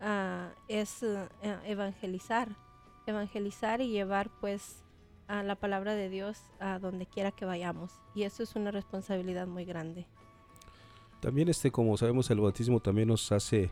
ah, 0.00 0.50
es 0.68 1.02
eh, 1.02 1.28
evangelizar, 1.64 2.56
evangelizar 3.06 3.80
y 3.80 3.88
llevar 3.88 4.30
pues 4.40 4.84
a 5.26 5.42
la 5.42 5.56
palabra 5.56 5.94
de 5.94 6.08
Dios 6.08 6.38
a 6.60 6.78
donde 6.78 7.06
quiera 7.06 7.32
que 7.32 7.44
vayamos. 7.44 7.92
Y 8.14 8.24
eso 8.24 8.42
es 8.42 8.54
una 8.56 8.70
responsabilidad 8.70 9.46
muy 9.46 9.64
grande. 9.64 10.06
También 11.20 11.48
este, 11.48 11.70
como 11.70 11.96
sabemos, 11.96 12.30
el 12.30 12.40
bautismo 12.40 12.80
también 12.80 13.08
nos 13.08 13.32
hace, 13.32 13.70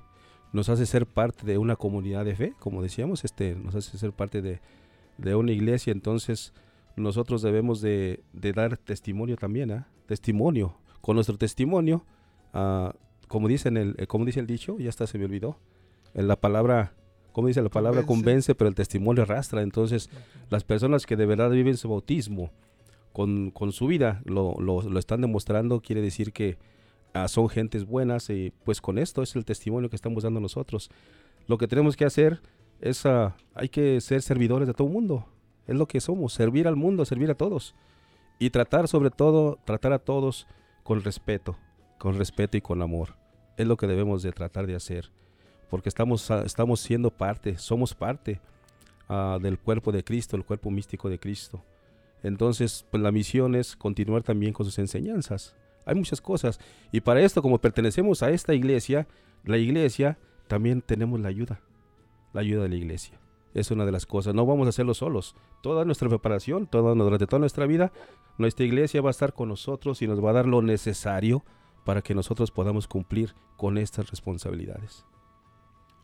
nos 0.53 0.68
hace 0.68 0.86
ser 0.86 1.07
parte 1.07 1.46
de 1.46 1.59
una 1.59 1.76
comunidad 1.76 2.24
de 2.24 2.36
fe, 2.36 2.55
como 2.59 2.82
decíamos, 2.82 3.24
este, 3.24 3.55
nos 3.55 3.74
hace 3.74 3.96
ser 3.98 4.12
parte 4.12 4.42
de, 4.42 4.61
de 5.18 5.34
una 5.34 5.53
iglesia. 5.53 5.92
Entonces, 5.92 6.53
nosotros 6.96 7.42
debemos 7.42 7.80
de, 7.80 8.20
de 8.32 8.53
dar 8.53 8.76
testimonio 8.76 9.36
también, 9.36 9.70
¿ah? 9.70 9.88
testimonio. 10.07 10.76
Con 11.00 11.16
nuestro 11.16 11.38
testimonio, 11.38 12.05
ah, 12.53 12.94
como, 13.28 13.48
dicen 13.48 13.76
el, 13.76 13.94
eh, 13.98 14.07
como 14.07 14.24
dice 14.24 14.40
el 14.40 14.46
dicho, 14.46 14.78
ya 14.78 14.88
hasta 14.88 15.07
se 15.07 15.18
me 15.18 15.24
olvidó, 15.24 15.59
en 16.14 16.28
la 16.28 16.36
palabra 16.36 16.94
como 17.32 17.48
dice 17.48 17.62
la 17.62 17.70
palabra, 17.70 18.05
convence. 18.05 18.55
pero 18.55 18.68
el 18.68 18.74
testimonio 18.74 19.22
arrastra. 19.22 19.62
Entonces, 19.62 20.11
las 20.50 20.64
personas 20.64 21.07
que 21.07 21.16
de 21.16 21.26
verdad 21.26 21.50
viven 21.50 21.76
su 21.76 21.88
bautismo 21.88 22.50
con, 23.12 23.50
con 23.50 23.72
su 23.72 23.86
vida, 23.86 24.22
lo, 24.24 24.55
lo, 24.61 24.82
lo, 24.82 24.98
están 24.98 25.22
demostrando, 25.22 25.80
quiere 25.80 26.03
decir 26.03 26.32
que 26.32 26.59
ah, 27.14 27.28
son 27.28 27.48
gentes 27.48 27.84
buenas 27.84 28.30
y 28.30 28.52
pues 28.64 28.80
con 28.80 28.98
esto 28.98 29.22
es 29.22 29.36
el 29.36 29.44
testimonio 29.44 29.90
que 29.90 29.96
estamos 29.96 30.22
dando 30.22 30.40
nosotros. 30.40 30.90
Lo 31.46 31.58
que 31.58 31.68
tenemos 31.68 31.96
que 31.96 32.04
hacer 32.04 32.40
es, 32.80 33.04
uh, 33.04 33.30
hay 33.54 33.68
que 33.68 34.00
ser 34.00 34.22
servidores 34.22 34.68
de 34.68 34.74
todo 34.74 34.86
el 34.86 34.92
mundo. 34.92 35.26
Es 35.66 35.76
lo 35.76 35.86
que 35.86 36.00
somos, 36.00 36.32
servir 36.32 36.66
al 36.66 36.76
mundo, 36.76 37.04
servir 37.04 37.30
a 37.30 37.34
todos. 37.34 37.74
Y 38.38 38.50
tratar 38.50 38.88
sobre 38.88 39.10
todo, 39.10 39.58
tratar 39.64 39.92
a 39.92 39.98
todos 39.98 40.46
con 40.82 41.02
respeto, 41.02 41.56
con 41.98 42.16
respeto 42.18 42.56
y 42.56 42.60
con 42.60 42.82
amor. 42.82 43.16
Es 43.56 43.66
lo 43.66 43.76
que 43.76 43.86
debemos 43.86 44.22
de 44.22 44.32
tratar 44.32 44.66
de 44.66 44.74
hacer 44.74 45.10
porque 45.72 45.88
estamos, 45.88 46.30
ah, 46.30 46.42
estamos 46.44 46.80
siendo 46.80 47.10
parte, 47.10 47.56
somos 47.56 47.94
parte 47.94 48.42
del 49.40 49.58
cuerpo 49.58 49.90
de 49.90 50.04
Cristo, 50.04 50.36
el 50.36 50.44
cuerpo 50.44 50.70
místico 50.70 51.08
de 51.08 51.18
Cristo. 51.18 51.64
Entonces, 52.22 52.84
pues 52.90 53.02
la 53.02 53.10
misión 53.10 53.54
es 53.54 53.74
continuar 53.74 54.22
también 54.22 54.52
con 54.52 54.66
sus 54.66 54.78
enseñanzas. 54.78 55.56
Hay 55.84 55.94
muchas 55.94 56.20
cosas. 56.20 56.60
Y 56.90 57.00
para 57.00 57.20
esto, 57.20 57.42
como 57.42 57.60
pertenecemos 57.60 58.22
a 58.22 58.30
esta 58.30 58.54
iglesia, 58.54 59.06
la 59.44 59.58
iglesia, 59.58 60.18
también 60.48 60.82
tenemos 60.82 61.20
la 61.20 61.28
ayuda. 61.28 61.60
La 62.32 62.40
ayuda 62.40 62.64
de 62.64 62.68
la 62.68 62.76
iglesia. 62.76 63.18
Es 63.54 63.70
una 63.70 63.84
de 63.84 63.92
las 63.92 64.06
cosas. 64.06 64.34
No 64.34 64.46
vamos 64.46 64.66
a 64.66 64.70
hacerlo 64.70 64.94
solos. 64.94 65.34
Toda 65.62 65.84
nuestra 65.84 66.08
preparación, 66.08 66.66
toda, 66.66 66.94
durante 66.94 67.26
toda 67.26 67.40
nuestra 67.40 67.66
vida, 67.66 67.92
nuestra 68.38 68.64
iglesia 68.64 69.02
va 69.02 69.10
a 69.10 69.12
estar 69.12 69.34
con 69.34 69.48
nosotros 69.48 70.00
y 70.02 70.06
nos 70.06 70.24
va 70.24 70.30
a 70.30 70.34
dar 70.34 70.46
lo 70.46 70.62
necesario 70.62 71.44
para 71.84 72.02
que 72.02 72.14
nosotros 72.14 72.50
podamos 72.50 72.86
cumplir 72.86 73.34
con 73.56 73.76
estas 73.76 74.08
responsabilidades. 74.10 75.04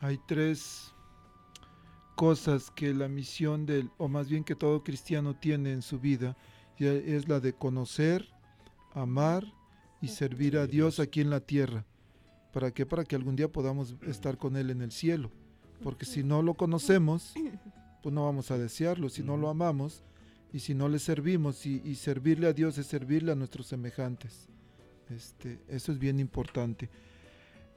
Hay 0.00 0.18
tres 0.26 0.94
cosas 2.16 2.70
que 2.70 2.92
la 2.92 3.08
misión 3.08 3.64
del, 3.64 3.90
o 3.96 4.08
más 4.08 4.28
bien 4.28 4.44
que 4.44 4.56
todo 4.56 4.82
cristiano 4.82 5.36
tiene 5.36 5.72
en 5.72 5.82
su 5.82 6.00
vida, 6.00 6.36
es 6.78 7.28
la 7.28 7.40
de 7.40 7.54
conocer, 7.54 8.28
amar 8.92 9.44
y 10.00 10.08
servir 10.08 10.56
a 10.56 10.66
Dios 10.66 11.00
aquí 11.00 11.20
en 11.20 11.30
la 11.30 11.40
tierra. 11.40 11.84
¿Para 12.52 12.70
qué? 12.70 12.86
Para 12.86 13.04
que 13.04 13.16
algún 13.16 13.36
día 13.36 13.48
podamos 13.48 13.94
estar 14.06 14.38
con 14.38 14.56
Él 14.56 14.70
en 14.70 14.82
el 14.82 14.92
cielo. 14.92 15.30
Porque 15.82 16.06
si 16.06 16.22
no 16.22 16.42
lo 16.42 16.54
conocemos, 16.54 17.34
pues 18.02 18.14
no 18.14 18.24
vamos 18.24 18.50
a 18.50 18.58
desearlo. 18.58 19.08
Si 19.08 19.22
no 19.22 19.36
lo 19.36 19.48
amamos 19.48 20.02
y 20.52 20.60
si 20.60 20.74
no 20.74 20.88
le 20.88 20.98
servimos, 20.98 21.66
y, 21.66 21.82
y 21.84 21.94
servirle 21.96 22.46
a 22.46 22.52
Dios 22.52 22.78
es 22.78 22.86
servirle 22.86 23.32
a 23.32 23.34
nuestros 23.34 23.66
semejantes. 23.66 24.48
Este, 25.10 25.58
eso 25.68 25.92
es 25.92 25.98
bien 25.98 26.20
importante. 26.20 26.88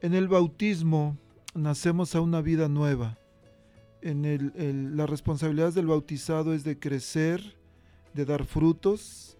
En 0.01 0.13
el 0.13 0.27
bautismo, 0.27 1.17
nacemos 1.53 2.15
a 2.15 2.21
una 2.21 2.41
vida 2.41 2.67
nueva. 2.67 3.17
En 4.01 4.25
el, 4.25 4.97
la 4.97 5.05
responsabilidad 5.05 5.73
del 5.73 5.87
bautizado 5.87 6.53
es 6.53 6.63
de 6.63 6.79
crecer, 6.79 7.55
de 8.13 8.25
dar 8.25 8.45
frutos. 8.45 9.37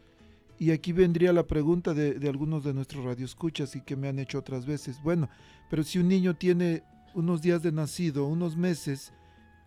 Y 0.62 0.70
aquí 0.70 0.91
vendría 0.91 1.34
la 1.34 1.47
pregunta 1.47 1.95
de, 1.95 2.30
algunos 2.30 2.64
de 2.64 2.72
nuestros 2.72 3.03
radioescuchas 3.03 3.76
y 3.76 3.82
que 3.82 3.95
me 3.95 4.07
han 4.07 4.20
hecho 4.20 4.38
otras 4.38 4.68
veces. 4.68 5.01
Bueno, 5.01 5.28
pero 5.72 5.82
si 5.82 5.97
un 5.97 6.07
niño 6.07 6.36
tiene 6.36 6.84
unos 7.16 7.41
días 7.41 7.64
de 7.64 7.72
nacido, 7.72 8.28
unos 8.28 8.55
meses, 8.55 9.12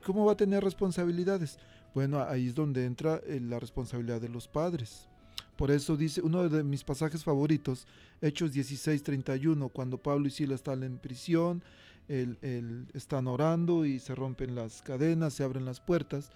¿cómo 0.07 0.25
va 0.25 0.35
a 0.35 0.37
tener 0.37 0.63
responsabilidades? 0.63 1.59
Bueno, 1.97 2.23
ahí 2.23 2.47
es 2.47 2.55
donde 2.55 2.85
entra 2.85 3.21
eh, 3.27 3.41
la 3.43 3.59
responsabilidad 3.59 4.21
de 4.21 4.29
los 4.29 4.47
padres. 4.47 5.09
Por 5.57 5.73
eso 5.73 5.97
dice 5.97 6.23
uno 6.23 6.49
de 6.49 6.63
mis 6.63 6.85
pasajes 6.85 7.25
favoritos, 7.25 7.89
Hechos 8.21 8.53
16:31, 8.55 9.73
cuando 9.73 9.99
Pablo 9.99 10.29
y 10.29 10.31
Silas 10.31 10.61
están 10.61 10.85
en 10.85 10.99
prisión, 10.99 11.65
el, 12.07 12.87
están 12.95 13.27
orando 13.27 13.85
y 13.85 13.99
se 13.99 14.15
rompen 14.15 14.55
las 14.55 14.81
cadenas, 14.81 15.35
se 15.35 15.43
abren 15.43 15.65
las 15.65 15.81
puertas 15.81 16.31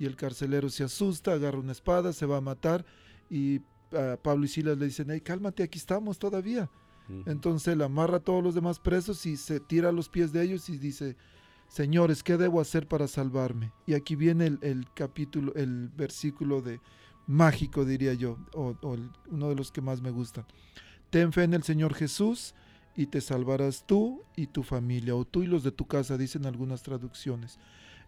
y 0.00 0.06
el 0.06 0.16
carcelero 0.16 0.68
se 0.68 0.82
asusta, 0.82 1.34
agarra 1.34 1.60
una 1.60 1.70
espada, 1.70 2.12
se 2.12 2.26
va 2.26 2.38
a 2.38 2.40
matar 2.40 2.84
y 3.30 3.60
Pablo 4.22 4.44
y 4.44 4.48
Silas 4.48 4.78
le 4.78 4.86
dicen, 4.86 5.08
hey, 5.10 5.20
cálmate, 5.20 5.62
aquí 5.62 5.78
estamos 5.78 6.18
todavía. 6.18 6.70
Entonces 7.26 7.72
él 7.72 7.82
amarra 7.82 8.18
a 8.18 8.20
todos 8.20 8.42
los 8.42 8.54
demás 8.54 8.78
presos 8.78 9.26
y 9.26 9.36
se 9.36 9.58
tira 9.58 9.88
a 9.88 9.92
los 9.92 10.08
pies 10.08 10.32
de 10.32 10.44
ellos 10.44 10.68
y 10.68 10.78
dice, 10.78 11.16
señores, 11.66 12.22
¿qué 12.22 12.36
debo 12.36 12.60
hacer 12.60 12.86
para 12.86 13.08
salvarme? 13.08 13.72
Y 13.84 13.94
aquí 13.94 14.14
viene 14.14 14.46
el, 14.46 14.86
capítulo, 14.94 15.52
el 15.56 15.88
versículo 15.88 16.62
de 16.62 16.80
mágico, 17.26 17.84
diría 17.84 18.14
yo, 18.14 18.38
o, 18.54 18.76
o 18.82 18.96
uno 19.28 19.48
de 19.48 19.56
los 19.56 19.72
que 19.72 19.80
más 19.80 20.00
me 20.00 20.12
gustan. 20.12 20.46
Ten 21.10 21.32
fe 21.32 21.42
en 21.42 21.54
el 21.54 21.64
Señor 21.64 21.94
Jesús 21.94 22.54
y 22.94 23.06
te 23.06 23.20
salvarás 23.20 23.84
tú 23.88 24.22
y 24.36 24.46
tu 24.46 24.62
familia, 24.62 25.16
o 25.16 25.24
tú 25.24 25.42
y 25.42 25.48
los 25.48 25.64
de 25.64 25.72
tu 25.72 25.86
casa, 25.86 26.16
dicen 26.16 26.46
algunas 26.46 26.84
traducciones. 26.84 27.58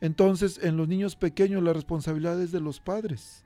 Entonces, 0.01 0.61
en 0.63 0.77
los 0.77 0.87
niños 0.87 1.17
pequeños 1.17 1.61
la 1.61 1.73
responsabilidad 1.73 2.41
es 2.41 2.53
de 2.53 2.61
los 2.61 2.79
padres 2.79 3.45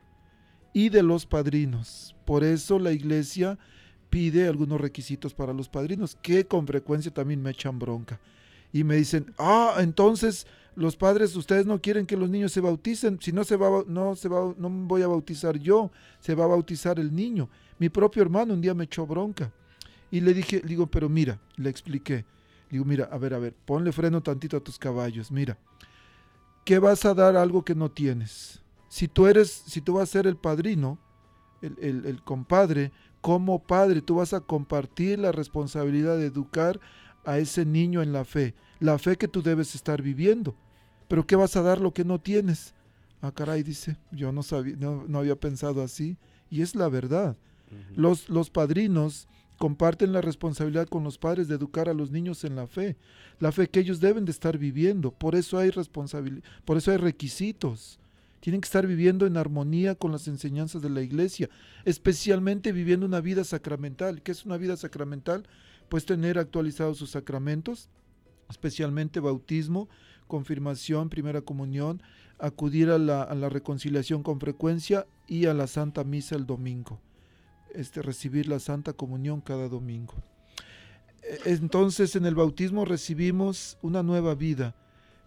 y 0.77 0.91
de 0.91 1.03
los 1.03 1.25
padrinos. 1.25 2.15
Por 2.27 2.45
eso 2.45 2.79
la 2.79 2.93
iglesia 2.93 3.59
pide 4.11 4.47
algunos 4.47 4.79
requisitos 4.79 5.33
para 5.33 5.55
los 5.55 5.71
padrinos, 5.71 6.19
que 6.21 6.47
con 6.47 6.67
frecuencia 6.67 7.11
también 7.11 7.41
me 7.41 7.49
echan 7.49 7.79
bronca. 7.79 8.21
Y 8.75 8.85
me 8.85 8.97
dicen, 8.97 9.33
ah, 9.39 9.77
entonces 9.79 10.47
los 10.75 10.95
padres, 10.95 11.35
ustedes 11.35 11.65
no 11.65 11.81
quieren 11.81 12.05
que 12.05 12.19
los 12.19 12.29
niños 12.29 12.53
se 12.53 12.61
bauticen, 12.61 13.19
si 13.23 13.33
no 13.33 13.43
se 13.45 13.57
va, 13.57 13.85
no 13.87 14.17
se 14.17 14.29
va, 14.29 14.53
no 14.59 14.69
voy 14.69 15.01
a 15.01 15.07
bautizar 15.07 15.59
yo, 15.59 15.91
se 16.21 16.35
va 16.35 16.45
a 16.45 16.49
bautizar 16.49 17.01
el 17.01 17.17
niño. 17.17 17.49
Mi 17.79 17.89
propio 17.89 18.21
hermano 18.21 18.53
un 18.53 18.61
día 18.61 18.75
me 18.75 18.85
echó 18.85 19.07
bronca. 19.07 19.51
Y 20.11 20.21
le 20.21 20.35
dije, 20.35 20.61
digo, 20.61 20.89
pero 20.89 21.09
mira, 21.09 21.41
le 21.57 21.71
expliqué. 21.71 22.27
Digo, 22.71 22.85
mira, 22.85 23.09
a 23.11 23.17
ver, 23.17 23.33
a 23.33 23.39
ver, 23.39 23.55
ponle 23.65 23.93
freno 23.93 24.23
tantito 24.23 24.59
a 24.59 24.61
tus 24.61 24.79
caballos. 24.79 25.33
Mira, 25.33 25.57
¿qué 26.67 26.79
vas 26.79 27.07
a 27.07 27.15
dar 27.15 27.35
algo 27.35 27.65
que 27.65 27.75
no 27.75 27.91
tienes? 27.91 28.61
Si 28.97 29.09
tú 29.09 29.27
eres, 29.27 29.51
si 29.51 29.83
tú 29.83 29.93
vas 29.93 30.05
a 30.05 30.13
ser 30.13 30.27
el 30.27 30.39
padrino, 30.39 30.99
el, 31.61 32.07
el 32.07 32.23
compadre, 32.23 32.93
como 33.21 33.63
padre, 33.63 34.01
tú 34.01 34.15
vas 34.15 34.33
a 34.33 34.41
compartir 34.41 35.19
la 35.19 35.33
responsabilidad 35.33 36.17
de 36.17 36.25
educar 36.25 36.81
a 37.27 37.37
ese 37.37 37.67
niño 37.67 38.01
en 38.01 38.15
la 38.15 38.25
fe, 38.25 38.55
la 38.81 38.97
fe 38.99 39.17
que 39.17 39.29
tú 39.29 39.43
debes 39.43 39.75
estar 39.75 40.01
viviendo. 40.01 40.57
Pero 41.09 41.27
¿qué 41.27 41.37
vas 41.37 41.57
a 41.57 41.63
dar 41.63 41.79
lo 41.79 41.93
que 41.93 42.07
no 42.07 42.23
tienes? 42.23 42.73
Ah, 43.21 43.33
caray, 43.33 43.63
dice, 43.63 43.99
yo 44.13 44.33
no 44.33 44.43
sabía, 44.43 44.77
no, 44.79 45.05
no 45.07 45.19
había 45.19 45.37
pensado 45.37 45.83
así. 45.83 46.17
Y 46.49 46.63
es 46.63 46.75
la 46.75 46.89
verdad. 46.89 47.37
los, 47.95 48.31
los 48.31 48.49
padrinos 48.49 49.29
comparten 49.59 50.15
la 50.15 50.23
responsabilidad 50.23 50.89
con 50.89 51.05
los 51.05 51.19
padres 51.19 51.49
de 51.49 51.57
educar 51.57 51.91
a 51.91 51.93
los 51.93 52.11
niños 52.11 52.45
en 52.45 52.57
la 52.57 52.67
fe, 52.67 52.97
la 53.41 53.53
fe 53.53 53.69
que 53.69 53.81
ellos 53.81 54.01
deben 54.01 54.25
de 54.25 54.31
estar 54.31 54.57
viviendo. 54.57 55.11
Por 55.11 55.35
eso 55.35 55.59
hay 55.59 55.69
responsabilidad, 55.69 56.43
por 56.65 56.79
eso 56.79 56.93
hay 56.93 56.97
requisitos. 56.97 58.01
Tienen 58.47 58.61
que 58.61 58.67
estar 58.67 58.87
viviendo 58.87 59.27
en 59.27 59.37
armonía 59.37 59.97
con 59.97 60.13
las 60.13 60.29
enseñanzas 60.29 60.81
de 60.81 60.89
la 60.89 61.03
iglesia, 61.03 61.51
especialmente 61.85 62.71
viviendo 62.71 63.05
una 63.05 63.21
vida 63.21 63.43
sacramental. 63.43 64.23
¿Qué 64.23 64.31
es 64.31 64.45
una 64.45 64.57
vida 64.57 64.77
sacramental? 64.77 65.49
Pues 65.89 66.07
tener 66.07 66.39
actualizados 66.39 66.97
sus 66.97 67.11
sacramentos, 67.11 67.89
especialmente 68.49 69.19
bautismo, 69.19 69.89
confirmación, 70.29 71.09
primera 71.09 71.41
comunión, 71.41 72.01
acudir 72.39 72.91
a 72.91 72.99
la, 72.99 73.49
reconciliación 73.49 74.23
con 74.23 74.39
frecuencia 74.39 75.09
y 75.27 75.47
a 75.47 75.53
la 75.53 75.67
Santa 75.67 76.05
Misa 76.05 76.37
el 76.37 76.47
domingo 76.47 77.01
este, 77.75 78.01
recibir 78.01 78.47
la 78.47 78.61
Santa 78.61 78.93
Comunión 78.93 79.41
cada 79.41 79.69
domingo. 79.69 80.15
eh, 81.25 81.41
entonces 81.47 82.15
en 82.15 82.27
el 82.27 82.37
bautismo 82.37 82.85
recibimos 82.85 83.77
una 83.83 84.05
nueva 84.05 84.37
vida, 84.37 84.77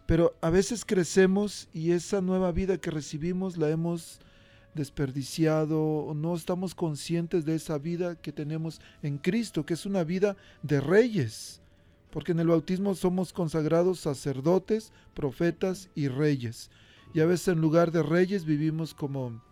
pero 0.09 0.35
a 0.41 0.49
veces 0.49 0.85
crecemos 0.85 1.69
y 1.71 1.91
esa 1.91 2.19
nueva 2.19 2.51
vida 2.51 2.79
que 2.79 2.89
recibimos 2.89 3.57
la 3.57 3.69
hemos 3.69 4.19
desperdiciado 4.73 6.13
no 6.15 6.33
estamos 6.33 6.73
conscientes 6.73 7.45
de 7.45 7.53
esa 7.53 7.77
vida 7.77 8.15
que 8.15 8.31
tenemos 8.31 8.81
en 9.03 9.19
Cristo, 9.19 9.67
que 9.67 9.75
es 9.75 9.85
una 9.85 10.03
vida 10.03 10.35
de 10.63 10.81
reyes, 10.81 11.61
porque 12.09 12.31
en 12.31 12.39
el 12.39 12.47
bautismo 12.47 12.95
somos 12.95 13.31
consagrados 13.31 13.99
sacerdotes, 13.99 14.93
profetas 15.13 15.91
y 15.93 16.07
reyes. 16.07 16.71
Y 17.13 17.19
a 17.19 17.27
veces 17.27 17.49
en 17.49 17.61
lugar 17.61 17.91
de 17.91 18.01
reyes 18.01 18.45
vivimos 18.45 18.95
como, 18.95 19.43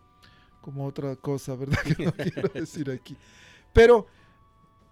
como 0.61 0.87
otra 0.87 1.15
cosa, 1.17 1.53
¿verdad? 1.53 1.77
Que 1.95 2.03
no 2.03 2.13
quiero 2.13 2.49
decir 2.49 2.89
aquí. 2.89 3.15
Pero 3.73 4.07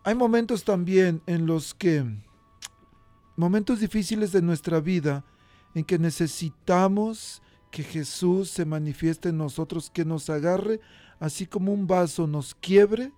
hay 0.03 0.13
momentos 0.13 0.63
también 0.63 1.23
en 1.25 1.47
los 1.47 1.73
que, 1.73 2.05
momentos 3.35 3.79
difíciles 3.79 4.31
de 4.31 4.43
nuestra 4.43 4.79
vida, 4.79 5.25
en 5.75 5.83
que 5.83 5.99
necesitamos 5.99 7.43
que 7.69 7.83
Jesús 7.83 8.49
se 8.49 8.65
manifieste 8.65 9.29
en 9.29 9.37
nosotros, 9.37 9.91
que 9.93 10.05
nos 10.05 10.29
agarre, 10.29 10.79
así 11.19 11.45
como 11.45 11.73
un 11.73 11.85
vaso 11.85 12.25
nos 12.25 12.55
quiebre 12.55 13.11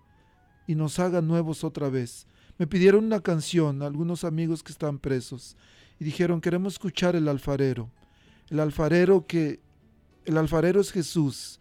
y 0.65 0.75
nos 0.75 0.99
haga 0.99 1.21
nuevos 1.21 1.63
otra 1.63 1.89
vez. 1.89 2.27
Me 2.57 2.65
pidieron 2.65 3.05
una 3.05 3.21
canción, 3.21 3.83
algunos 3.83 4.23
amigos 4.23 4.63
que 4.63 4.71
están 4.71 4.97
presos, 4.97 5.55
y 5.99 6.05
dijeron, 6.05 6.41
queremos 6.41 6.73
escuchar 6.73 7.15
el 7.15 7.27
alfarero. 7.27 7.91
El 8.49 8.59
alfarero 8.59 9.27
que, 9.27 9.59
el 10.25 10.37
alfarero 10.37 10.81
es 10.81 10.91
Jesús. 10.91 11.59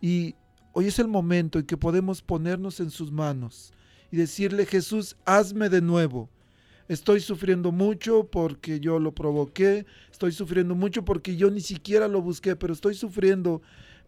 Y 0.00 0.34
hoy 0.72 0.88
es 0.88 0.98
el 0.98 1.08
momento 1.08 1.60
en 1.60 1.66
que 1.66 1.76
podemos 1.76 2.20
ponernos 2.22 2.80
en 2.80 2.90
sus 2.90 3.12
manos 3.12 3.72
y 4.10 4.16
decirle, 4.16 4.66
Jesús, 4.66 5.16
hazme 5.24 5.68
de 5.68 5.80
nuevo. 5.80 6.28
Estoy 6.88 7.20
sufriendo 7.20 7.72
mucho 7.72 8.24
porque 8.30 8.80
yo 8.80 8.98
lo 8.98 9.12
provoqué, 9.12 9.86
estoy 10.12 10.32
sufriendo 10.32 10.74
mucho 10.74 11.04
porque 11.04 11.36
yo 11.36 11.50
ni 11.50 11.60
siquiera 11.60 12.08
lo 12.08 12.20
busqué, 12.20 12.56
pero 12.56 12.74
estoy 12.74 12.94
sufriendo 12.94 13.62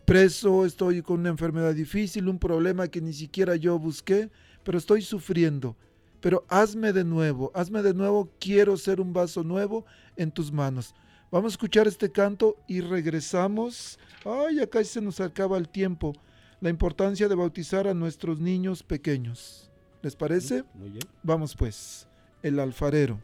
preso, 0.04 0.66
estoy 0.66 1.02
con 1.02 1.20
una 1.20 1.30
enfermedad 1.30 1.74
difícil, 1.74 2.28
un 2.28 2.38
problema 2.38 2.88
que 2.88 3.00
ni 3.00 3.12
siquiera 3.12 3.56
yo 3.56 3.78
busqué, 3.78 4.30
pero 4.62 4.78
estoy 4.78 5.02
sufriendo 5.02 5.76
pero 6.20 6.44
hazme 6.48 6.92
de 6.92 7.04
nuevo, 7.04 7.52
hazme 7.54 7.82
de 7.82 7.94
nuevo, 7.94 8.28
quiero 8.40 8.76
ser 8.76 9.00
un 9.00 9.12
vaso 9.12 9.44
nuevo 9.44 9.84
en 10.16 10.32
tus 10.32 10.50
manos. 10.50 10.92
Vamos 11.30 11.52
a 11.52 11.54
escuchar 11.54 11.86
este 11.86 12.10
canto 12.10 12.56
y 12.66 12.80
regresamos. 12.80 13.98
Ay, 14.24 14.58
acá 14.60 14.82
se 14.82 15.00
nos 15.00 15.20
acaba 15.20 15.56
el 15.56 15.68
tiempo. 15.68 16.14
La 16.60 16.70
importancia 16.70 17.28
de 17.28 17.34
bautizar 17.36 17.86
a 17.86 17.94
nuestros 17.94 18.40
niños 18.40 18.82
pequeños. 18.82 19.70
¿Les 20.02 20.16
parece? 20.16 20.64
Muy 20.74 20.90
bien. 20.90 21.04
Vamos 21.22 21.54
pues, 21.54 22.08
el 22.42 22.60
alfarero. 22.60 23.18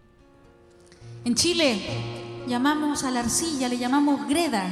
En 1.24 1.34
Chile 1.34 1.80
llamamos 2.46 3.04
a 3.04 3.10
la 3.10 3.20
arcilla, 3.20 3.68
le 3.68 3.78
llamamos 3.78 4.26
greda. 4.28 4.64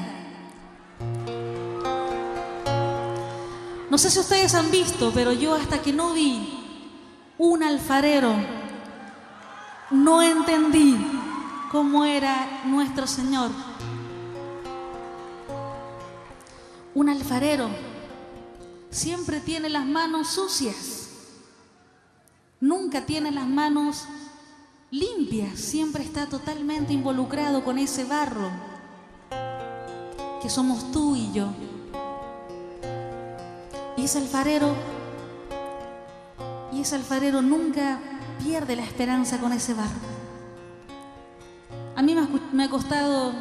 No 3.91 3.99
sé 3.99 4.11
si 4.11 4.19
ustedes 4.19 4.55
han 4.55 4.71
visto, 4.71 5.11
pero 5.13 5.33
yo 5.33 5.55
hasta 5.55 5.83
que 5.83 5.93
no 5.93 6.13
vi 6.13 6.61
un 7.39 7.63
alfarero, 7.63 8.35
no 9.91 10.23
entendí 10.23 10.97
cómo 11.71 12.05
era 12.05 12.63
nuestro 12.67 13.07
Señor. 13.07 13.51
Un 16.95 17.09
alfarero 17.09 17.69
siempre 18.91 19.41
tiene 19.41 19.69
las 19.69 19.87
manos 19.87 20.29
sucias, 20.29 21.09
nunca 22.61 23.07
tiene 23.07 23.31
las 23.31 23.49
manos 23.49 24.07
limpias, 24.91 25.59
siempre 25.59 26.03
está 26.03 26.27
totalmente 26.27 26.93
involucrado 26.93 27.63
con 27.63 27.79
ese 27.79 28.05
barro 28.05 28.51
que 30.43 30.51
somos 30.51 30.91
tú 30.91 31.15
y 31.17 31.33
yo. 31.33 31.49
Y 33.97 34.05
ese 34.05 34.19
alfarero 34.19 34.75
y 36.73 36.81
ese 36.81 36.97
alfarero 36.97 37.43
nunca 37.43 38.01
pierde 38.43 38.75
la 38.75 38.85
esperanza 38.85 39.39
con 39.39 39.53
ese 39.53 39.75
barro. 39.75 40.01
A 41.95 42.03
mí 42.03 42.17
me 42.53 42.65
ha 42.65 42.71
costado, 42.71 43.33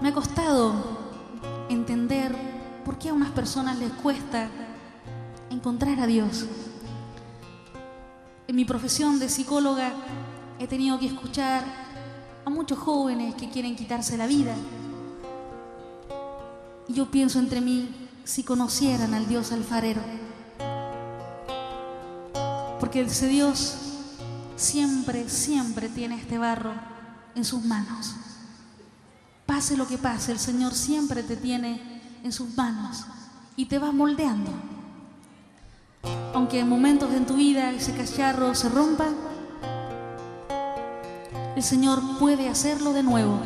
me 0.00 0.08
ha 0.08 0.12
costado 0.12 0.74
entender 1.70 2.36
por 2.84 2.98
qué 2.98 3.08
a 3.08 3.14
unas 3.14 3.30
personas 3.30 3.78
les 3.78 3.90
cuesta 3.92 4.48
encontrar 5.50 5.98
a 6.00 6.06
Dios. 6.06 6.46
En 8.46 8.56
mi 8.56 8.64
profesión 8.66 9.18
de 9.18 9.30
psicóloga 9.30 9.92
he 10.58 10.66
tenido 10.66 10.98
que 10.98 11.06
escuchar 11.06 11.64
a 12.44 12.50
muchos 12.50 12.78
jóvenes 12.78 13.34
que 13.36 13.48
quieren 13.48 13.74
quitarse 13.74 14.18
la 14.18 14.26
vida. 14.26 14.54
Y 16.86 16.92
yo 16.92 17.10
pienso 17.10 17.38
entre 17.38 17.62
mí, 17.62 17.88
si 18.24 18.42
conocieran 18.42 19.14
al 19.14 19.26
Dios 19.26 19.52
alfarero, 19.52 20.02
porque 22.80 23.00
ese 23.00 23.28
Dios 23.28 23.76
siempre, 24.56 25.28
siempre 25.30 25.88
tiene 25.88 26.16
este 26.16 26.36
barro 26.36 26.74
en 27.34 27.44
sus 27.46 27.64
manos. 27.64 28.14
Pase 29.46 29.76
lo 29.76 29.88
que 29.88 29.96
pase, 29.96 30.32
el 30.32 30.38
Señor 30.38 30.74
siempre 30.74 31.22
te 31.22 31.36
tiene 31.36 32.02
en 32.22 32.32
sus 32.32 32.54
manos 32.54 33.04
y 33.56 33.66
te 33.66 33.78
va 33.78 33.90
moldeando. 33.90 34.50
Aunque 36.34 36.60
en 36.60 36.68
momentos 36.68 37.12
en 37.12 37.26
tu 37.26 37.34
vida 37.34 37.70
ese 37.70 37.94
cacharro 37.94 38.54
se 38.54 38.68
rompa, 38.68 39.06
el 41.56 41.62
Señor 41.62 42.00
puede 42.18 42.48
hacerlo 42.48 42.92
de 42.92 43.02
nuevo, 43.02 43.38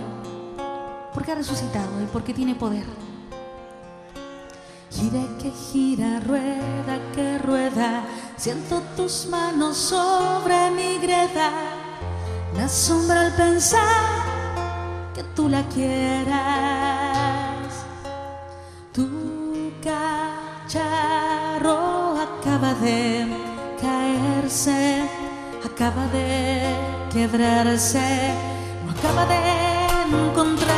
porque 1.13 1.33
ha 1.33 1.35
resucitado 1.35 2.03
y 2.03 2.07
porque 2.07 2.33
tiene 2.33 2.55
poder. 2.55 2.87
Gira 4.91 5.23
que 5.39 5.51
gira, 5.51 6.19
rueda 6.21 6.99
que 7.15 7.39
rueda, 7.39 8.05
siento 8.37 8.81
tus 8.97 9.27
manos 9.27 9.77
sobre 9.77 10.71
mi 10.71 10.99
greda. 10.99 11.51
Me 12.55 12.63
asombra 12.63 13.27
el 13.27 13.33
pensar 13.35 13.85
que 15.15 15.23
tú 15.37 15.49
la 15.49 15.63
quieras. 15.69 16.78
Acaba 25.65 26.07
de 26.09 26.75
quebrarse, 27.13 28.01
no 28.85 28.91
acaba 28.91 29.25
de 29.27 29.39
encontrarte. 30.31 30.78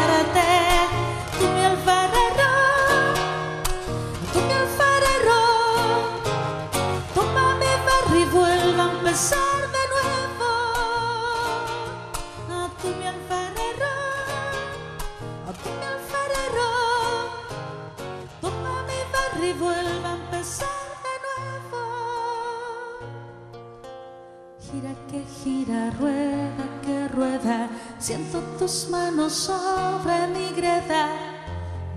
Tus 28.71 28.89
manos 28.89 29.33
sobre 29.33 30.29
mi 30.29 30.51
greda. 30.55 31.09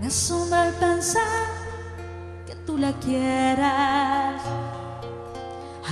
Me 0.02 0.08
asombra 0.08 0.70
el 0.70 0.74
pensar 0.74 1.46
que 2.48 2.56
tú 2.66 2.80
la 2.80 2.92
quieras. 2.94 4.42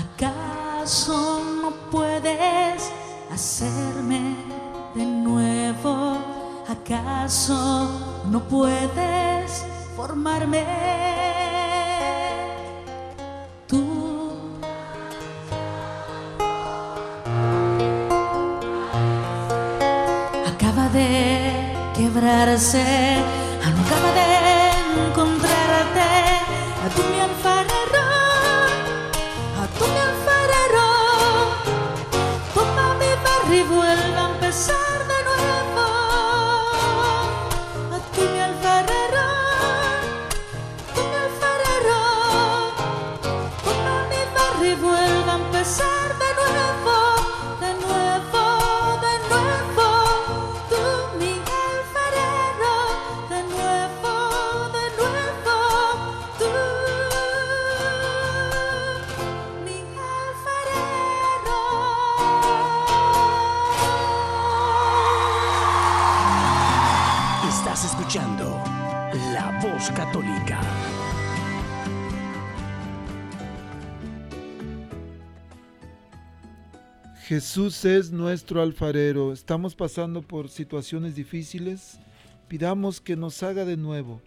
¿Acaso 0.03 1.39
no 1.61 1.69
puedes 1.91 2.91
hacerme 3.31 4.35
de 4.95 5.05
nuevo? 5.05 6.17
¿Acaso 6.67 8.23
no 8.25 8.39
puedes 8.39 9.63
formarme? 9.95 11.20
Quebrarse, 22.41 22.79
acaba 22.79 23.20
Jesús 77.31 77.85
es 77.85 78.11
nuestro 78.11 78.61
alfarero. 78.61 79.31
Estamos 79.31 79.73
pasando 79.73 80.21
por 80.21 80.49
situaciones 80.49 81.15
difíciles. 81.15 81.97
Pidamos 82.49 82.99
que 82.99 83.15
nos 83.15 83.41
haga 83.41 83.63
de 83.63 83.77
nuevo, 83.77 84.21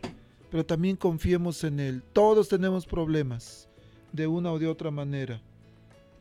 pero 0.51 0.65
también 0.65 0.97
confiemos 0.97 1.65
en 1.65 1.81
Él. 1.81 2.03
Todos 2.15 2.49
tenemos 2.49 2.87
problemas, 2.87 3.69
de 4.11 4.27
una 4.27 4.51
o 4.53 4.59
de 4.59 4.69
otra 4.69 4.91
manera, 4.91 5.43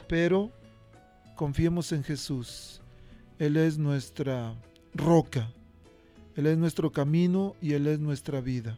pero 0.10 0.52
confiemos 1.38 1.94
en 1.94 2.04
Jesús. 2.04 2.82
Él 3.40 3.56
es 3.56 3.78
nuestra 3.78 4.54
roca, 4.94 5.54
Él 6.36 6.48
es 6.48 6.58
nuestro 6.58 6.92
camino 6.92 7.56
y 7.62 7.76
Él 7.76 7.88
es 7.88 8.00
nuestra 8.00 8.42
vida. 8.42 8.78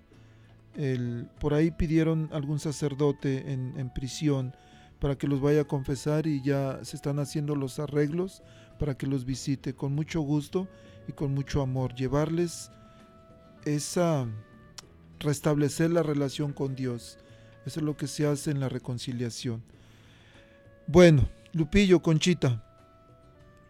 El, 0.75 1.27
por 1.39 1.55
ahí 1.55 1.71
pidieron 1.71 2.29
algún 2.31 2.59
sacerdote 2.59 3.51
en, 3.51 3.73
en 3.79 3.91
prisión 3.91 4.53
para 4.99 5.17
que 5.17 5.27
los 5.27 5.41
vaya 5.41 5.61
a 5.61 5.67
confesar 5.67 6.27
y 6.27 6.41
ya 6.41 6.79
se 6.83 6.95
están 6.95 7.19
haciendo 7.19 7.55
los 7.55 7.79
arreglos 7.79 8.41
para 8.79 8.97
que 8.97 9.07
los 9.07 9.25
visite 9.25 9.73
con 9.73 9.93
mucho 9.93 10.21
gusto 10.21 10.67
y 11.07 11.13
con 11.13 11.33
mucho 11.33 11.61
amor. 11.61 11.95
Llevarles 11.95 12.71
esa, 13.65 14.27
restablecer 15.19 15.91
la 15.91 16.03
relación 16.03 16.53
con 16.53 16.75
Dios. 16.75 17.17
Eso 17.65 17.79
es 17.79 17.85
lo 17.85 17.97
que 17.97 18.07
se 18.07 18.27
hace 18.27 18.51
en 18.51 18.59
la 18.59 18.69
reconciliación. 18.69 19.63
Bueno, 20.87 21.27
Lupillo, 21.51 22.01
Conchita, 22.01 22.63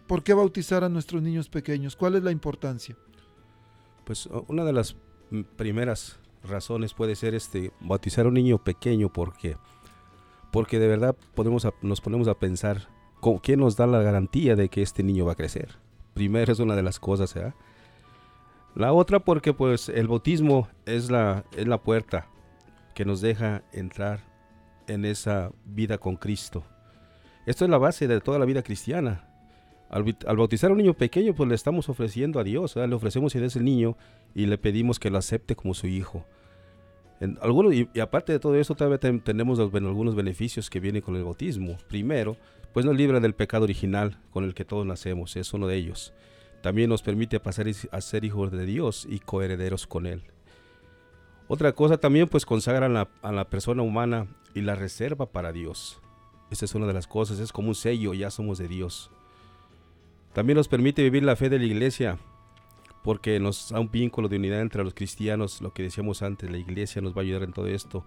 ¿por 0.08 0.24
qué 0.24 0.34
bautizar 0.34 0.84
a 0.84 0.90
nuestros 0.90 1.22
niños 1.22 1.50
pequeños? 1.50 1.96
¿Cuál 1.96 2.16
es 2.16 2.24
la 2.24 2.32
importancia? 2.32 2.98
Pues 4.04 4.28
una 4.48 4.66
de 4.66 4.74
las 4.74 4.96
mm, 5.32 5.42
primeras 5.56 6.18
razones 6.44 6.94
puede 6.94 7.16
ser 7.16 7.34
este 7.34 7.72
bautizar 7.80 8.26
a 8.26 8.28
un 8.30 8.36
niño 8.36 8.64
pequeño 8.64 9.12
porque 9.12 9.58
porque 10.52 10.80
de 10.80 10.88
verdad 10.88 11.16
podemos 11.34 11.68
nos 11.82 12.02
ponemos 12.02 12.28
a 12.28 12.40
pensar 12.40 12.88
¿con 13.20 13.40
quién 13.40 13.60
nos 13.60 13.76
da 13.76 13.88
la 13.88 14.02
garantía 14.02 14.56
de 14.56 14.70
que 14.70 14.82
este 14.82 15.02
niño 15.02 15.26
va 15.26 15.32
a 15.32 15.36
crecer. 15.36 15.78
Primero 16.14 16.52
es 16.52 16.60
una 16.60 16.76
de 16.76 16.84
las 16.84 17.00
cosas, 17.00 17.36
¿eh? 17.36 17.54
La 18.76 18.94
otra 18.94 19.20
porque 19.20 19.54
pues 19.54 19.90
el 19.90 20.08
bautismo 20.08 20.68
es 20.86 21.10
la, 21.10 21.46
es 21.56 21.68
la 21.68 21.82
puerta 21.82 22.28
que 22.94 23.06
nos 23.06 23.22
deja 23.22 23.64
entrar 23.72 24.20
en 24.88 25.06
esa 25.06 25.52
vida 25.66 25.98
con 25.98 26.18
Cristo. 26.18 26.64
Esto 27.46 27.66
es 27.66 27.72
la 27.72 27.78
base 27.78 28.08
de 28.08 28.22
toda 28.22 28.38
la 28.38 28.46
vida 28.46 28.64
cristiana. 28.64 29.28
Al, 29.90 30.04
bautizar 30.36 30.70
a 30.70 30.74
un 30.74 30.80
niño 30.80 30.94
pequeño, 30.94 31.34
pues 31.34 31.48
le 31.48 31.56
estamos 31.56 31.90
ofreciendo 31.90 32.40
a 32.40 32.44
Dios, 32.44 32.76
le 32.76 32.94
ofrecemos 32.94 33.34
idea 33.34 33.48
el 33.56 33.66
niño 33.66 33.98
y 34.34 34.46
le 34.46 34.58
pedimos 34.58 35.00
que 35.00 35.10
lo 35.10 35.18
acepte 35.18 35.56
como 35.56 35.74
su 35.74 35.88
hijo. 35.88 36.26
Y, 37.22 38.00
aparte 38.00 38.34
de 38.34 38.40
todo 38.40 38.56
eso, 38.56 38.76
también 38.76 39.22
tenemos 39.22 39.60
algunos 39.60 40.16
beneficios 40.16 40.70
que 40.70 40.80
vienen 40.80 41.02
con 41.02 41.16
el 41.16 41.24
bautismo. 41.24 41.78
Primero, 41.88 42.36
pues 42.74 42.86
nos 42.86 42.96
libra 42.96 43.20
del 43.20 43.34
pecado 43.34 43.64
original 43.64 44.20
con 44.32 44.44
el 44.44 44.54
que 44.54 44.66
todos 44.66 44.86
nacemos, 44.86 45.36
es 45.36 45.54
uno 45.54 45.68
de 45.68 45.78
ellos. 45.78 46.14
También 46.62 46.90
nos 46.90 47.02
permite 47.02 47.40
pasar 47.40 47.68
a 47.92 48.02
ser 48.02 48.26
hijos 48.26 48.52
de 48.52 48.66
Dios 48.66 49.08
y 49.10 49.20
coherederos 49.20 49.88
con 49.88 50.06
Él. 50.08 50.24
Otra 51.48 51.72
cosa 51.74 51.98
también, 51.98 52.28
pues 52.28 52.46
consagra 52.46 52.88
a 52.88 52.90
la, 52.90 53.08
a 53.22 53.32
la 53.32 53.50
persona 53.50 53.84
humana 53.84 54.28
y 54.54 54.62
la 54.62 54.76
reserva 54.76 55.28
para 55.28 55.52
Dios. 55.52 56.02
Esa 56.50 56.66
es 56.66 56.76
una 56.76 56.88
de 56.88 56.94
las 56.94 57.08
cosas, 57.08 57.40
es 57.40 57.52
como 57.52 57.70
un 57.70 57.76
sello, 57.76 58.14
ya 58.14 58.32
somos 58.32 58.58
de 58.58 58.68
Dios. 58.68 59.12
También 60.34 60.58
nos 60.58 60.68
permite 60.68 61.04
vivir 61.04 61.24
la 61.24 61.36
fe 61.36 61.50
de 61.50 61.60
la 61.60 61.66
iglesia, 61.66 62.18
porque 63.06 63.40
nos 63.40 63.70
da 63.70 63.80
un 63.80 63.92
vínculo 63.92 64.28
de 64.28 64.38
unidad 64.38 64.62
entre 64.62 64.84
los 64.84 64.96
cristianos, 64.96 65.62
lo 65.62 65.72
que 65.76 65.84
decíamos 65.84 66.24
antes, 66.24 66.50
la 66.50 66.58
iglesia 66.58 67.04
nos 67.04 67.14
va 67.14 67.20
a 67.20 67.22
ayudar 67.22 67.44
en 67.44 67.54
todo 67.54 67.68
esto. 67.68 68.04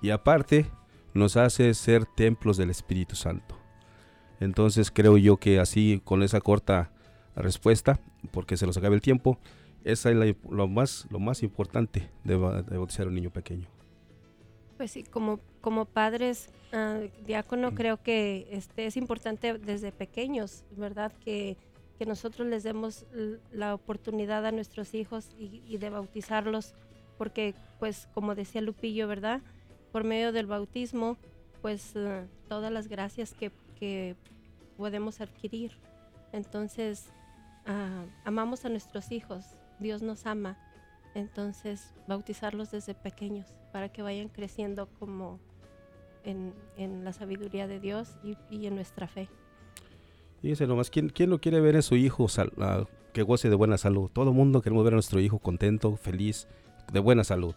Y 0.00 0.08
aparte, 0.08 0.64
nos 1.12 1.36
hace 1.36 1.74
ser 1.74 2.06
templos 2.06 2.56
del 2.56 2.70
Espíritu 2.70 3.14
Santo. 3.14 3.58
Entonces 4.40 4.90
creo 4.90 5.18
yo 5.18 5.36
que 5.36 5.60
así, 5.60 6.00
con 6.02 6.22
esa 6.22 6.40
corta 6.40 6.90
respuesta, 7.36 8.00
porque 8.30 8.56
se 8.56 8.66
nos 8.66 8.78
acaba 8.78 8.94
el 8.94 9.02
tiempo, 9.02 9.38
esa 9.84 10.10
es 10.10 10.34
lo, 10.48 10.66
más, 10.66 11.06
lo 11.10 11.18
más 11.18 11.42
importante 11.42 12.08
de, 12.24 12.36
bautizar 12.36 13.04
a 13.04 13.08
un 13.10 13.16
niño 13.16 13.30
pequeño. 13.30 13.68
Pues 14.78 14.92
sí, 14.92 15.02
como, 15.02 15.40
como 15.60 15.84
padres, 15.84 16.48
uh, 16.72 17.06
diácono, 17.26 17.72
mm. 17.72 17.74
creo 17.74 18.02
que 18.02 18.48
este, 18.50 18.86
es 18.86 18.96
importante 18.96 19.58
desde 19.58 19.92
pequeños, 19.92 20.64
¿verdad? 20.74 21.12
Que 21.22 21.58
que 21.98 22.06
nosotros 22.06 22.46
les 22.46 22.62
demos 22.62 23.04
la 23.50 23.74
oportunidad 23.74 24.46
a 24.46 24.52
nuestros 24.52 24.94
hijos 24.94 25.28
y, 25.36 25.76
de 25.78 25.90
bautizarlos, 25.90 26.74
porque 27.18 27.54
pues 27.80 28.08
como 28.14 28.36
decía 28.36 28.60
Lupillo, 28.60 29.08
¿verdad? 29.08 29.42
Por 29.90 30.04
medio 30.04 30.30
del 30.32 30.46
bautismo, 30.46 31.16
pues 31.60 31.92
eh, 31.96 32.24
todas 32.48 32.70
las 32.70 32.86
gracias 32.88 33.34
que, 33.34 33.52
podemos 34.76 35.20
adquirir. 35.20 35.72
Entonces, 36.32 37.06
ah, 37.66 38.04
amamos 38.24 38.64
a 38.64 38.68
nuestros 38.68 39.10
hijos, 39.10 39.44
Dios 39.80 40.02
nos 40.02 40.24
ama, 40.26 40.56
entonces 41.14 41.94
bautizarlos 42.06 42.70
desde 42.70 42.94
pequeños 42.94 43.46
para 43.72 43.88
que 43.88 44.02
vayan 44.02 44.28
creciendo 44.28 44.88
como 45.00 45.40
en, 46.24 46.54
la 47.04 47.12
sabiduría 47.12 47.66
de 47.66 47.80
Dios 47.80 48.16
y 48.22 48.66
en 48.66 48.76
nuestra 48.76 49.08
fe. 49.08 49.28
Fíjense 50.40 50.66
nomás, 50.66 50.90
¿quién, 50.90 51.08
¿quién 51.08 51.30
no 51.30 51.40
quiere 51.40 51.60
ver 51.60 51.76
a 51.76 51.82
su 51.82 51.96
hijo 51.96 52.26
que 53.12 53.22
goce 53.22 53.50
de 53.50 53.56
buena 53.56 53.76
salud? 53.76 54.10
Todo 54.12 54.30
el 54.30 54.36
mundo 54.36 54.62
queremos 54.62 54.84
ver 54.84 54.94
a 54.94 54.96
nuestro 54.96 55.20
hijo 55.20 55.38
contento, 55.38 55.96
feliz, 55.96 56.46
de 56.92 57.00
buena 57.00 57.24
salud. 57.24 57.54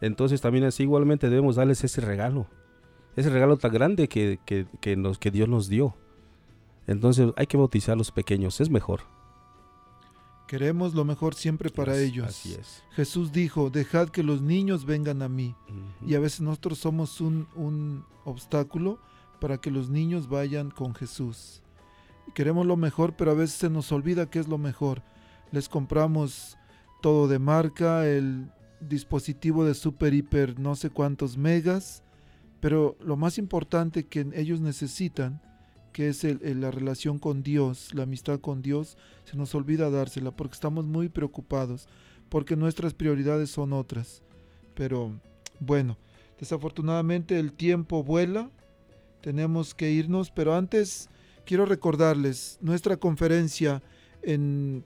Entonces 0.00 0.40
también 0.40 0.64
así 0.64 0.82
igualmente 0.82 1.30
debemos 1.30 1.56
darles 1.56 1.84
ese 1.84 2.00
regalo. 2.00 2.46
Ese 3.14 3.30
regalo 3.30 3.56
tan 3.56 3.72
grande 3.72 4.08
que, 4.08 4.38
que, 4.44 4.96
nos, 4.96 5.18
que 5.18 5.30
Dios 5.30 5.48
nos 5.48 5.68
dio. 5.68 5.96
Entonces 6.86 7.32
hay 7.36 7.46
que 7.46 7.56
bautizar 7.56 7.94
a 7.94 7.96
los 7.96 8.10
pequeños, 8.10 8.60
es 8.60 8.70
mejor. 8.70 9.00
Queremos 10.48 10.94
lo 10.94 11.04
mejor 11.04 11.34
siempre 11.34 11.70
para 11.70 11.98
ellos. 11.98 12.26
Así 12.26 12.54
es. 12.54 12.84
Jesús 12.92 13.32
dijo, 13.32 13.70
dejad 13.70 14.10
que 14.10 14.22
los 14.22 14.42
niños 14.42 14.84
vengan 14.84 15.22
a 15.22 15.28
mí. 15.28 15.56
Y 16.04 16.14
a 16.14 16.20
veces 16.20 16.40
nosotros 16.40 16.78
somos 16.78 17.20
un, 17.20 17.48
un 17.54 18.04
obstáculo 18.24 18.98
para 19.40 19.58
que 19.58 19.70
los 19.70 19.88
niños 19.88 20.28
vayan 20.28 20.70
con 20.70 20.94
Jesús 20.94 21.62
queremos 22.36 22.66
lo 22.66 22.76
mejor, 22.76 23.16
pero 23.16 23.30
a 23.30 23.34
veces 23.34 23.56
se 23.56 23.70
nos 23.70 23.90
olvida 23.92 24.28
qué 24.28 24.38
es 24.38 24.46
lo 24.46 24.58
mejor. 24.58 25.02
Les 25.52 25.70
compramos 25.70 26.58
todo 27.00 27.28
de 27.28 27.38
marca, 27.38 28.06
el 28.06 28.50
dispositivo 28.78 29.64
de 29.64 29.72
super 29.72 30.12
hiper 30.12 30.60
no 30.60 30.76
sé 30.76 30.90
cuántos 30.90 31.38
megas, 31.38 32.02
pero 32.60 32.94
lo 33.00 33.16
más 33.16 33.38
importante 33.38 34.04
que 34.04 34.26
ellos 34.34 34.60
necesitan, 34.60 35.40
que 35.94 36.08
es 36.10 36.24
la 36.24 36.70
relación 36.70 37.18
con 37.18 37.42
Dios, 37.42 37.94
la 37.94 38.02
amistad 38.02 38.38
con 38.38 38.60
Dios, 38.60 38.98
se 39.24 39.38
nos 39.38 39.54
olvida 39.54 39.88
dársela 39.88 40.30
porque 40.30 40.56
estamos 40.56 40.84
muy 40.84 41.08
preocupados, 41.08 41.88
porque 42.28 42.54
nuestras 42.54 42.92
prioridades 42.92 43.48
son 43.48 43.72
otras. 43.72 44.22
Pero 44.74 45.18
bueno, 45.58 45.96
desafortunadamente 46.38 47.38
el 47.38 47.54
tiempo 47.54 48.04
vuela, 48.04 48.50
tenemos 49.22 49.74
que 49.74 49.90
irnos, 49.90 50.30
pero 50.30 50.54
antes 50.54 51.08
quiero 51.46 51.64
recordarles, 51.64 52.58
nuestra 52.60 52.98
conferencia 52.98 53.82
en 54.22 54.84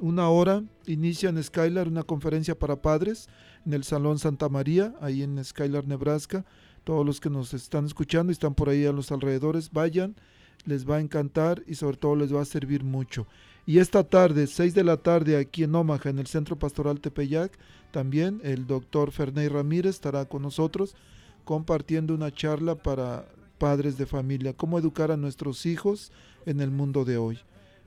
una 0.00 0.28
hora 0.28 0.62
inicia 0.86 1.30
en 1.30 1.42
Skylar, 1.42 1.88
una 1.88 2.02
conferencia 2.02 2.58
para 2.58 2.82
padres 2.82 3.28
en 3.64 3.72
el 3.72 3.84
Salón 3.84 4.18
Santa 4.18 4.48
María, 4.48 4.94
ahí 5.00 5.22
en 5.22 5.42
Skylar, 5.42 5.86
Nebraska. 5.86 6.44
Todos 6.84 7.06
los 7.06 7.20
que 7.20 7.30
nos 7.30 7.54
están 7.54 7.86
escuchando 7.86 8.30
y 8.30 8.34
están 8.34 8.54
por 8.54 8.68
ahí 8.68 8.84
a 8.84 8.92
los 8.92 9.12
alrededores, 9.12 9.70
vayan, 9.70 10.16
les 10.64 10.88
va 10.88 10.96
a 10.96 11.00
encantar 11.00 11.62
y 11.66 11.74
sobre 11.74 11.96
todo 11.96 12.16
les 12.16 12.34
va 12.34 12.40
a 12.40 12.46
servir 12.46 12.82
mucho. 12.82 13.26
Y 13.66 13.78
esta 13.78 14.02
tarde, 14.02 14.46
6 14.46 14.74
de 14.74 14.84
la 14.84 14.96
tarde, 14.96 15.36
aquí 15.36 15.62
en 15.62 15.74
Omaha, 15.74 16.08
en 16.08 16.18
el 16.18 16.26
Centro 16.26 16.58
Pastoral 16.58 17.00
Tepeyac, 17.00 17.52
también 17.92 18.40
el 18.42 18.66
doctor 18.66 19.12
Ferney 19.12 19.48
Ramírez 19.48 19.96
estará 19.96 20.24
con 20.24 20.42
nosotros 20.42 20.96
compartiendo 21.44 22.14
una 22.14 22.32
charla 22.32 22.74
para 22.74 23.26
padres 23.60 23.96
de 23.98 24.06
familia, 24.06 24.54
cómo 24.54 24.78
educar 24.78 25.12
a 25.12 25.18
nuestros 25.18 25.66
hijos 25.66 26.10
en 26.46 26.60
el 26.60 26.70
mundo 26.70 27.04
de 27.04 27.18
hoy. 27.18 27.38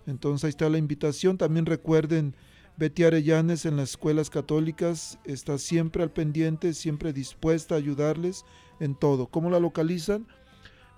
Entonces 0.05 0.43
ahí 0.45 0.51
está 0.51 0.69
la 0.69 0.77
invitación. 0.77 1.39
También 1.39 1.65
recuerden, 1.65 2.35
Betty 2.77 3.03
Arellanes 3.03 3.65
en 3.65 3.77
las 3.77 3.89
escuelas 3.89 4.29
católicas 4.29 5.17
está 5.25 5.57
siempre 5.57 6.03
al 6.03 6.11
pendiente, 6.11 6.75
siempre 6.75 7.11
dispuesta 7.11 7.73
a 7.73 7.79
ayudarles 7.79 8.45
en 8.79 8.93
todo. 8.93 9.25
¿Cómo 9.27 9.49
la 9.49 9.59
localizan? 9.59 10.27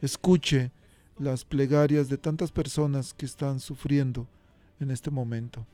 escuche 0.01 0.73
las 1.17 1.45
plegarias 1.45 2.09
de 2.09 2.17
tantas 2.17 2.51
personas 2.51 3.13
que 3.13 3.25
están 3.25 3.61
sufriendo 3.61 4.27
en 4.81 4.91
este 4.91 5.11
momento. 5.11 5.65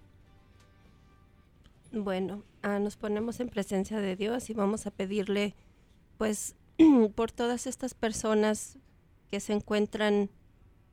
Bueno, 1.91 2.43
ah, 2.61 2.77
nos 2.77 2.95
ponemos 2.95 3.39
en 3.39 3.49
presencia 3.49 3.99
de 3.99 4.15
Dios 4.15 4.51
y 4.51 4.53
vamos 4.53 4.85
a 4.85 4.91
pedirle, 4.91 5.55
pues, 6.19 6.53
por 7.15 7.31
todas 7.31 7.65
estas 7.65 7.95
personas 7.95 8.77
que 9.31 9.39
se 9.39 9.53
encuentran 9.53 10.29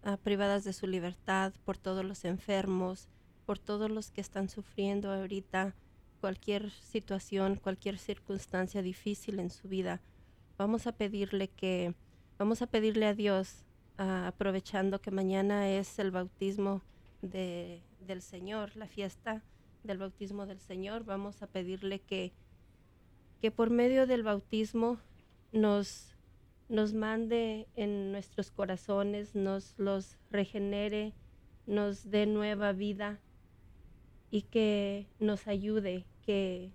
ah, 0.05 0.16
privadas 0.16 0.62
de 0.62 0.72
su 0.72 0.86
libertad, 0.86 1.53
por 1.64 1.76
todos 1.76 2.05
los 2.05 2.24
enfermos, 2.24 3.09
por 3.45 3.59
todos 3.59 3.91
los 3.91 4.12
que 4.12 4.20
están 4.20 4.49
sufriendo 4.49 5.12
ahorita 5.12 5.74
cualquier 6.20 6.70
situación, 6.70 7.57
cualquier 7.57 7.99
circunstancia 7.99 8.80
difícil 8.80 9.41
en 9.41 9.51
su 9.51 9.68
vida. 9.68 10.01
Vamos 10.57 10.86
a 10.86 10.93
pedirle 10.93 11.49
que, 11.49 11.95
vamos 12.39 12.62
a 12.62 12.68
pedirle 12.68 13.07
a 13.07 13.14
Dios, 13.14 13.64
ah, 13.99 14.28
aprovechando 14.28 15.01
que 15.01 15.11
mañana 15.11 15.68
es 15.68 15.99
el 15.99 16.12
bautismo 16.12 16.82
de, 17.20 17.82
del 18.01 18.22
Señor, 18.22 18.76
la 18.76 18.86
fiesta 18.86 19.43
del 19.82 19.99
bautismo 19.99 20.47
del 20.47 20.61
Señor, 20.61 21.05
vamos 21.05 21.43
a 21.43 21.49
pedirle 21.49 22.01
que, 22.01 22.32
que 23.41 23.51
por 23.51 23.70
medio 23.70 24.07
del 24.07 24.22
bautismo 24.22 24.99
nos, 25.53 26.08
nos 26.69 26.93
mande 26.95 27.66
en 27.77 28.12
nuestros 28.12 28.51
corazones, 28.51 29.35
nos 29.35 29.75
los 29.79 30.19
regenere, 30.31 31.14
nos 31.66 32.11
dé 32.11 32.27
nueva 32.27 32.73
vida 32.73 33.21
y 34.31 34.43
que 34.43 35.07
nos 35.19 35.47
ayude, 35.47 36.05
que, 36.25 36.73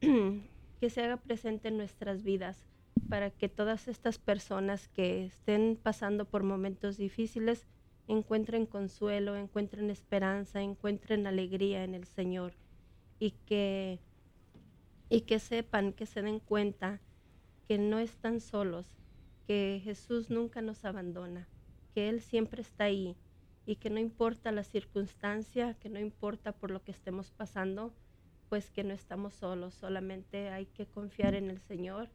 que 0.80 0.90
se 0.90 1.02
haga 1.02 1.16
presente 1.16 1.68
en 1.68 1.78
nuestras 1.78 2.22
vidas 2.22 2.66
para 3.08 3.30
que 3.30 3.48
todas 3.48 3.88
estas 3.88 4.18
personas 4.18 4.88
que 4.88 5.24
estén 5.24 5.78
pasando 5.82 6.26
por 6.26 6.42
momentos 6.42 6.96
difíciles 6.96 7.66
encuentren 8.08 8.66
consuelo, 8.66 9.36
encuentren 9.36 9.90
esperanza, 9.90 10.62
encuentren 10.62 11.26
alegría 11.26 11.84
en 11.84 11.94
el 11.94 12.04
Señor 12.04 12.52
y 13.18 13.32
que, 13.46 14.00
y 15.08 15.22
que 15.22 15.38
sepan, 15.38 15.92
que 15.92 16.06
se 16.06 16.22
den 16.22 16.40
cuenta 16.40 17.00
que 17.68 17.78
no 17.78 17.98
están 17.98 18.40
solos, 18.40 18.99
que 19.50 19.80
Jesús 19.82 20.30
nunca 20.30 20.62
nos 20.62 20.84
abandona, 20.84 21.48
que 21.92 22.08
Él 22.08 22.20
siempre 22.20 22.62
está 22.62 22.84
ahí 22.84 23.16
y 23.66 23.74
que 23.74 23.90
no 23.90 23.98
importa 23.98 24.52
la 24.52 24.62
circunstancia, 24.62 25.74
que 25.74 25.88
no 25.88 25.98
importa 25.98 26.52
por 26.52 26.70
lo 26.70 26.84
que 26.84 26.92
estemos 26.92 27.32
pasando, 27.32 27.92
pues 28.48 28.70
que 28.70 28.84
no 28.84 28.94
estamos 28.94 29.34
solos, 29.34 29.74
solamente 29.74 30.50
hay 30.50 30.66
que 30.66 30.86
confiar 30.86 31.34
en 31.34 31.50
el 31.50 31.58
Señor, 31.62 32.10